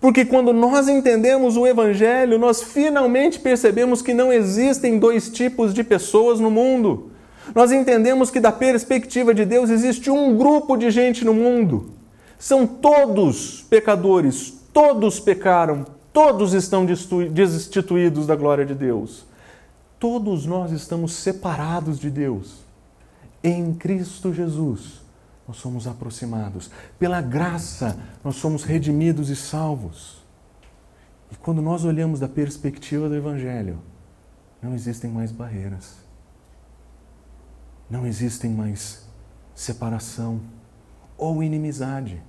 Porque 0.00 0.24
quando 0.24 0.52
nós 0.52 0.88
entendemos 0.88 1.56
o 1.56 1.66
Evangelho, 1.66 2.38
nós 2.38 2.62
finalmente 2.62 3.40
percebemos 3.40 4.02
que 4.02 4.12
não 4.12 4.32
existem 4.32 4.98
dois 4.98 5.30
tipos 5.30 5.72
de 5.72 5.82
pessoas 5.82 6.38
no 6.38 6.50
mundo. 6.50 7.10
Nós 7.54 7.72
entendemos 7.72 8.30
que, 8.30 8.40
da 8.40 8.52
perspectiva 8.52 9.32
de 9.32 9.44
Deus, 9.44 9.70
existe 9.70 10.10
um 10.10 10.36
grupo 10.36 10.76
de 10.76 10.90
gente 10.90 11.24
no 11.24 11.32
mundo. 11.32 11.90
São 12.38 12.66
todos 12.66 13.64
pecadores, 13.70 14.54
todos 14.72 15.18
pecaram, 15.18 15.86
todos 16.12 16.52
estão 16.52 16.84
destituídos 16.84 18.26
da 18.26 18.36
glória 18.36 18.66
de 18.66 18.74
Deus. 18.74 19.24
Todos 19.98 20.44
nós 20.44 20.72
estamos 20.72 21.12
separados 21.12 21.98
de 21.98 22.10
Deus. 22.10 22.56
Em 23.42 23.72
Cristo 23.72 24.34
Jesus, 24.34 25.00
nós 25.46 25.56
somos 25.56 25.86
aproximados. 25.86 26.70
Pela 26.98 27.20
graça, 27.20 27.98
nós 28.24 28.36
somos 28.36 28.64
redimidos 28.64 29.30
e 29.30 29.36
salvos. 29.36 30.24
E 31.30 31.36
quando 31.36 31.62
nós 31.62 31.84
olhamos 31.84 32.20
da 32.20 32.28
perspectiva 32.28 33.08
do 33.08 33.14
Evangelho, 33.14 33.80
não 34.62 34.74
existem 34.74 35.10
mais 35.10 35.30
barreiras 35.30 36.06
não 37.88 38.06
existem 38.06 38.50
mais 38.50 39.06
separação 39.54 40.40
ou 41.16 41.42
inimizade. 41.42 42.22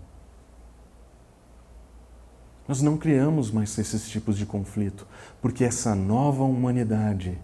Nós 2.67 2.81
não 2.81 2.97
criamos 2.97 3.49
mais 3.49 3.77
esses 3.77 4.09
tipos 4.09 4.37
de 4.37 4.45
conflito, 4.45 5.07
porque 5.41 5.63
essa 5.63 5.95
nova 5.95 6.43
humanidade 6.43 7.37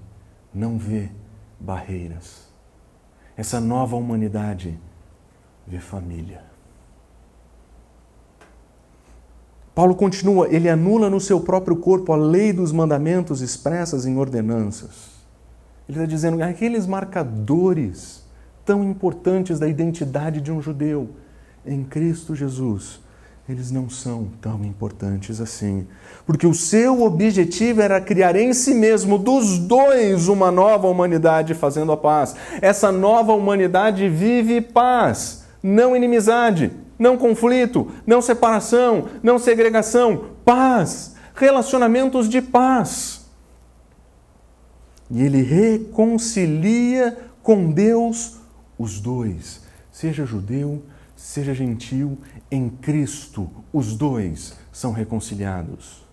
não 0.53 0.77
vê 0.77 1.09
barreiras. 1.59 2.47
Essa 3.35 3.59
nova 3.59 3.95
humanidade 3.95 4.77
vê 5.67 5.79
família. 5.79 6.41
Paulo 9.73 9.95
continua, 9.95 10.47
ele 10.49 10.69
anula 10.69 11.09
no 11.09 11.19
seu 11.19 11.41
próprio 11.41 11.75
corpo 11.75 12.13
a 12.13 12.15
lei 12.15 12.53
dos 12.53 12.71
mandamentos 12.71 13.41
expressas 13.41 14.05
em 14.05 14.17
ordenanças. 14.17 15.13
Ele 15.89 15.97
está 15.97 16.05
dizendo 16.05 16.37
que 16.37 16.43
aqueles 16.43 16.85
marcadores 16.85 18.23
tão 18.63 18.83
importantes 18.83 19.59
da 19.59 19.67
identidade 19.67 20.39
de 20.41 20.51
um 20.51 20.61
judeu 20.61 21.09
em 21.65 21.83
Cristo 21.83 22.35
Jesus, 22.35 23.01
eles 23.47 23.71
não 23.71 23.89
são 23.89 24.29
tão 24.39 24.63
importantes 24.63 25.41
assim. 25.41 25.85
Porque 26.25 26.47
o 26.47 26.53
seu 26.53 27.01
objetivo 27.01 27.81
era 27.81 27.99
criar 27.99 28.35
em 28.35 28.53
si 28.53 28.73
mesmo, 28.73 29.17
dos 29.17 29.57
dois, 29.57 30.27
uma 30.29 30.49
nova 30.49 30.87
humanidade 30.87 31.53
fazendo 31.53 31.91
a 31.91 31.97
paz. 31.97 32.35
Essa 32.61 32.91
nova 32.91 33.33
humanidade 33.33 34.07
vive 34.07 34.61
paz, 34.61 35.42
não 35.63 35.95
inimizade, 35.95 36.71
não 36.99 37.17
conflito, 37.17 37.89
não 38.05 38.21
separação, 38.21 39.07
não 39.23 39.39
segregação. 39.39 40.31
Paz, 40.43 41.15
relacionamentos 41.33 42.27
de 42.27 42.41
paz. 42.41 43.25
E 45.09 45.23
ele 45.23 45.41
reconcilia 45.41 47.17
com 47.41 47.71
Deus 47.71 48.37
os 48.77 48.99
dois, 48.99 49.61
seja 49.91 50.25
judeu, 50.25 50.83
seja 51.15 51.53
gentil, 51.53 52.17
em 52.51 52.69
Cristo 52.69 53.49
os 53.71 53.95
dois 53.95 54.57
são 54.71 54.91
reconciliados. 54.91 56.03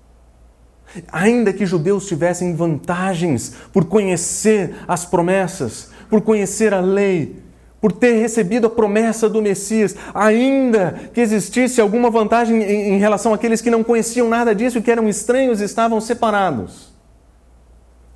Ainda 1.10 1.52
que 1.52 1.64
judeus 1.64 2.06
tivessem 2.06 2.54
vantagens 2.54 3.54
por 3.72 3.84
conhecer 3.84 4.74
as 4.88 5.04
promessas, 5.04 5.90
por 6.08 6.20
conhecer 6.20 6.74
a 6.74 6.80
lei, 6.80 7.42
por 7.80 7.92
ter 7.92 8.20
recebido 8.20 8.66
a 8.66 8.70
promessa 8.70 9.28
do 9.28 9.40
Messias, 9.40 9.96
ainda 10.14 11.10
que 11.14 11.20
existisse 11.20 11.80
alguma 11.80 12.10
vantagem 12.10 12.62
em, 12.62 12.98
relação 12.98 13.32
àqueles 13.32 13.62
que 13.62 13.70
não 13.70 13.82
conheciam 13.82 14.28
nada 14.28 14.54
disso, 14.54 14.82
que 14.82 14.90
eram 14.90 15.08
estranhos 15.08 15.60
e 15.60 15.64
estavam 15.64 16.00
separados 16.00 16.90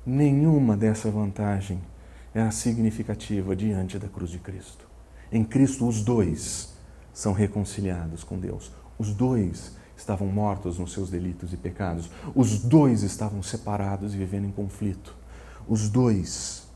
nenhuma 0.05 0.77
dessa 0.77 1.09
vantagem 1.09 1.81
era 2.33 2.51
significativa 2.51 3.55
diante 3.55 3.97
da 3.97 4.07
cruz 4.07 4.29
de 4.29 4.37
Cristo. 4.37 4.85
Em 5.31 5.43
Cristo, 5.43 5.87
os 5.87 6.03
dois 6.03 6.73
são 7.13 7.33
reconciliados 7.33 8.23
com 8.23 8.37
Deus. 8.37 8.71
Os 8.99 9.13
dois 9.13 9.75
estavam 9.97 10.27
mortos 10.27 10.77
nos 10.77 10.91
seus 10.91 11.09
delitos 11.09 11.53
e 11.53 11.57
pecados. 11.57 12.09
Os 12.35 12.59
dois 12.59 13.03
estavam 13.03 13.41
separados 13.41 14.13
e 14.13 14.17
vivendo 14.17 14.45
em 14.45 14.51
conflito. 14.51 15.15
Os 15.67 15.89
dois 15.89 16.67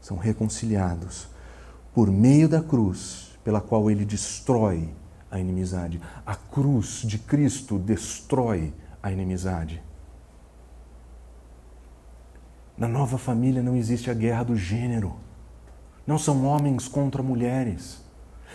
são 0.00 0.16
reconciliados 0.16 1.28
por 1.94 2.10
meio 2.10 2.48
da 2.48 2.62
cruz, 2.62 3.38
pela 3.44 3.60
qual 3.60 3.90
ele 3.90 4.04
destrói 4.04 4.88
a 5.30 5.38
inimizade. 5.38 6.00
A 6.26 6.34
cruz 6.34 7.02
de 7.04 7.18
Cristo 7.18 7.78
destrói 7.78 8.72
a 9.02 9.10
inimizade. 9.10 9.82
Na 12.76 12.86
nova 12.86 13.18
família 13.18 13.62
não 13.62 13.74
existe 13.74 14.10
a 14.10 14.14
guerra 14.14 14.44
do 14.44 14.56
gênero. 14.56 15.16
Não 16.06 16.16
são 16.16 16.46
homens 16.46 16.86
contra 16.86 17.22
mulheres. 17.22 18.00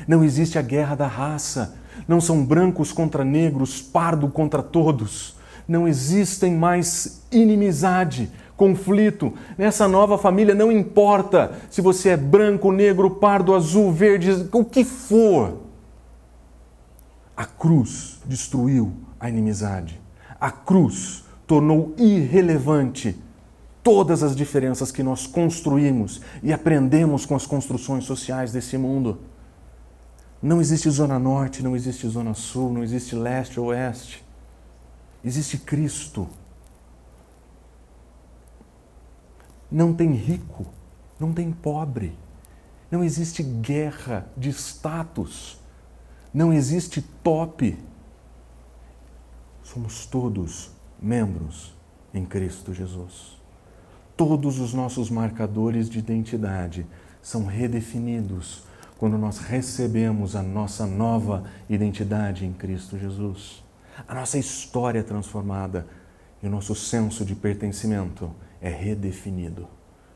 Não 0.07 0.23
existe 0.23 0.57
a 0.57 0.61
guerra 0.61 0.95
da 0.95 1.07
raça. 1.07 1.75
Não 2.07 2.21
são 2.21 2.43
brancos 2.43 2.91
contra 2.91 3.23
negros, 3.23 3.81
pardo 3.81 4.29
contra 4.29 4.63
todos. 4.63 5.35
Não 5.67 5.87
existem 5.87 6.53
mais 6.55 7.23
inimizade, 7.31 8.31
conflito. 8.57 9.33
Nessa 9.57 9.87
nova 9.87 10.17
família 10.17 10.53
não 10.55 10.71
importa 10.71 11.53
se 11.69 11.81
você 11.81 12.09
é 12.09 12.17
branco, 12.17 12.71
negro, 12.71 13.11
pardo, 13.11 13.55
azul, 13.55 13.91
verde, 13.91 14.47
o 14.51 14.63
que 14.63 14.83
for. 14.83 15.59
A 17.35 17.45
cruz 17.45 18.19
destruiu 18.25 18.93
a 19.19 19.29
inimizade. 19.29 19.99
A 20.39 20.51
cruz 20.51 21.23
tornou 21.47 21.93
irrelevante 21.97 23.17
todas 23.81 24.23
as 24.23 24.35
diferenças 24.35 24.91
que 24.91 25.03
nós 25.03 25.27
construímos 25.27 26.21
e 26.41 26.53
aprendemos 26.53 27.25
com 27.25 27.35
as 27.35 27.45
construções 27.45 28.05
sociais 28.05 28.51
desse 28.51 28.77
mundo. 28.77 29.19
Não 30.41 30.61
existe 30.61 30.89
zona 30.89 31.19
norte, 31.19 31.63
não 31.63 31.75
existe 31.75 32.07
zona 32.07 32.33
sul, 32.33 32.71
não 32.71 32.83
existe 32.83 33.15
leste 33.15 33.59
ou 33.59 33.67
oeste. 33.67 34.23
Existe 35.23 35.57
Cristo. 35.57 36.27
Não 39.71 39.93
tem 39.93 40.13
rico, 40.13 40.65
não 41.19 41.33
tem 41.33 41.51
pobre. 41.51 42.17
Não 42.91 43.03
existe 43.03 43.41
guerra 43.41 44.27
de 44.37 44.49
status. 44.49 45.59
Não 46.33 46.53
existe 46.53 47.01
top. 47.23 47.77
Somos 49.63 50.05
todos 50.05 50.71
membros 51.01 51.73
em 52.13 52.25
Cristo 52.25 52.73
Jesus 52.73 53.43
todos 54.15 54.59
os 54.59 54.73
nossos 54.73 55.09
marcadores 55.09 55.89
de 55.89 55.99
identidade 55.99 56.85
são 57.21 57.45
redefinidos 57.45 58.63
quando 58.97 59.17
nós 59.17 59.39
recebemos 59.39 60.35
a 60.35 60.41
nossa 60.41 60.85
nova 60.85 61.43
identidade 61.69 62.45
em 62.45 62.53
Cristo 62.53 62.97
Jesus. 62.97 63.62
A 64.07 64.13
nossa 64.15 64.37
história 64.37 64.99
é 64.99 65.03
transformada 65.03 65.87
e 66.41 66.47
o 66.47 66.49
nosso 66.49 66.75
senso 66.75 67.23
de 67.23 67.35
pertencimento 67.35 68.33
é 68.61 68.69
redefinido. 68.69 69.67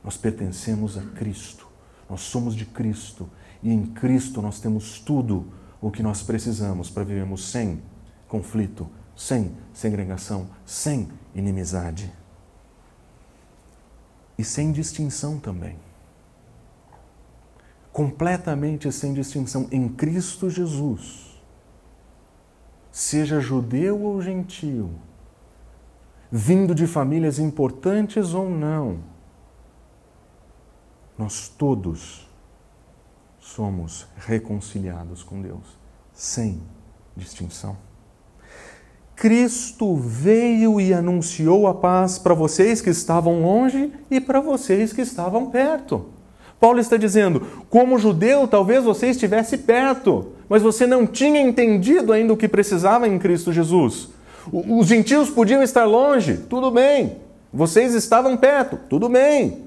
Nós 0.04 0.18
pertencemos 0.18 0.98
a 0.98 1.02
Cristo, 1.02 1.68
nós 2.10 2.22
somos 2.22 2.56
de 2.56 2.66
Cristo 2.66 3.30
e 3.62 3.72
em 3.72 3.86
Cristo 3.86 4.42
nós 4.42 4.60
temos 4.60 5.00
tudo 5.00 5.52
o 5.82 5.92
que 5.92 6.02
nós 6.02 6.22
precisamos 6.22 6.90
para 6.90 7.04
vivermos 7.04 7.46
sem 7.50 7.82
conflito, 8.28 8.90
sem 9.16 9.52
segregação, 9.74 10.50
sem 10.66 11.08
inimizade 11.36 12.12
e 14.38 14.44
sem 14.44 14.72
distinção 14.72 15.40
também. 15.40 15.78
Completamente 17.92 18.92
sem 18.92 19.14
distinção 19.14 19.68
em 19.72 19.90
Cristo 19.90 20.50
Jesus. 20.50 21.27
Seja 22.98 23.40
judeu 23.40 24.02
ou 24.02 24.20
gentio, 24.20 24.90
vindo 26.32 26.74
de 26.74 26.88
famílias 26.88 27.38
importantes 27.38 28.34
ou 28.34 28.50
não, 28.50 29.04
nós 31.16 31.48
todos 31.48 32.28
somos 33.40 34.08
reconciliados 34.18 35.22
com 35.22 35.40
Deus, 35.44 35.78
sem 36.12 36.60
distinção. 37.16 37.78
Cristo 39.16 39.96
veio 39.96 40.82
e 40.82 40.92
anunciou 40.92 41.68
a 41.68 41.76
paz 41.76 42.18
para 42.18 42.34
vocês 42.34 42.82
que 42.82 42.90
estavam 42.90 43.44
longe 43.44 43.94
e 44.10 44.20
para 44.20 44.42
vocês 44.42 44.92
que 44.92 45.02
estavam 45.02 45.52
perto. 45.52 46.17
Paulo 46.60 46.80
está 46.80 46.98
dizendo: 46.98 47.42
como 47.70 48.00
judeu, 48.00 48.48
talvez 48.48 48.84
você 48.84 49.08
estivesse 49.08 49.58
perto, 49.58 50.28
mas 50.50 50.62
você 50.62 50.88
não 50.88 51.06
tinha 51.06 51.42
entendido 51.42 52.12
ainda 52.12 52.34
o 52.34 52.38
que 52.38 52.48
precisava 52.48 53.08
em 53.08 53.20
Cristo 53.20 53.52
Jesus. 53.52 54.10
Os 54.52 54.88
gentios 54.88 55.30
podiam 55.30 55.62
estar 55.62 55.86
longe, 55.86 56.38
tudo 56.50 56.72
bem. 56.72 57.18
Vocês 57.54 57.94
estavam 57.94 58.38
perto, 58.38 58.80
tudo 58.90 59.10
bem. 59.10 59.66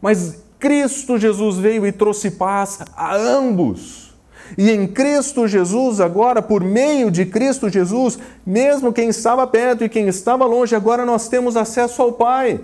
Mas 0.00 0.42
Cristo 0.58 1.18
Jesus 1.18 1.56
veio 1.56 1.86
e 1.86 1.92
trouxe 1.92 2.30
paz 2.30 2.80
a 2.96 3.14
ambos. 3.14 4.14
E 4.56 4.70
em 4.70 4.86
Cristo 4.86 5.48
Jesus, 5.48 6.00
agora, 6.00 6.42
por 6.42 6.62
meio 6.62 7.10
de 7.10 7.26
Cristo 7.26 7.68
Jesus, 7.68 8.18
mesmo 8.46 8.92
quem 8.92 9.08
estava 9.08 9.46
perto 9.46 9.84
e 9.84 9.88
quem 9.88 10.06
estava 10.06 10.44
longe, 10.44 10.76
agora 10.76 11.04
nós 11.04 11.28
temos 11.28 11.56
acesso 11.56 12.02
ao 12.02 12.12
Pai. 12.12 12.60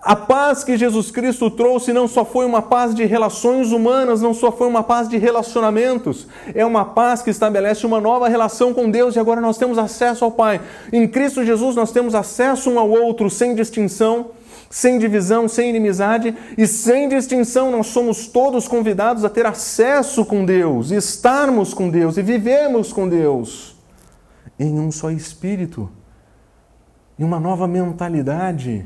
A 0.00 0.14
paz 0.14 0.62
que 0.62 0.76
Jesus 0.76 1.10
Cristo 1.10 1.50
trouxe 1.50 1.92
não 1.92 2.06
só 2.06 2.24
foi 2.24 2.46
uma 2.46 2.62
paz 2.62 2.94
de 2.94 3.04
relações 3.04 3.72
humanas, 3.72 4.22
não 4.22 4.32
só 4.32 4.52
foi 4.52 4.68
uma 4.68 4.82
paz 4.82 5.08
de 5.08 5.18
relacionamentos, 5.18 6.28
é 6.54 6.64
uma 6.64 6.84
paz 6.84 7.20
que 7.20 7.30
estabelece 7.30 7.84
uma 7.84 8.00
nova 8.00 8.28
relação 8.28 8.72
com 8.72 8.88
Deus 8.88 9.16
e 9.16 9.18
agora 9.18 9.40
nós 9.40 9.58
temos 9.58 9.76
acesso 9.76 10.24
ao 10.24 10.30
Pai. 10.30 10.60
Em 10.92 11.06
Cristo 11.08 11.44
Jesus 11.44 11.74
nós 11.74 11.90
temos 11.90 12.14
acesso 12.14 12.70
um 12.70 12.78
ao 12.78 12.88
outro 12.88 13.28
sem 13.28 13.54
distinção 13.54 14.30
sem 14.70 14.98
divisão, 14.98 15.48
sem 15.48 15.70
inimizade 15.70 16.34
e 16.56 16.66
sem 16.66 17.08
distinção, 17.08 17.70
nós 17.70 17.86
somos 17.86 18.26
todos 18.26 18.68
convidados 18.68 19.24
a 19.24 19.30
ter 19.30 19.46
acesso 19.46 20.24
com 20.24 20.44
Deus, 20.44 20.90
e 20.90 20.96
estarmos 20.96 21.72
com 21.72 21.88
Deus 21.88 22.16
e 22.16 22.22
vivemos 22.22 22.92
com 22.92 23.08
Deus 23.08 23.76
em 24.58 24.78
um 24.78 24.90
só 24.90 25.10
espírito, 25.10 25.88
em 27.18 27.24
uma 27.24 27.38
nova 27.38 27.66
mentalidade, 27.66 28.84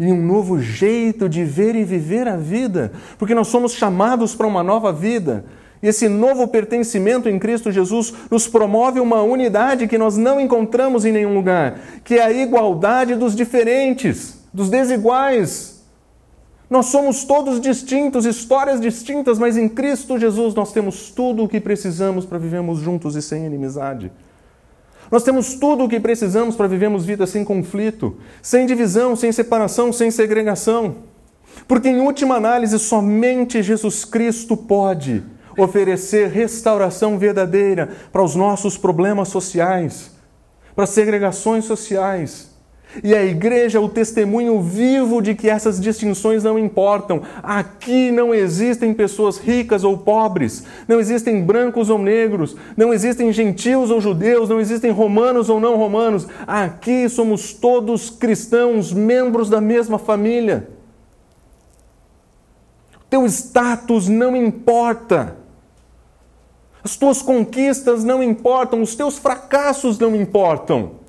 em 0.00 0.12
um 0.12 0.22
novo 0.22 0.58
jeito 0.58 1.28
de 1.28 1.44
ver 1.44 1.76
e 1.76 1.84
viver 1.84 2.26
a 2.26 2.36
vida, 2.36 2.90
porque 3.18 3.34
nós 3.34 3.48
somos 3.48 3.72
chamados 3.72 4.34
para 4.34 4.46
uma 4.46 4.62
nova 4.62 4.90
vida. 4.92 5.44
E 5.82 5.88
esse 5.88 6.08
novo 6.08 6.48
pertencimento 6.48 7.28
em 7.28 7.38
Cristo 7.38 7.70
Jesus 7.70 8.12
nos 8.30 8.48
promove 8.48 8.98
uma 8.98 9.22
unidade 9.22 9.86
que 9.86 9.98
nós 9.98 10.16
não 10.16 10.40
encontramos 10.40 11.04
em 11.04 11.12
nenhum 11.12 11.34
lugar, 11.34 11.78
que 12.02 12.14
é 12.14 12.22
a 12.22 12.32
igualdade 12.32 13.14
dos 13.14 13.36
diferentes 13.36 14.40
dos 14.52 14.68
desiguais. 14.68 15.82
Nós 16.68 16.86
somos 16.86 17.24
todos 17.24 17.60
distintos, 17.60 18.24
histórias 18.24 18.80
distintas, 18.80 19.38
mas 19.38 19.56
em 19.56 19.68
Cristo 19.68 20.18
Jesus 20.18 20.54
nós 20.54 20.72
temos 20.72 21.10
tudo 21.10 21.44
o 21.44 21.48
que 21.48 21.60
precisamos 21.60 22.24
para 22.24 22.38
vivermos 22.38 22.78
juntos 22.78 23.16
e 23.16 23.22
sem 23.22 23.44
inimizade. 23.44 24.10
Nós 25.10 25.22
temos 25.22 25.54
tudo 25.54 25.84
o 25.84 25.88
que 25.88 25.98
precisamos 25.98 26.54
para 26.54 26.68
vivermos 26.68 27.04
vida 27.04 27.26
sem 27.26 27.44
conflito, 27.44 28.16
sem 28.40 28.66
divisão, 28.66 29.16
sem 29.16 29.32
separação, 29.32 29.92
sem 29.92 30.10
segregação. 30.10 30.96
Porque, 31.66 31.88
em 31.88 32.00
última 32.00 32.36
análise, 32.36 32.78
somente 32.78 33.62
Jesus 33.62 34.04
Cristo 34.04 34.56
pode 34.56 35.24
oferecer 35.58 36.28
restauração 36.28 37.18
verdadeira 37.18 37.88
para 38.12 38.22
os 38.22 38.36
nossos 38.36 38.78
problemas 38.78 39.28
sociais, 39.28 40.12
para 40.74 40.84
as 40.84 40.90
segregações 40.90 41.64
sociais 41.64 42.49
e 43.02 43.14
a 43.14 43.24
igreja 43.24 43.78
é 43.78 43.80
o 43.80 43.88
testemunho 43.88 44.60
vivo 44.60 45.22
de 45.22 45.34
que 45.34 45.48
essas 45.48 45.80
distinções 45.80 46.42
não 46.42 46.58
importam. 46.58 47.22
Aqui 47.42 48.10
não 48.10 48.34
existem 48.34 48.92
pessoas 48.92 49.38
ricas 49.38 49.84
ou 49.84 49.96
pobres, 49.98 50.64
não 50.88 50.98
existem 50.98 51.42
brancos 51.42 51.88
ou 51.88 51.98
negros, 51.98 52.56
não 52.76 52.92
existem 52.92 53.32
gentios 53.32 53.90
ou 53.90 54.00
judeus, 54.00 54.48
não 54.48 54.60
existem 54.60 54.90
romanos 54.90 55.48
ou 55.48 55.60
não 55.60 55.76
romanos. 55.76 56.26
Aqui 56.46 57.08
somos 57.08 57.52
todos 57.52 58.10
cristãos, 58.10 58.92
membros 58.92 59.48
da 59.48 59.60
mesma 59.60 59.98
família. 59.98 60.68
Teu 63.08 63.24
status 63.26 64.08
não 64.08 64.36
importa. 64.36 65.36
As 66.82 66.96
tuas 66.96 67.22
conquistas 67.22 68.02
não 68.02 68.22
importam, 68.22 68.82
os 68.82 68.94
teus 68.96 69.18
fracassos 69.18 69.98
não 69.98 70.16
importam. 70.16 70.99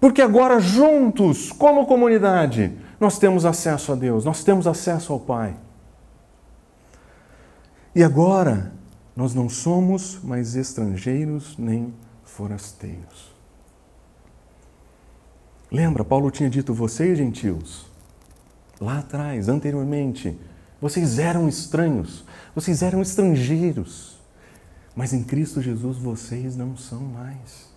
Porque 0.00 0.22
agora, 0.22 0.58
juntos, 0.58 1.52
como 1.52 1.86
comunidade, 1.86 2.72
nós 2.98 3.18
temos 3.18 3.44
acesso 3.44 3.92
a 3.92 3.94
Deus, 3.94 4.24
nós 4.24 4.42
temos 4.42 4.66
acesso 4.66 5.12
ao 5.12 5.20
Pai. 5.20 5.54
E 7.94 8.02
agora, 8.02 8.72
nós 9.14 9.34
não 9.34 9.48
somos 9.48 10.18
mais 10.22 10.56
estrangeiros 10.56 11.56
nem 11.58 11.92
forasteiros. 12.24 13.30
Lembra, 15.70 16.04
Paulo 16.04 16.30
tinha 16.30 16.48
dito: 16.48 16.72
vocês, 16.72 17.18
gentios, 17.18 17.86
lá 18.80 19.00
atrás, 19.00 19.48
anteriormente, 19.48 20.38
vocês 20.80 21.18
eram 21.18 21.48
estranhos, 21.48 22.24
vocês 22.54 22.82
eram 22.82 23.02
estrangeiros, 23.02 24.18
mas 24.96 25.12
em 25.12 25.22
Cristo 25.22 25.60
Jesus 25.60 25.98
vocês 25.98 26.56
não 26.56 26.76
são 26.76 27.00
mais. 27.00 27.69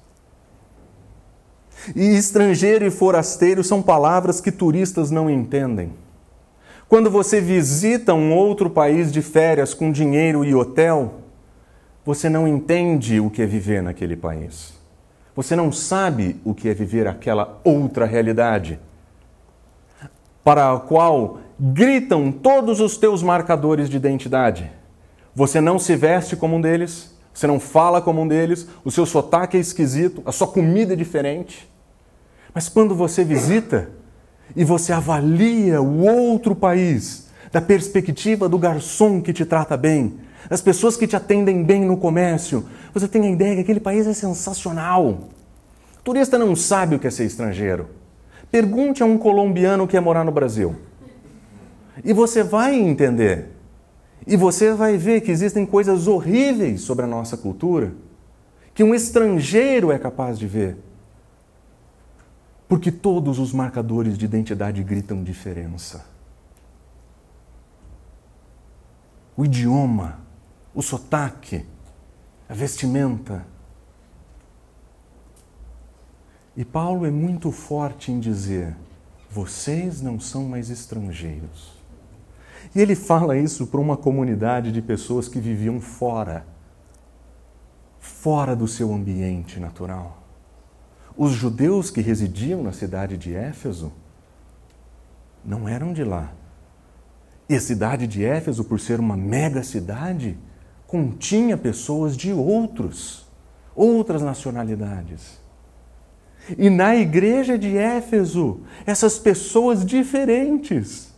E 1.95 2.15
estrangeiro 2.15 2.85
e 2.85 2.91
forasteiro 2.91 3.63
são 3.63 3.81
palavras 3.81 4.39
que 4.39 4.51
turistas 4.51 5.11
não 5.11 5.29
entendem. 5.29 5.91
Quando 6.87 7.09
você 7.09 7.41
visita 7.41 8.13
um 8.13 8.33
outro 8.33 8.69
país 8.69 9.11
de 9.11 9.21
férias 9.21 9.73
com 9.73 9.91
dinheiro 9.91 10.45
e 10.45 10.53
hotel, 10.53 11.15
você 12.05 12.29
não 12.29 12.47
entende 12.47 13.19
o 13.19 13.29
que 13.29 13.41
é 13.41 13.45
viver 13.45 13.81
naquele 13.81 14.15
país. 14.15 14.73
Você 15.35 15.55
não 15.55 15.71
sabe 15.71 16.39
o 16.45 16.53
que 16.53 16.69
é 16.69 16.73
viver 16.73 17.07
aquela 17.07 17.59
outra 17.63 18.05
realidade, 18.05 18.79
para 20.43 20.73
a 20.73 20.79
qual 20.79 21.39
gritam 21.59 22.31
todos 22.31 22.79
os 22.79 22.97
teus 22.97 23.23
marcadores 23.23 23.89
de 23.89 23.97
identidade. 23.97 24.69
Você 25.33 25.59
não 25.59 25.79
se 25.79 25.95
veste 25.95 26.35
como 26.35 26.57
um 26.57 26.61
deles, 26.61 27.17
você 27.33 27.47
não 27.47 27.59
fala 27.59 28.01
como 28.01 28.21
um 28.21 28.27
deles, 28.27 28.67
o 28.85 28.91
seu 28.91 29.05
sotaque 29.05 29.57
é 29.57 29.59
esquisito, 29.59 30.21
a 30.25 30.31
sua 30.31 30.47
comida 30.47 30.93
é 30.93 30.95
diferente. 30.95 31.67
Mas 32.53 32.69
quando 32.69 32.93
você 32.93 33.23
visita 33.23 33.89
e 34.55 34.63
você 34.63 34.93
avalia 34.93 35.81
o 35.81 36.01
outro 36.01 36.55
país 36.55 37.27
da 37.51 37.61
perspectiva 37.61 38.47
do 38.47 38.57
garçom 38.57 39.21
que 39.21 39.33
te 39.33 39.45
trata 39.45 39.75
bem, 39.75 40.19
das 40.49 40.61
pessoas 40.61 40.97
que 40.97 41.07
te 41.07 41.15
atendem 41.15 41.63
bem 41.63 41.85
no 41.85 41.97
comércio, 41.97 42.65
você 42.93 43.07
tem 43.07 43.25
a 43.25 43.31
ideia 43.31 43.55
que 43.55 43.61
aquele 43.61 43.79
país 43.79 44.05
é 44.05 44.13
sensacional. 44.13 45.29
O 45.99 46.03
turista 46.03 46.37
não 46.37 46.55
sabe 46.55 46.95
o 46.95 46.99
que 46.99 47.07
é 47.07 47.11
ser 47.11 47.25
estrangeiro. 47.25 47.87
Pergunte 48.51 49.01
a 49.01 49.05
um 49.05 49.17
colombiano 49.17 49.87
que 49.87 49.93
quer 49.93 50.01
morar 50.01 50.23
no 50.23 50.31
Brasil. 50.31 50.75
E 52.03 52.13
você 52.13 52.43
vai 52.43 52.75
entender. 52.75 53.49
E 54.27 54.35
você 54.35 54.73
vai 54.73 54.97
ver 54.97 55.21
que 55.21 55.31
existem 55.31 55.65
coisas 55.65 56.07
horríveis 56.07 56.81
sobre 56.81 57.05
a 57.05 57.07
nossa 57.07 57.35
cultura 57.35 57.93
que 58.73 58.83
um 58.83 58.93
estrangeiro 58.93 59.91
é 59.91 59.99
capaz 59.99 60.37
de 60.39 60.47
ver. 60.47 60.77
Porque 62.67 62.91
todos 62.91 63.39
os 63.39 63.53
marcadores 63.53 64.17
de 64.17 64.25
identidade 64.25 64.83
gritam 64.83 65.23
diferença. 65.23 66.05
O 69.35 69.45
idioma, 69.45 70.19
o 70.73 70.81
sotaque, 70.81 71.65
a 72.47 72.53
vestimenta. 72.53 73.45
E 76.55 76.63
Paulo 76.63 77.05
é 77.05 77.11
muito 77.11 77.51
forte 77.51 78.11
em 78.11 78.19
dizer: 78.19 78.75
vocês 79.29 80.01
não 80.01 80.19
são 80.19 80.45
mais 80.45 80.69
estrangeiros. 80.69 81.73
E 82.75 82.79
ele 82.79 82.95
fala 82.95 83.37
isso 83.37 83.67
para 83.67 83.79
uma 83.79 83.97
comunidade 83.97 84.71
de 84.71 84.81
pessoas 84.81 85.27
que 85.27 85.39
viviam 85.39 85.81
fora, 85.81 86.45
fora 87.99 88.55
do 88.55 88.67
seu 88.67 88.93
ambiente 88.93 89.59
natural. 89.59 90.22
Os 91.15 91.31
judeus 91.31 91.91
que 91.91 92.01
residiam 92.01 92.63
na 92.63 92.71
cidade 92.71 93.17
de 93.17 93.35
Éfeso 93.35 93.91
não 95.45 95.67
eram 95.67 95.93
de 95.93 96.03
lá. 96.03 96.33
E 97.47 97.55
a 97.55 97.61
cidade 97.61 98.07
de 98.07 98.23
Éfeso, 98.23 98.63
por 98.63 98.79
ser 98.79 98.99
uma 98.99 99.15
mega 99.15 99.61
cidade, 99.63 100.37
continha 100.87 101.57
pessoas 101.57 102.15
de 102.15 102.31
outros, 102.31 103.27
outras 103.75 104.21
nacionalidades. 104.21 105.41
E 106.57 106.69
na 106.69 106.95
igreja 106.95 107.57
de 107.57 107.77
Éfeso, 107.77 108.61
essas 108.85 109.19
pessoas 109.19 109.85
diferentes 109.85 111.13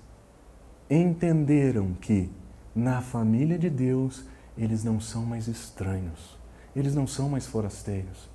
entenderam 0.89 1.93
que 1.99 2.29
na 2.75 3.01
família 3.01 3.57
de 3.57 3.69
Deus 3.69 4.25
eles 4.57 4.83
não 4.83 4.99
são 4.99 5.25
mais 5.25 5.47
estranhos, 5.47 6.37
eles 6.75 6.93
não 6.93 7.07
são 7.07 7.29
mais 7.29 7.45
forasteiros. 7.45 8.34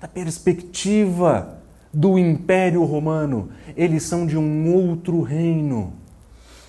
Da 0.00 0.06
perspectiva 0.06 1.58
do 1.92 2.18
Império 2.18 2.84
Romano, 2.84 3.48
eles 3.74 4.02
são 4.02 4.26
de 4.26 4.36
um 4.36 4.74
outro 4.74 5.22
reino, 5.22 5.94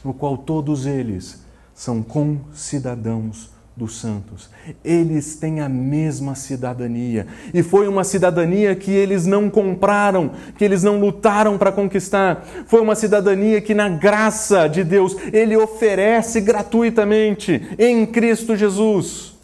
no 0.04 0.14
qual 0.14 0.38
todos 0.38 0.86
eles 0.86 1.44
são 1.74 2.02
concidadãos 2.02 3.50
dos 3.76 4.00
santos. 4.00 4.50
Eles 4.84 5.36
têm 5.36 5.60
a 5.60 5.68
mesma 5.68 6.34
cidadania. 6.34 7.28
E 7.54 7.62
foi 7.62 7.88
uma 7.88 8.04
cidadania 8.04 8.74
que 8.76 8.92
eles 8.92 9.26
não 9.26 9.50
compraram, 9.50 10.32
que 10.58 10.64
eles 10.64 10.82
não 10.82 11.00
lutaram 11.00 11.58
para 11.58 11.72
conquistar. 11.72 12.44
Foi 12.66 12.82
uma 12.82 12.96
cidadania 12.96 13.62
que, 13.62 13.74
na 13.74 13.90
graça 13.90 14.68
de 14.68 14.84
Deus, 14.84 15.16
Ele 15.32 15.56
oferece 15.56 16.42
gratuitamente 16.42 17.76
em 17.78 18.06
Cristo 18.06 18.56
Jesus. 18.56 19.36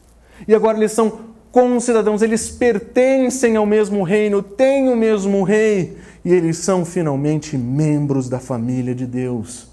E 0.48 0.56
agora 0.56 0.78
eles 0.78 0.94
são 0.94 1.33
concidadãos, 1.54 2.24
eles 2.24 2.50
pertencem 2.50 3.56
ao 3.56 3.66
mesmo 3.66 4.02
reino, 4.02 4.42
têm 4.42 4.90
o 4.90 4.96
mesmo 4.96 5.44
rei, 5.44 5.96
e 6.26 6.34
eles 6.34 6.58
são 6.58 6.84
finalmente 6.84 7.56
membros 7.56 8.28
da 8.28 8.40
família 8.40 8.96
de 8.96 9.06
Deus. 9.06 9.68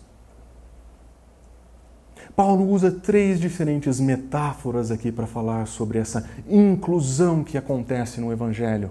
Paulo 2.37 2.71
usa 2.71 2.91
três 2.91 3.41
diferentes 3.41 3.99
metáforas 3.99 4.91
aqui 4.91 5.11
para 5.11 5.27
falar 5.27 5.67
sobre 5.67 5.99
essa 5.99 6.29
inclusão 6.47 7.43
que 7.43 7.57
acontece 7.57 8.21
no 8.21 8.31
Evangelho. 8.31 8.91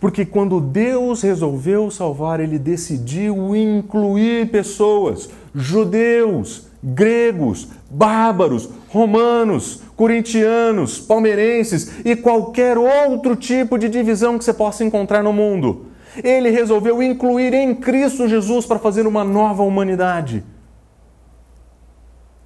Porque 0.00 0.24
quando 0.24 0.60
Deus 0.60 1.22
resolveu 1.22 1.90
salvar, 1.90 2.38
ele 2.38 2.58
decidiu 2.58 3.54
incluir 3.56 4.48
pessoas, 4.50 5.28
judeus, 5.52 6.68
gregos, 6.84 7.68
bárbaros, 7.90 8.68
romanos, 8.88 9.82
corintianos, 9.96 11.00
palmeirenses 11.00 12.04
e 12.04 12.14
qualquer 12.14 12.76
outro 12.76 13.34
tipo 13.34 13.78
de 13.78 13.88
divisão 13.88 14.38
que 14.38 14.44
você 14.44 14.52
possa 14.52 14.84
encontrar 14.84 15.22
no 15.22 15.32
mundo. 15.32 15.86
Ele 16.22 16.50
resolveu 16.50 17.02
incluir 17.02 17.54
em 17.54 17.74
Cristo 17.74 18.28
Jesus 18.28 18.66
para 18.66 18.78
fazer 18.78 19.06
uma 19.06 19.24
nova 19.24 19.62
humanidade 19.62 20.44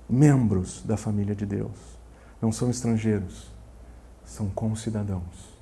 membros 0.09 0.83
da 0.83 0.97
família 0.97 1.35
de 1.35 1.45
Deus. 1.45 1.99
Não 2.41 2.51
são 2.51 2.71
estrangeiros, 2.71 3.53
são 4.25 4.49
concidadãos. 4.49 5.59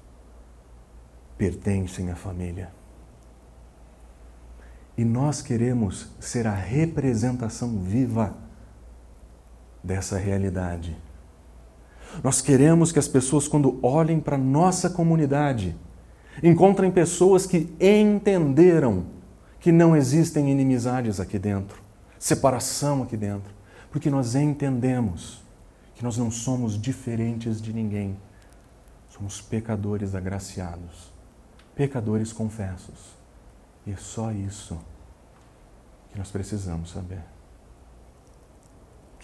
Pertencem 1.37 2.11
à 2.11 2.16
família. 2.16 2.70
E 4.97 5.05
nós 5.05 5.43
queremos 5.43 6.09
ser 6.20 6.47
a 6.47 6.55
representação 6.55 7.79
viva 7.79 8.35
dessa 9.87 10.18
realidade. 10.18 10.97
Nós 12.22 12.41
queremos 12.41 12.93
que 12.93 12.99
as 12.99 13.09
pessoas, 13.09 13.47
quando 13.47 13.78
olhem 13.82 14.20
para 14.20 14.37
nossa 14.37 14.91
comunidade, 14.91 15.76
encontrem 16.43 16.91
pessoas 16.91 17.47
que 17.47 17.74
entenderam 17.80 19.05
que 19.61 19.72
não 19.72 19.97
existem 19.97 20.51
inimizades 20.51 21.20
aqui 21.20 21.39
dentro, 21.39 21.80
separação 22.18 23.03
aqui 23.03 23.16
dentro 23.16 23.57
porque 23.97 24.11
nós 24.11 24.34
entendemos 24.34 25.43
que 25.95 26.05
nós 26.05 26.18
não 26.18 26.30
somos 26.30 26.78
diferentes 26.78 27.62
de 27.62 27.72
ninguém. 27.72 28.14
Somos 29.09 29.41
pecadores 29.41 30.14
agraciados, 30.14 31.11
pecadores 31.74 32.30
confessos. 32.30 33.16
E 33.87 33.93
é 33.93 33.97
só 33.97 34.30
isso 34.32 34.78
que 36.11 36.18
nós 36.18 36.30
precisamos 36.30 36.91
saber. 36.91 37.22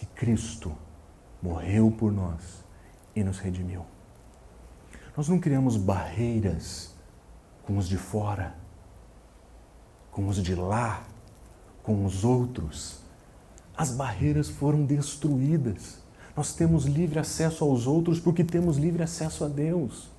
Que 0.02 0.06
Cristo 0.06 0.76
morreu 1.40 1.92
por 1.92 2.10
nós 2.10 2.64
e 3.14 3.22
nos 3.22 3.38
redimiu. 3.38 3.86
Nós 5.16 5.28
não 5.28 5.38
criamos 5.38 5.76
barreiras 5.76 6.92
com 7.62 7.78
os 7.78 7.88
de 7.88 7.96
fora, 7.96 8.56
com 10.10 10.26
os 10.26 10.42
de 10.42 10.56
lá, 10.56 11.04
com 11.84 12.04
os 12.04 12.24
outros 12.24 13.00
as 13.76 13.92
barreiras 13.92 14.48
foram 14.48 14.84
destruídas. 14.84 16.02
Nós 16.36 16.52
temos 16.52 16.84
livre 16.84 17.18
acesso 17.18 17.64
aos 17.64 17.86
outros 17.86 18.18
porque 18.18 18.44
temos 18.44 18.76
livre 18.76 19.02
acesso 19.02 19.44
a 19.44 19.48
Deus. 19.48 20.10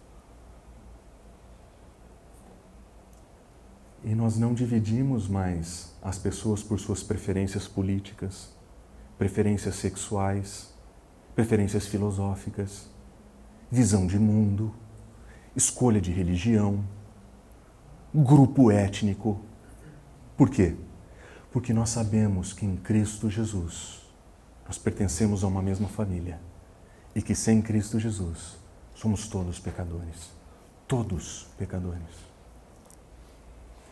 E 4.03 4.15
nós 4.15 4.37
não 4.37 4.53
dividimos 4.53 5.27
mais 5.27 5.93
as 6.01 6.17
pessoas 6.17 6.61
por 6.61 6.79
suas 6.79 7.03
preferências 7.03 7.67
políticas, 7.67 8.49
preferências 9.17 9.75
sexuais, 9.75 10.73
preferências 11.35 11.87
filosóficas, 11.87 12.89
visão 13.71 14.05
de 14.05 14.19
mundo, 14.19 14.73
escolha 15.55 15.99
de 15.99 16.11
religião, 16.11 16.83
grupo 18.13 18.71
étnico. 18.71 19.39
Por 20.37 20.49
quê? 20.49 20.75
Porque 21.51 21.73
nós 21.73 21.89
sabemos 21.89 22.53
que 22.53 22.65
em 22.65 22.75
Cristo 22.75 23.29
Jesus 23.29 24.01
nós 24.65 24.77
pertencemos 24.77 25.43
a 25.43 25.47
uma 25.47 25.61
mesma 25.61 25.87
família 25.87 26.39
e 27.15 27.21
que 27.21 27.35
sem 27.35 27.61
Cristo 27.61 27.99
Jesus 27.99 28.57
somos 28.95 29.27
todos 29.27 29.59
pecadores. 29.59 30.31
Todos 30.87 31.47
pecadores. 31.57 32.33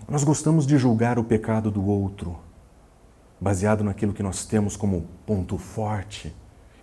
Nós 0.08 0.24
gostamos 0.24 0.68
de 0.68 0.78
julgar 0.78 1.18
o 1.18 1.24
pecado 1.24 1.72
do 1.72 1.86
outro 1.86 2.40
baseado 3.42 3.84
naquilo 3.84 4.14
que 4.14 4.22
nós 4.22 4.46
temos 4.46 4.78
como 4.78 5.08
ponto 5.26 5.58
forte. 5.58 6.34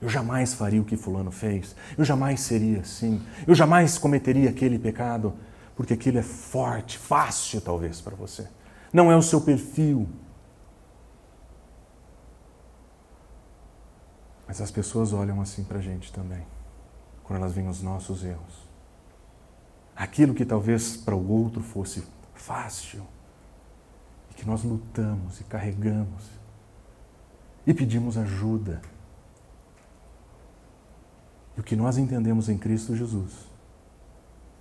Eu 0.02 0.08
jamais 0.08 0.54
faria 0.54 0.82
o 0.82 0.84
que 0.84 0.96
Fulano 0.96 1.30
fez. 1.30 1.76
Eu 1.96 2.04
jamais 2.04 2.40
seria 2.40 2.80
assim. 2.80 3.22
Eu 3.46 3.54
jamais 3.54 3.96
cometeria 3.96 4.50
aquele 4.50 4.76
pecado, 4.76 5.34
porque 5.76 5.94
aquilo 5.94 6.18
é 6.18 6.22
forte, 6.22 6.98
fácil 6.98 7.60
talvez 7.60 8.00
para 8.00 8.16
você. 8.16 8.48
Não 8.92 9.12
é 9.12 9.16
o 9.16 9.22
seu 9.22 9.40
perfil. 9.40 10.08
Mas 14.46 14.60
as 14.60 14.70
pessoas 14.70 15.12
olham 15.12 15.40
assim 15.40 15.62
para 15.62 15.78
a 15.78 15.82
gente 15.82 16.12
também, 16.12 16.44
quando 17.22 17.38
elas 17.38 17.52
veem 17.52 17.68
os 17.68 17.82
nossos 17.82 18.24
erros. 18.24 18.66
Aquilo 19.94 20.34
que 20.34 20.44
talvez 20.44 20.96
para 20.96 21.14
o 21.14 21.30
outro 21.30 21.62
fosse 21.62 22.02
fácil, 22.34 23.02
e 24.30 24.34
que 24.34 24.46
nós 24.46 24.62
lutamos 24.62 25.40
e 25.40 25.44
carregamos, 25.44 26.37
e 27.68 27.72
pedimos 27.72 28.18
ajuda. 28.18 28.82
E 31.56 31.60
o 31.60 31.62
que 31.62 31.76
nós 31.76 31.98
entendemos 31.98 32.48
em 32.48 32.58
Cristo 32.58 32.96
Jesus, 32.96 33.32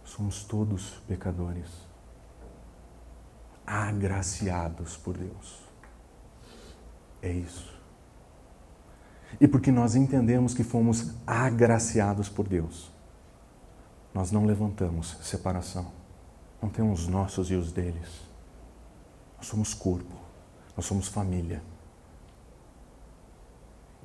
somos 0.03 0.43
todos 0.43 1.01
pecadores, 1.07 1.69
agraciados 3.65 4.95
por 4.95 5.17
Deus. 5.17 5.63
É 7.23 7.31
isso 7.31 7.77
e 9.39 9.47
porque 9.47 9.71
nós 9.71 9.95
entendemos 9.95 10.53
que 10.53 10.63
fomos 10.63 11.13
agraciados 11.25 12.29
por 12.29 12.47
Deus, 12.47 12.91
nós 14.13 14.31
não 14.31 14.45
levantamos 14.45 15.17
separação. 15.21 15.91
Não 16.61 16.69
temos 16.69 17.01
os 17.01 17.07
nossos 17.07 17.51
e 17.51 17.53
os 17.53 17.71
deles. 17.71 18.07
Nós 19.37 19.45
somos 19.45 19.73
corpo, 19.75 20.15
nós 20.75 20.85
somos 20.85 21.07
família. 21.07 21.61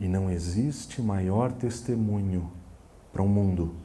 E 0.02 0.08
não 0.08 0.28
existe 0.28 1.00
maior 1.00 1.52
testemunho 1.52 2.50
para 3.12 3.22
o 3.22 3.24
um 3.24 3.28
mundo 3.28 3.76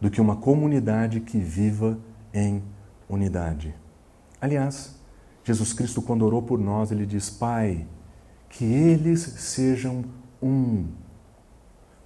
do 0.00 0.10
que 0.10 0.20
uma 0.20 0.34
comunidade 0.34 1.20
que 1.20 1.38
viva 1.38 1.96
em 2.32 2.60
unidade. 3.08 3.72
Aliás, 4.40 5.00
Jesus 5.44 5.72
Cristo, 5.72 6.02
quando 6.02 6.26
orou 6.26 6.42
por 6.42 6.58
nós, 6.58 6.90
ele 6.90 7.06
diz: 7.06 7.30
Pai, 7.30 7.86
que 8.48 8.64
eles 8.64 9.20
sejam 9.20 10.04
um, 10.42 10.88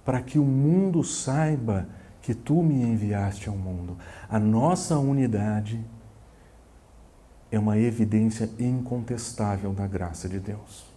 para 0.05 0.21
que 0.21 0.37
o 0.37 0.45
mundo 0.45 1.03
saiba 1.03 1.89
que 2.21 2.35
tu 2.35 2.61
me 2.61 2.75
enviaste 2.75 3.49
ao 3.49 3.57
mundo. 3.57 3.97
A 4.29 4.37
nossa 4.37 4.99
unidade 4.99 5.83
é 7.51 7.57
uma 7.57 7.75
evidência 7.75 8.47
incontestável 8.59 9.73
da 9.73 9.87
graça 9.87 10.29
de 10.29 10.39
Deus. 10.39 10.88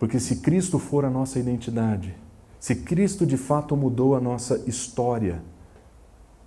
Porque 0.00 0.18
se 0.18 0.36
Cristo 0.36 0.78
for 0.78 1.04
a 1.04 1.10
nossa 1.10 1.38
identidade, 1.38 2.16
se 2.58 2.74
Cristo 2.74 3.26
de 3.26 3.36
fato 3.36 3.76
mudou 3.76 4.16
a 4.16 4.20
nossa 4.20 4.64
história, 4.66 5.42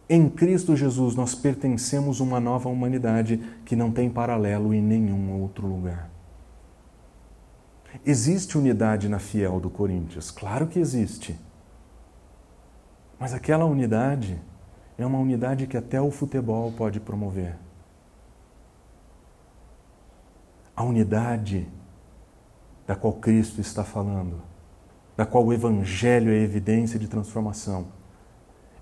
em 0.09 0.27
Cristo 0.27 0.75
Jesus 0.75 1.15
nós 1.15 1.35
pertencemos 1.35 2.19
a 2.19 2.23
uma 2.23 2.39
nova 2.39 2.67
humanidade 2.67 3.37
que 3.63 3.75
não 3.75 3.91
tem 3.91 4.09
paralelo 4.09 4.73
em 4.73 4.81
nenhum 4.81 5.39
outro 5.39 5.67
lugar. 5.67 6.09
Existe 8.03 8.57
unidade 8.57 9.07
na 9.07 9.19
fiel 9.19 9.59
do 9.59 9.69
Corinthians? 9.69 10.31
Claro 10.31 10.65
que 10.65 10.79
existe. 10.79 11.39
Mas 13.19 13.35
aquela 13.35 13.65
unidade 13.65 14.41
é 14.97 15.05
uma 15.05 15.19
unidade 15.19 15.67
que 15.67 15.77
até 15.77 16.01
o 16.01 16.09
futebol 16.09 16.71
pode 16.71 16.99
promover. 16.99 17.55
A 20.75 20.83
unidade 20.83 21.67
da 22.85 22.95
qual 22.95 23.13
Cristo 23.13 23.61
está 23.61 23.83
falando, 23.83 24.41
da 25.15 25.25
qual 25.25 25.45
o 25.45 25.53
Evangelho 25.53 26.31
é 26.31 26.37
evidência 26.37 26.99
de 26.99 27.07
transformação, 27.07 27.87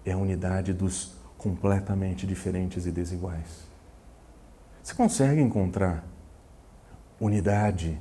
é 0.05 0.11
a 0.11 0.17
unidade 0.17 0.73
dos 0.73 1.13
completamente 1.37 2.25
diferentes 2.25 2.85
e 2.85 2.91
desiguais. 2.91 3.67
Você 4.81 4.93
consegue 4.93 5.41
encontrar 5.41 6.03
unidade 7.19 7.99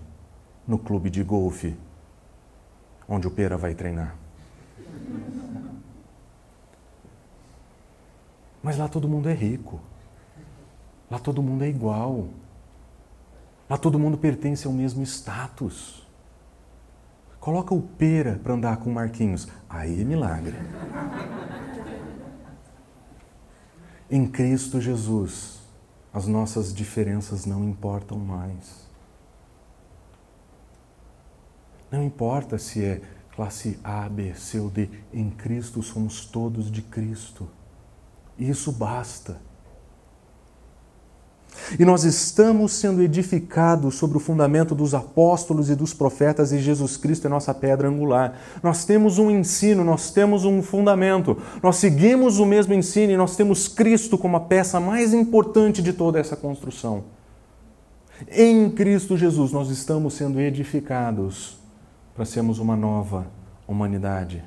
no 0.66 0.78
clube 0.78 1.10
de 1.10 1.22
golfe 1.22 1.76
onde 3.08 3.26
o 3.26 3.30
Pera 3.30 3.56
vai 3.56 3.74
treinar? 3.74 4.16
Mas 8.62 8.76
lá 8.76 8.88
todo 8.88 9.08
mundo 9.08 9.28
é 9.28 9.34
rico. 9.34 9.80
Lá 11.10 11.18
todo 11.18 11.42
mundo 11.42 11.64
é 11.64 11.68
igual. 11.68 12.28
Lá 13.70 13.78
todo 13.78 14.00
mundo 14.00 14.18
pertence 14.18 14.66
ao 14.66 14.72
mesmo 14.72 15.04
status. 15.04 16.04
Coloca 17.38 17.72
o 17.72 17.80
Pera 17.80 18.40
para 18.42 18.54
andar 18.54 18.78
com 18.78 18.90
o 18.90 18.92
Marquinhos. 18.92 19.46
Aí 19.68 20.00
é 20.00 20.04
milagre. 20.04 20.56
em 24.10 24.26
Cristo 24.26 24.80
Jesus, 24.80 25.60
as 26.12 26.26
nossas 26.26 26.74
diferenças 26.74 27.46
não 27.46 27.62
importam 27.62 28.18
mais. 28.18 28.90
Não 31.92 32.02
importa 32.02 32.58
se 32.58 32.84
é 32.84 33.00
classe 33.36 33.78
A, 33.84 34.08
B, 34.08 34.34
C 34.34 34.58
ou 34.58 34.68
D, 34.68 34.90
em 35.12 35.30
Cristo 35.30 35.80
somos 35.80 36.26
todos 36.26 36.72
de 36.72 36.82
Cristo. 36.82 37.48
E 38.36 38.50
isso 38.50 38.72
basta. 38.72 39.40
E 41.78 41.84
nós 41.84 42.04
estamos 42.04 42.72
sendo 42.72 43.02
edificados 43.02 43.94
sobre 43.94 44.16
o 44.16 44.20
fundamento 44.20 44.74
dos 44.74 44.94
apóstolos 44.94 45.70
e 45.70 45.74
dos 45.74 45.94
profetas, 45.94 46.52
e 46.52 46.58
Jesus 46.58 46.96
Cristo 46.96 47.26
é 47.26 47.30
nossa 47.30 47.54
pedra 47.54 47.88
angular. 47.88 48.38
Nós 48.62 48.84
temos 48.84 49.18
um 49.18 49.30
ensino, 49.30 49.84
nós 49.84 50.10
temos 50.10 50.44
um 50.44 50.62
fundamento, 50.62 51.36
nós 51.62 51.76
seguimos 51.76 52.38
o 52.38 52.46
mesmo 52.46 52.74
ensino 52.74 53.12
e 53.12 53.16
nós 53.16 53.36
temos 53.36 53.68
Cristo 53.68 54.18
como 54.18 54.36
a 54.36 54.40
peça 54.40 54.80
mais 54.80 55.14
importante 55.14 55.82
de 55.82 55.92
toda 55.92 56.18
essa 56.18 56.36
construção. 56.36 57.04
Em 58.30 58.68
Cristo 58.70 59.16
Jesus 59.16 59.50
nós 59.52 59.70
estamos 59.70 60.14
sendo 60.14 60.40
edificados 60.40 61.58
para 62.14 62.24
sermos 62.24 62.58
uma 62.58 62.76
nova 62.76 63.26
humanidade. 63.66 64.44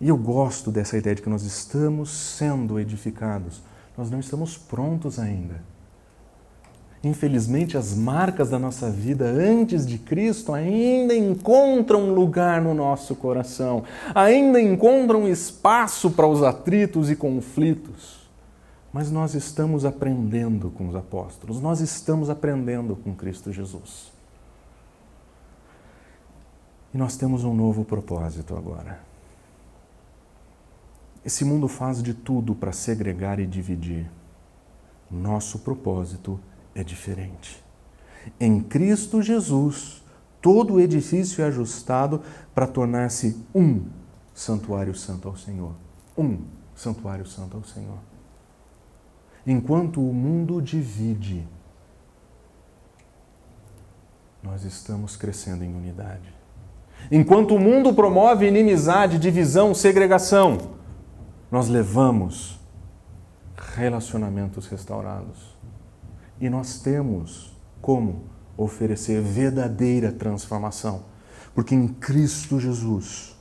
E 0.00 0.08
eu 0.08 0.16
gosto 0.16 0.70
dessa 0.70 0.96
ideia 0.96 1.14
de 1.14 1.22
que 1.22 1.28
nós 1.28 1.42
estamos 1.42 2.10
sendo 2.10 2.78
edificados. 2.78 3.60
Nós 3.98 4.12
não 4.12 4.20
estamos 4.20 4.56
prontos 4.56 5.18
ainda. 5.18 5.60
Infelizmente, 7.02 7.76
as 7.76 7.94
marcas 7.94 8.48
da 8.48 8.58
nossa 8.58 8.88
vida 8.88 9.24
antes 9.24 9.84
de 9.84 9.98
Cristo 9.98 10.54
ainda 10.54 11.14
encontram 11.14 12.14
lugar 12.14 12.62
no 12.62 12.74
nosso 12.74 13.16
coração, 13.16 13.82
ainda 14.14 14.60
encontram 14.60 15.26
espaço 15.26 16.12
para 16.12 16.28
os 16.28 16.44
atritos 16.44 17.10
e 17.10 17.16
conflitos. 17.16 18.28
Mas 18.92 19.10
nós 19.10 19.34
estamos 19.34 19.84
aprendendo 19.84 20.70
com 20.70 20.88
os 20.88 20.94
apóstolos, 20.94 21.60
nós 21.60 21.80
estamos 21.80 22.30
aprendendo 22.30 22.94
com 22.94 23.12
Cristo 23.14 23.52
Jesus. 23.52 24.12
E 26.94 26.98
nós 26.98 27.16
temos 27.16 27.42
um 27.42 27.52
novo 27.52 27.84
propósito 27.84 28.56
agora. 28.56 29.07
Esse 31.28 31.44
mundo 31.44 31.68
faz 31.68 32.02
de 32.02 32.14
tudo 32.14 32.54
para 32.54 32.72
segregar 32.72 33.38
e 33.38 33.46
dividir. 33.46 34.10
Nosso 35.10 35.58
propósito 35.58 36.40
é 36.74 36.82
diferente. 36.82 37.62
Em 38.40 38.62
Cristo 38.62 39.20
Jesus, 39.20 40.02
todo 40.40 40.72
o 40.72 40.80
edifício 40.80 41.44
é 41.44 41.48
ajustado 41.48 42.22
para 42.54 42.66
tornar-se 42.66 43.44
um 43.54 43.84
santuário 44.32 44.94
santo 44.94 45.28
ao 45.28 45.36
Senhor. 45.36 45.74
Um 46.16 46.38
santuário 46.74 47.26
santo 47.26 47.58
ao 47.58 47.64
Senhor. 47.64 47.98
Enquanto 49.46 50.00
o 50.00 50.14
mundo 50.14 50.62
divide, 50.62 51.46
nós 54.42 54.64
estamos 54.64 55.14
crescendo 55.14 55.62
em 55.62 55.76
unidade. 55.76 56.32
Enquanto 57.12 57.54
o 57.54 57.60
mundo 57.60 57.92
promove 57.92 58.48
inimizade, 58.48 59.18
divisão, 59.18 59.74
segregação, 59.74 60.77
nós 61.50 61.68
levamos 61.68 62.58
relacionamentos 63.74 64.66
restaurados. 64.66 65.56
E 66.40 66.48
nós 66.48 66.80
temos 66.80 67.52
como 67.80 68.24
oferecer 68.56 69.20
verdadeira 69.22 70.12
transformação, 70.12 71.02
porque 71.54 71.74
em 71.74 71.88
Cristo 71.88 72.58
Jesus 72.60 73.36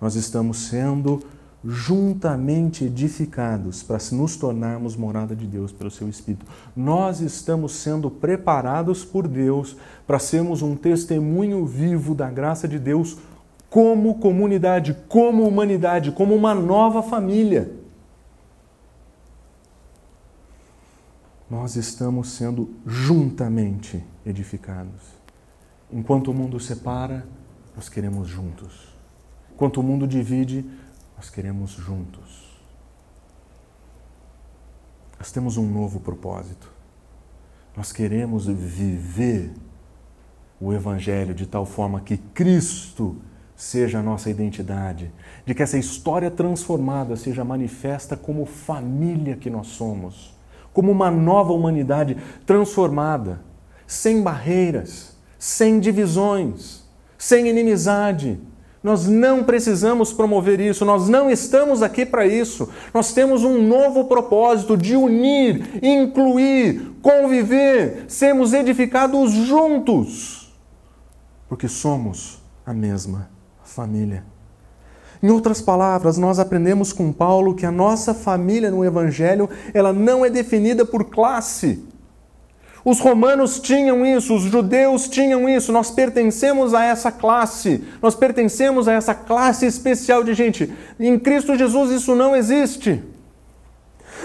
nós 0.00 0.14
estamos 0.14 0.68
sendo 0.68 1.22
juntamente 1.62 2.84
edificados 2.84 3.82
para 3.82 3.98
nos 4.12 4.36
tornarmos 4.36 4.96
morada 4.96 5.36
de 5.36 5.46
Deus 5.46 5.70
pelo 5.70 5.90
seu 5.90 6.08
Espírito. 6.08 6.46
Nós 6.74 7.20
estamos 7.20 7.72
sendo 7.74 8.10
preparados 8.10 9.04
por 9.04 9.28
Deus 9.28 9.76
para 10.06 10.18
sermos 10.18 10.62
um 10.62 10.74
testemunho 10.74 11.66
vivo 11.66 12.14
da 12.14 12.30
graça 12.30 12.66
de 12.66 12.78
Deus 12.78 13.18
como 13.70 14.18
comunidade, 14.18 14.94
como 15.08 15.46
humanidade, 15.46 16.10
como 16.10 16.34
uma 16.34 16.52
nova 16.52 17.02
família. 17.02 17.72
Nós 21.48 21.76
estamos 21.76 22.30
sendo 22.30 22.74
juntamente 22.84 24.04
edificados. 24.26 25.02
Enquanto 25.92 26.32
o 26.32 26.34
mundo 26.34 26.58
separa, 26.58 27.26
nós 27.74 27.88
queremos 27.88 28.28
juntos. 28.28 28.88
Enquanto 29.54 29.80
o 29.80 29.82
mundo 29.82 30.06
divide, 30.06 30.64
nós 31.16 31.30
queremos 31.30 31.70
juntos. 31.70 32.50
Nós 35.18 35.30
temos 35.30 35.56
um 35.56 35.68
novo 35.68 36.00
propósito. 36.00 36.72
Nós 37.76 37.92
queremos 37.92 38.46
viver 38.46 39.52
o 40.60 40.72
Evangelho 40.72 41.34
de 41.34 41.46
tal 41.46 41.64
forma 41.64 42.00
que 42.00 42.16
Cristo 42.16 43.16
seja 43.60 43.98
a 43.98 44.02
nossa 44.02 44.30
identidade, 44.30 45.12
de 45.44 45.54
que 45.54 45.62
essa 45.62 45.76
história 45.76 46.30
transformada 46.30 47.14
seja 47.14 47.44
manifesta 47.44 48.16
como 48.16 48.46
família 48.46 49.36
que 49.36 49.50
nós 49.50 49.66
somos, 49.66 50.34
como 50.72 50.90
uma 50.90 51.10
nova 51.10 51.52
humanidade 51.52 52.16
transformada, 52.46 53.42
sem 53.86 54.22
barreiras, 54.22 55.14
sem 55.38 55.78
divisões, 55.78 56.84
sem 57.18 57.48
inimizade, 57.48 58.40
nós 58.82 59.06
não 59.06 59.44
precisamos 59.44 60.10
promover 60.10 60.58
isso, 60.58 60.86
nós 60.86 61.06
não 61.10 61.30
estamos 61.30 61.82
aqui 61.82 62.06
para 62.06 62.26
isso. 62.26 62.66
Nós 62.94 63.12
temos 63.12 63.44
um 63.44 63.62
novo 63.62 64.06
propósito 64.06 64.74
de 64.74 64.96
unir, 64.96 65.78
incluir, 65.82 66.94
conviver, 67.02 68.06
sermos 68.08 68.54
edificados 68.54 69.32
juntos, 69.32 70.50
porque 71.46 71.68
somos 71.68 72.40
a 72.64 72.72
mesma 72.72 73.28
família. 73.70 74.24
Em 75.22 75.30
outras 75.30 75.60
palavras, 75.60 76.16
nós 76.16 76.38
aprendemos 76.38 76.92
com 76.92 77.12
Paulo 77.12 77.54
que 77.54 77.66
a 77.66 77.70
nossa 77.70 78.14
família 78.14 78.70
no 78.70 78.84
evangelho, 78.84 79.48
ela 79.74 79.92
não 79.92 80.24
é 80.24 80.30
definida 80.30 80.84
por 80.84 81.04
classe. 81.04 81.84
Os 82.82 82.98
romanos 82.98 83.60
tinham 83.60 84.06
isso, 84.06 84.34
os 84.34 84.42
judeus 84.44 85.06
tinham 85.08 85.46
isso, 85.46 85.70
nós 85.70 85.90
pertencemos 85.90 86.72
a 86.72 86.82
essa 86.82 87.12
classe, 87.12 87.84
nós 88.00 88.14
pertencemos 88.14 88.88
a 88.88 88.92
essa 88.94 89.14
classe 89.14 89.66
especial 89.66 90.24
de 90.24 90.32
gente. 90.32 90.72
Em 90.98 91.18
Cristo 91.18 91.56
Jesus 91.56 91.90
isso 91.90 92.14
não 92.14 92.34
existe. 92.34 93.02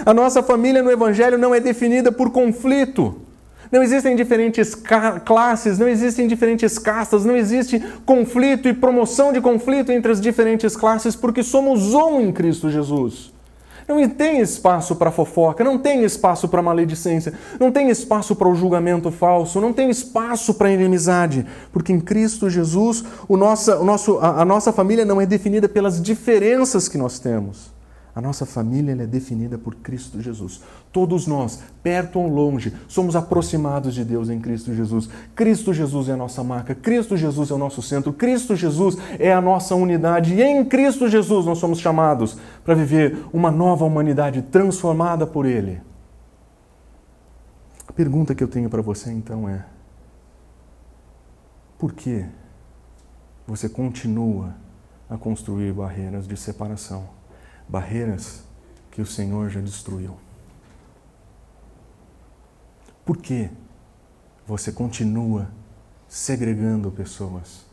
A 0.04 0.14
nossa 0.14 0.42
família 0.42 0.82
no 0.82 0.90
Evangelho 0.90 1.36
não 1.36 1.54
é 1.54 1.60
definida 1.60 2.10
por 2.10 2.30
conflito. 2.30 3.25
Não 3.70 3.82
existem 3.82 4.14
diferentes 4.14 4.74
classes, 5.24 5.78
não 5.78 5.88
existem 5.88 6.26
diferentes 6.26 6.78
castas, 6.78 7.24
não 7.24 7.36
existe 7.36 7.82
conflito 8.04 8.68
e 8.68 8.74
promoção 8.74 9.32
de 9.32 9.40
conflito 9.40 9.90
entre 9.92 10.12
as 10.12 10.20
diferentes 10.20 10.76
classes, 10.76 11.16
porque 11.16 11.42
somos 11.42 11.94
um 11.94 12.20
em 12.20 12.32
Cristo 12.32 12.70
Jesus. 12.70 13.34
Não 13.88 14.08
tem 14.08 14.40
espaço 14.40 14.96
para 14.96 15.12
fofoca, 15.12 15.62
não 15.62 15.78
tem 15.78 16.02
espaço 16.02 16.48
para 16.48 16.60
maledicência, 16.60 17.32
não 17.58 17.70
tem 17.70 17.88
espaço 17.88 18.34
para 18.34 18.48
o 18.48 18.54
julgamento 18.54 19.12
falso, 19.12 19.60
não 19.60 19.72
tem 19.72 19.88
espaço 19.88 20.54
para 20.54 20.72
inimizade, 20.72 21.46
porque 21.72 21.92
em 21.92 22.00
Cristo 22.00 22.50
Jesus 22.50 23.04
o 23.28 23.36
nossa, 23.36 23.78
o 23.78 23.84
nosso, 23.84 24.18
a, 24.18 24.42
a 24.42 24.44
nossa 24.44 24.72
família 24.72 25.04
não 25.04 25.20
é 25.20 25.26
definida 25.26 25.68
pelas 25.68 26.02
diferenças 26.02 26.88
que 26.88 26.98
nós 26.98 27.20
temos. 27.20 27.75
A 28.16 28.20
nossa 28.22 28.46
família 28.46 28.92
é 28.92 29.06
definida 29.06 29.58
por 29.58 29.74
Cristo 29.74 30.22
Jesus. 30.22 30.62
Todos 30.90 31.26
nós, 31.26 31.62
perto 31.82 32.18
ou 32.18 32.26
longe, 32.26 32.72
somos 32.88 33.14
aproximados 33.14 33.94
de 33.94 34.06
Deus 34.06 34.30
em 34.30 34.40
Cristo 34.40 34.74
Jesus. 34.74 35.06
Cristo 35.34 35.74
Jesus 35.74 36.08
é 36.08 36.12
a 36.12 36.16
nossa 36.16 36.42
marca, 36.42 36.74
Cristo 36.74 37.14
Jesus 37.14 37.50
é 37.50 37.52
o 37.52 37.58
nosso 37.58 37.82
centro, 37.82 38.14
Cristo 38.14 38.56
Jesus 38.56 38.96
é 39.18 39.34
a 39.34 39.40
nossa 39.42 39.74
unidade. 39.74 40.32
E 40.32 40.40
em 40.40 40.64
Cristo 40.64 41.10
Jesus 41.10 41.44
nós 41.44 41.58
somos 41.58 41.78
chamados 41.78 42.38
para 42.64 42.74
viver 42.74 43.22
uma 43.34 43.50
nova 43.50 43.84
humanidade 43.84 44.40
transformada 44.40 45.26
por 45.26 45.44
Ele. 45.44 45.82
A 47.86 47.92
pergunta 47.92 48.34
que 48.34 48.42
eu 48.42 48.48
tenho 48.48 48.70
para 48.70 48.80
você 48.80 49.12
então 49.12 49.46
é: 49.46 49.62
por 51.78 51.92
que 51.92 52.24
você 53.46 53.68
continua 53.68 54.54
a 55.06 55.18
construir 55.18 55.74
barreiras 55.74 56.26
de 56.26 56.34
separação? 56.34 57.15
Barreiras 57.68 58.44
que 58.90 59.00
o 59.02 59.06
Senhor 59.06 59.50
já 59.50 59.60
destruiu. 59.60 60.16
Por 63.04 63.18
que 63.18 63.50
você 64.46 64.72
continua 64.72 65.48
segregando 66.08 66.90
pessoas, 66.90 67.64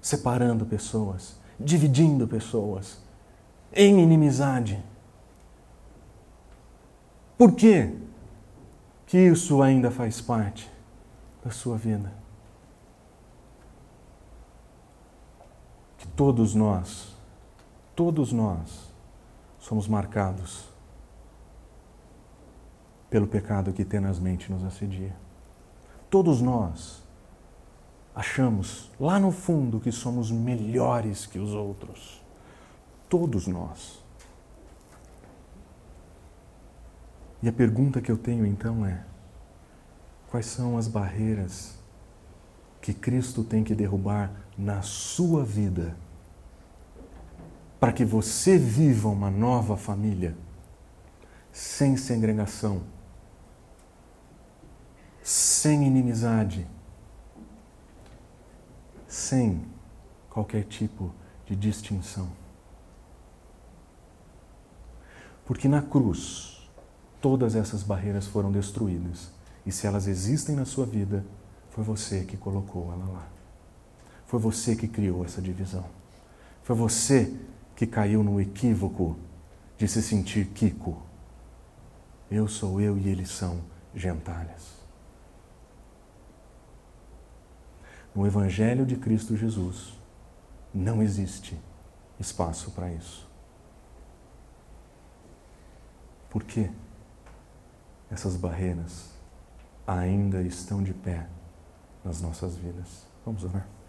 separando 0.00 0.66
pessoas, 0.66 1.36
dividindo 1.58 2.26
pessoas 2.26 3.00
em 3.72 4.02
inimizade? 4.02 4.82
Por 7.38 7.52
que 7.52 7.96
que 9.06 9.18
isso 9.18 9.62
ainda 9.62 9.90
faz 9.90 10.20
parte 10.20 10.70
da 11.42 11.50
sua 11.50 11.76
vida? 11.76 12.12
Que 15.96 16.06
todos 16.08 16.54
nós, 16.54 17.16
todos 17.96 18.30
nós, 18.30 18.89
somos 19.60 19.86
marcados 19.86 20.68
pelo 23.10 23.26
pecado 23.26 23.72
que 23.72 23.84
tenazmente 23.84 24.50
nos 24.50 24.64
assedia. 24.64 25.14
Todos 26.08 26.40
nós 26.40 27.02
achamos 28.14 28.90
lá 28.98 29.18
no 29.18 29.30
fundo 29.30 29.78
que 29.78 29.92
somos 29.92 30.30
melhores 30.30 31.26
que 31.26 31.38
os 31.38 31.52
outros. 31.52 32.20
Todos 33.08 33.46
nós. 33.46 34.02
E 37.42 37.48
a 37.48 37.52
pergunta 37.52 38.00
que 38.00 38.10
eu 38.10 38.18
tenho 38.18 38.46
então 38.46 38.84
é: 38.86 39.04
quais 40.30 40.46
são 40.46 40.78
as 40.78 40.86
barreiras 40.86 41.78
que 42.80 42.94
Cristo 42.94 43.42
tem 43.42 43.64
que 43.64 43.74
derrubar 43.74 44.30
na 44.56 44.82
sua 44.82 45.44
vida? 45.44 45.96
Para 47.80 47.92
que 47.92 48.04
você 48.04 48.58
viva 48.58 49.08
uma 49.08 49.30
nova 49.30 49.74
família 49.74 50.36
sem 51.50 51.96
segregação, 51.96 52.82
sem 55.22 55.86
inimizade, 55.86 56.66
sem 59.08 59.64
qualquer 60.28 60.64
tipo 60.64 61.10
de 61.46 61.56
distinção. 61.56 62.28
Porque 65.46 65.66
na 65.66 65.82
cruz, 65.82 66.70
todas 67.20 67.56
essas 67.56 67.82
barreiras 67.82 68.26
foram 68.26 68.52
destruídas. 68.52 69.30
E 69.64 69.72
se 69.72 69.86
elas 69.86 70.06
existem 70.06 70.54
na 70.54 70.64
sua 70.64 70.86
vida, 70.86 71.24
foi 71.70 71.82
você 71.82 72.24
que 72.24 72.36
colocou 72.36 72.92
ela 72.92 73.06
lá. 73.06 73.28
Foi 74.26 74.38
você 74.38 74.76
que 74.76 74.86
criou 74.86 75.24
essa 75.24 75.42
divisão. 75.42 75.84
Foi 76.62 76.76
você 76.76 77.34
que 77.80 77.86
caiu 77.86 78.22
no 78.22 78.38
equívoco 78.38 79.16
de 79.78 79.88
se 79.88 80.02
sentir 80.02 80.48
Kiko. 80.48 81.00
Eu 82.30 82.46
sou 82.46 82.78
eu 82.78 82.98
e 82.98 83.08
eles 83.08 83.30
são 83.30 83.58
gentalhas. 83.94 84.74
No 88.14 88.26
Evangelho 88.26 88.84
de 88.84 88.96
Cristo 88.96 89.34
Jesus, 89.34 89.98
não 90.74 91.02
existe 91.02 91.58
espaço 92.18 92.70
para 92.72 92.92
isso. 92.92 93.26
Por 96.28 96.44
que 96.44 96.70
essas 98.10 98.36
barreiras 98.36 99.08
ainda 99.86 100.42
estão 100.42 100.82
de 100.82 100.92
pé 100.92 101.26
nas 102.04 102.20
nossas 102.20 102.56
vidas? 102.56 103.06
Vamos 103.24 103.42
orar. 103.42 103.79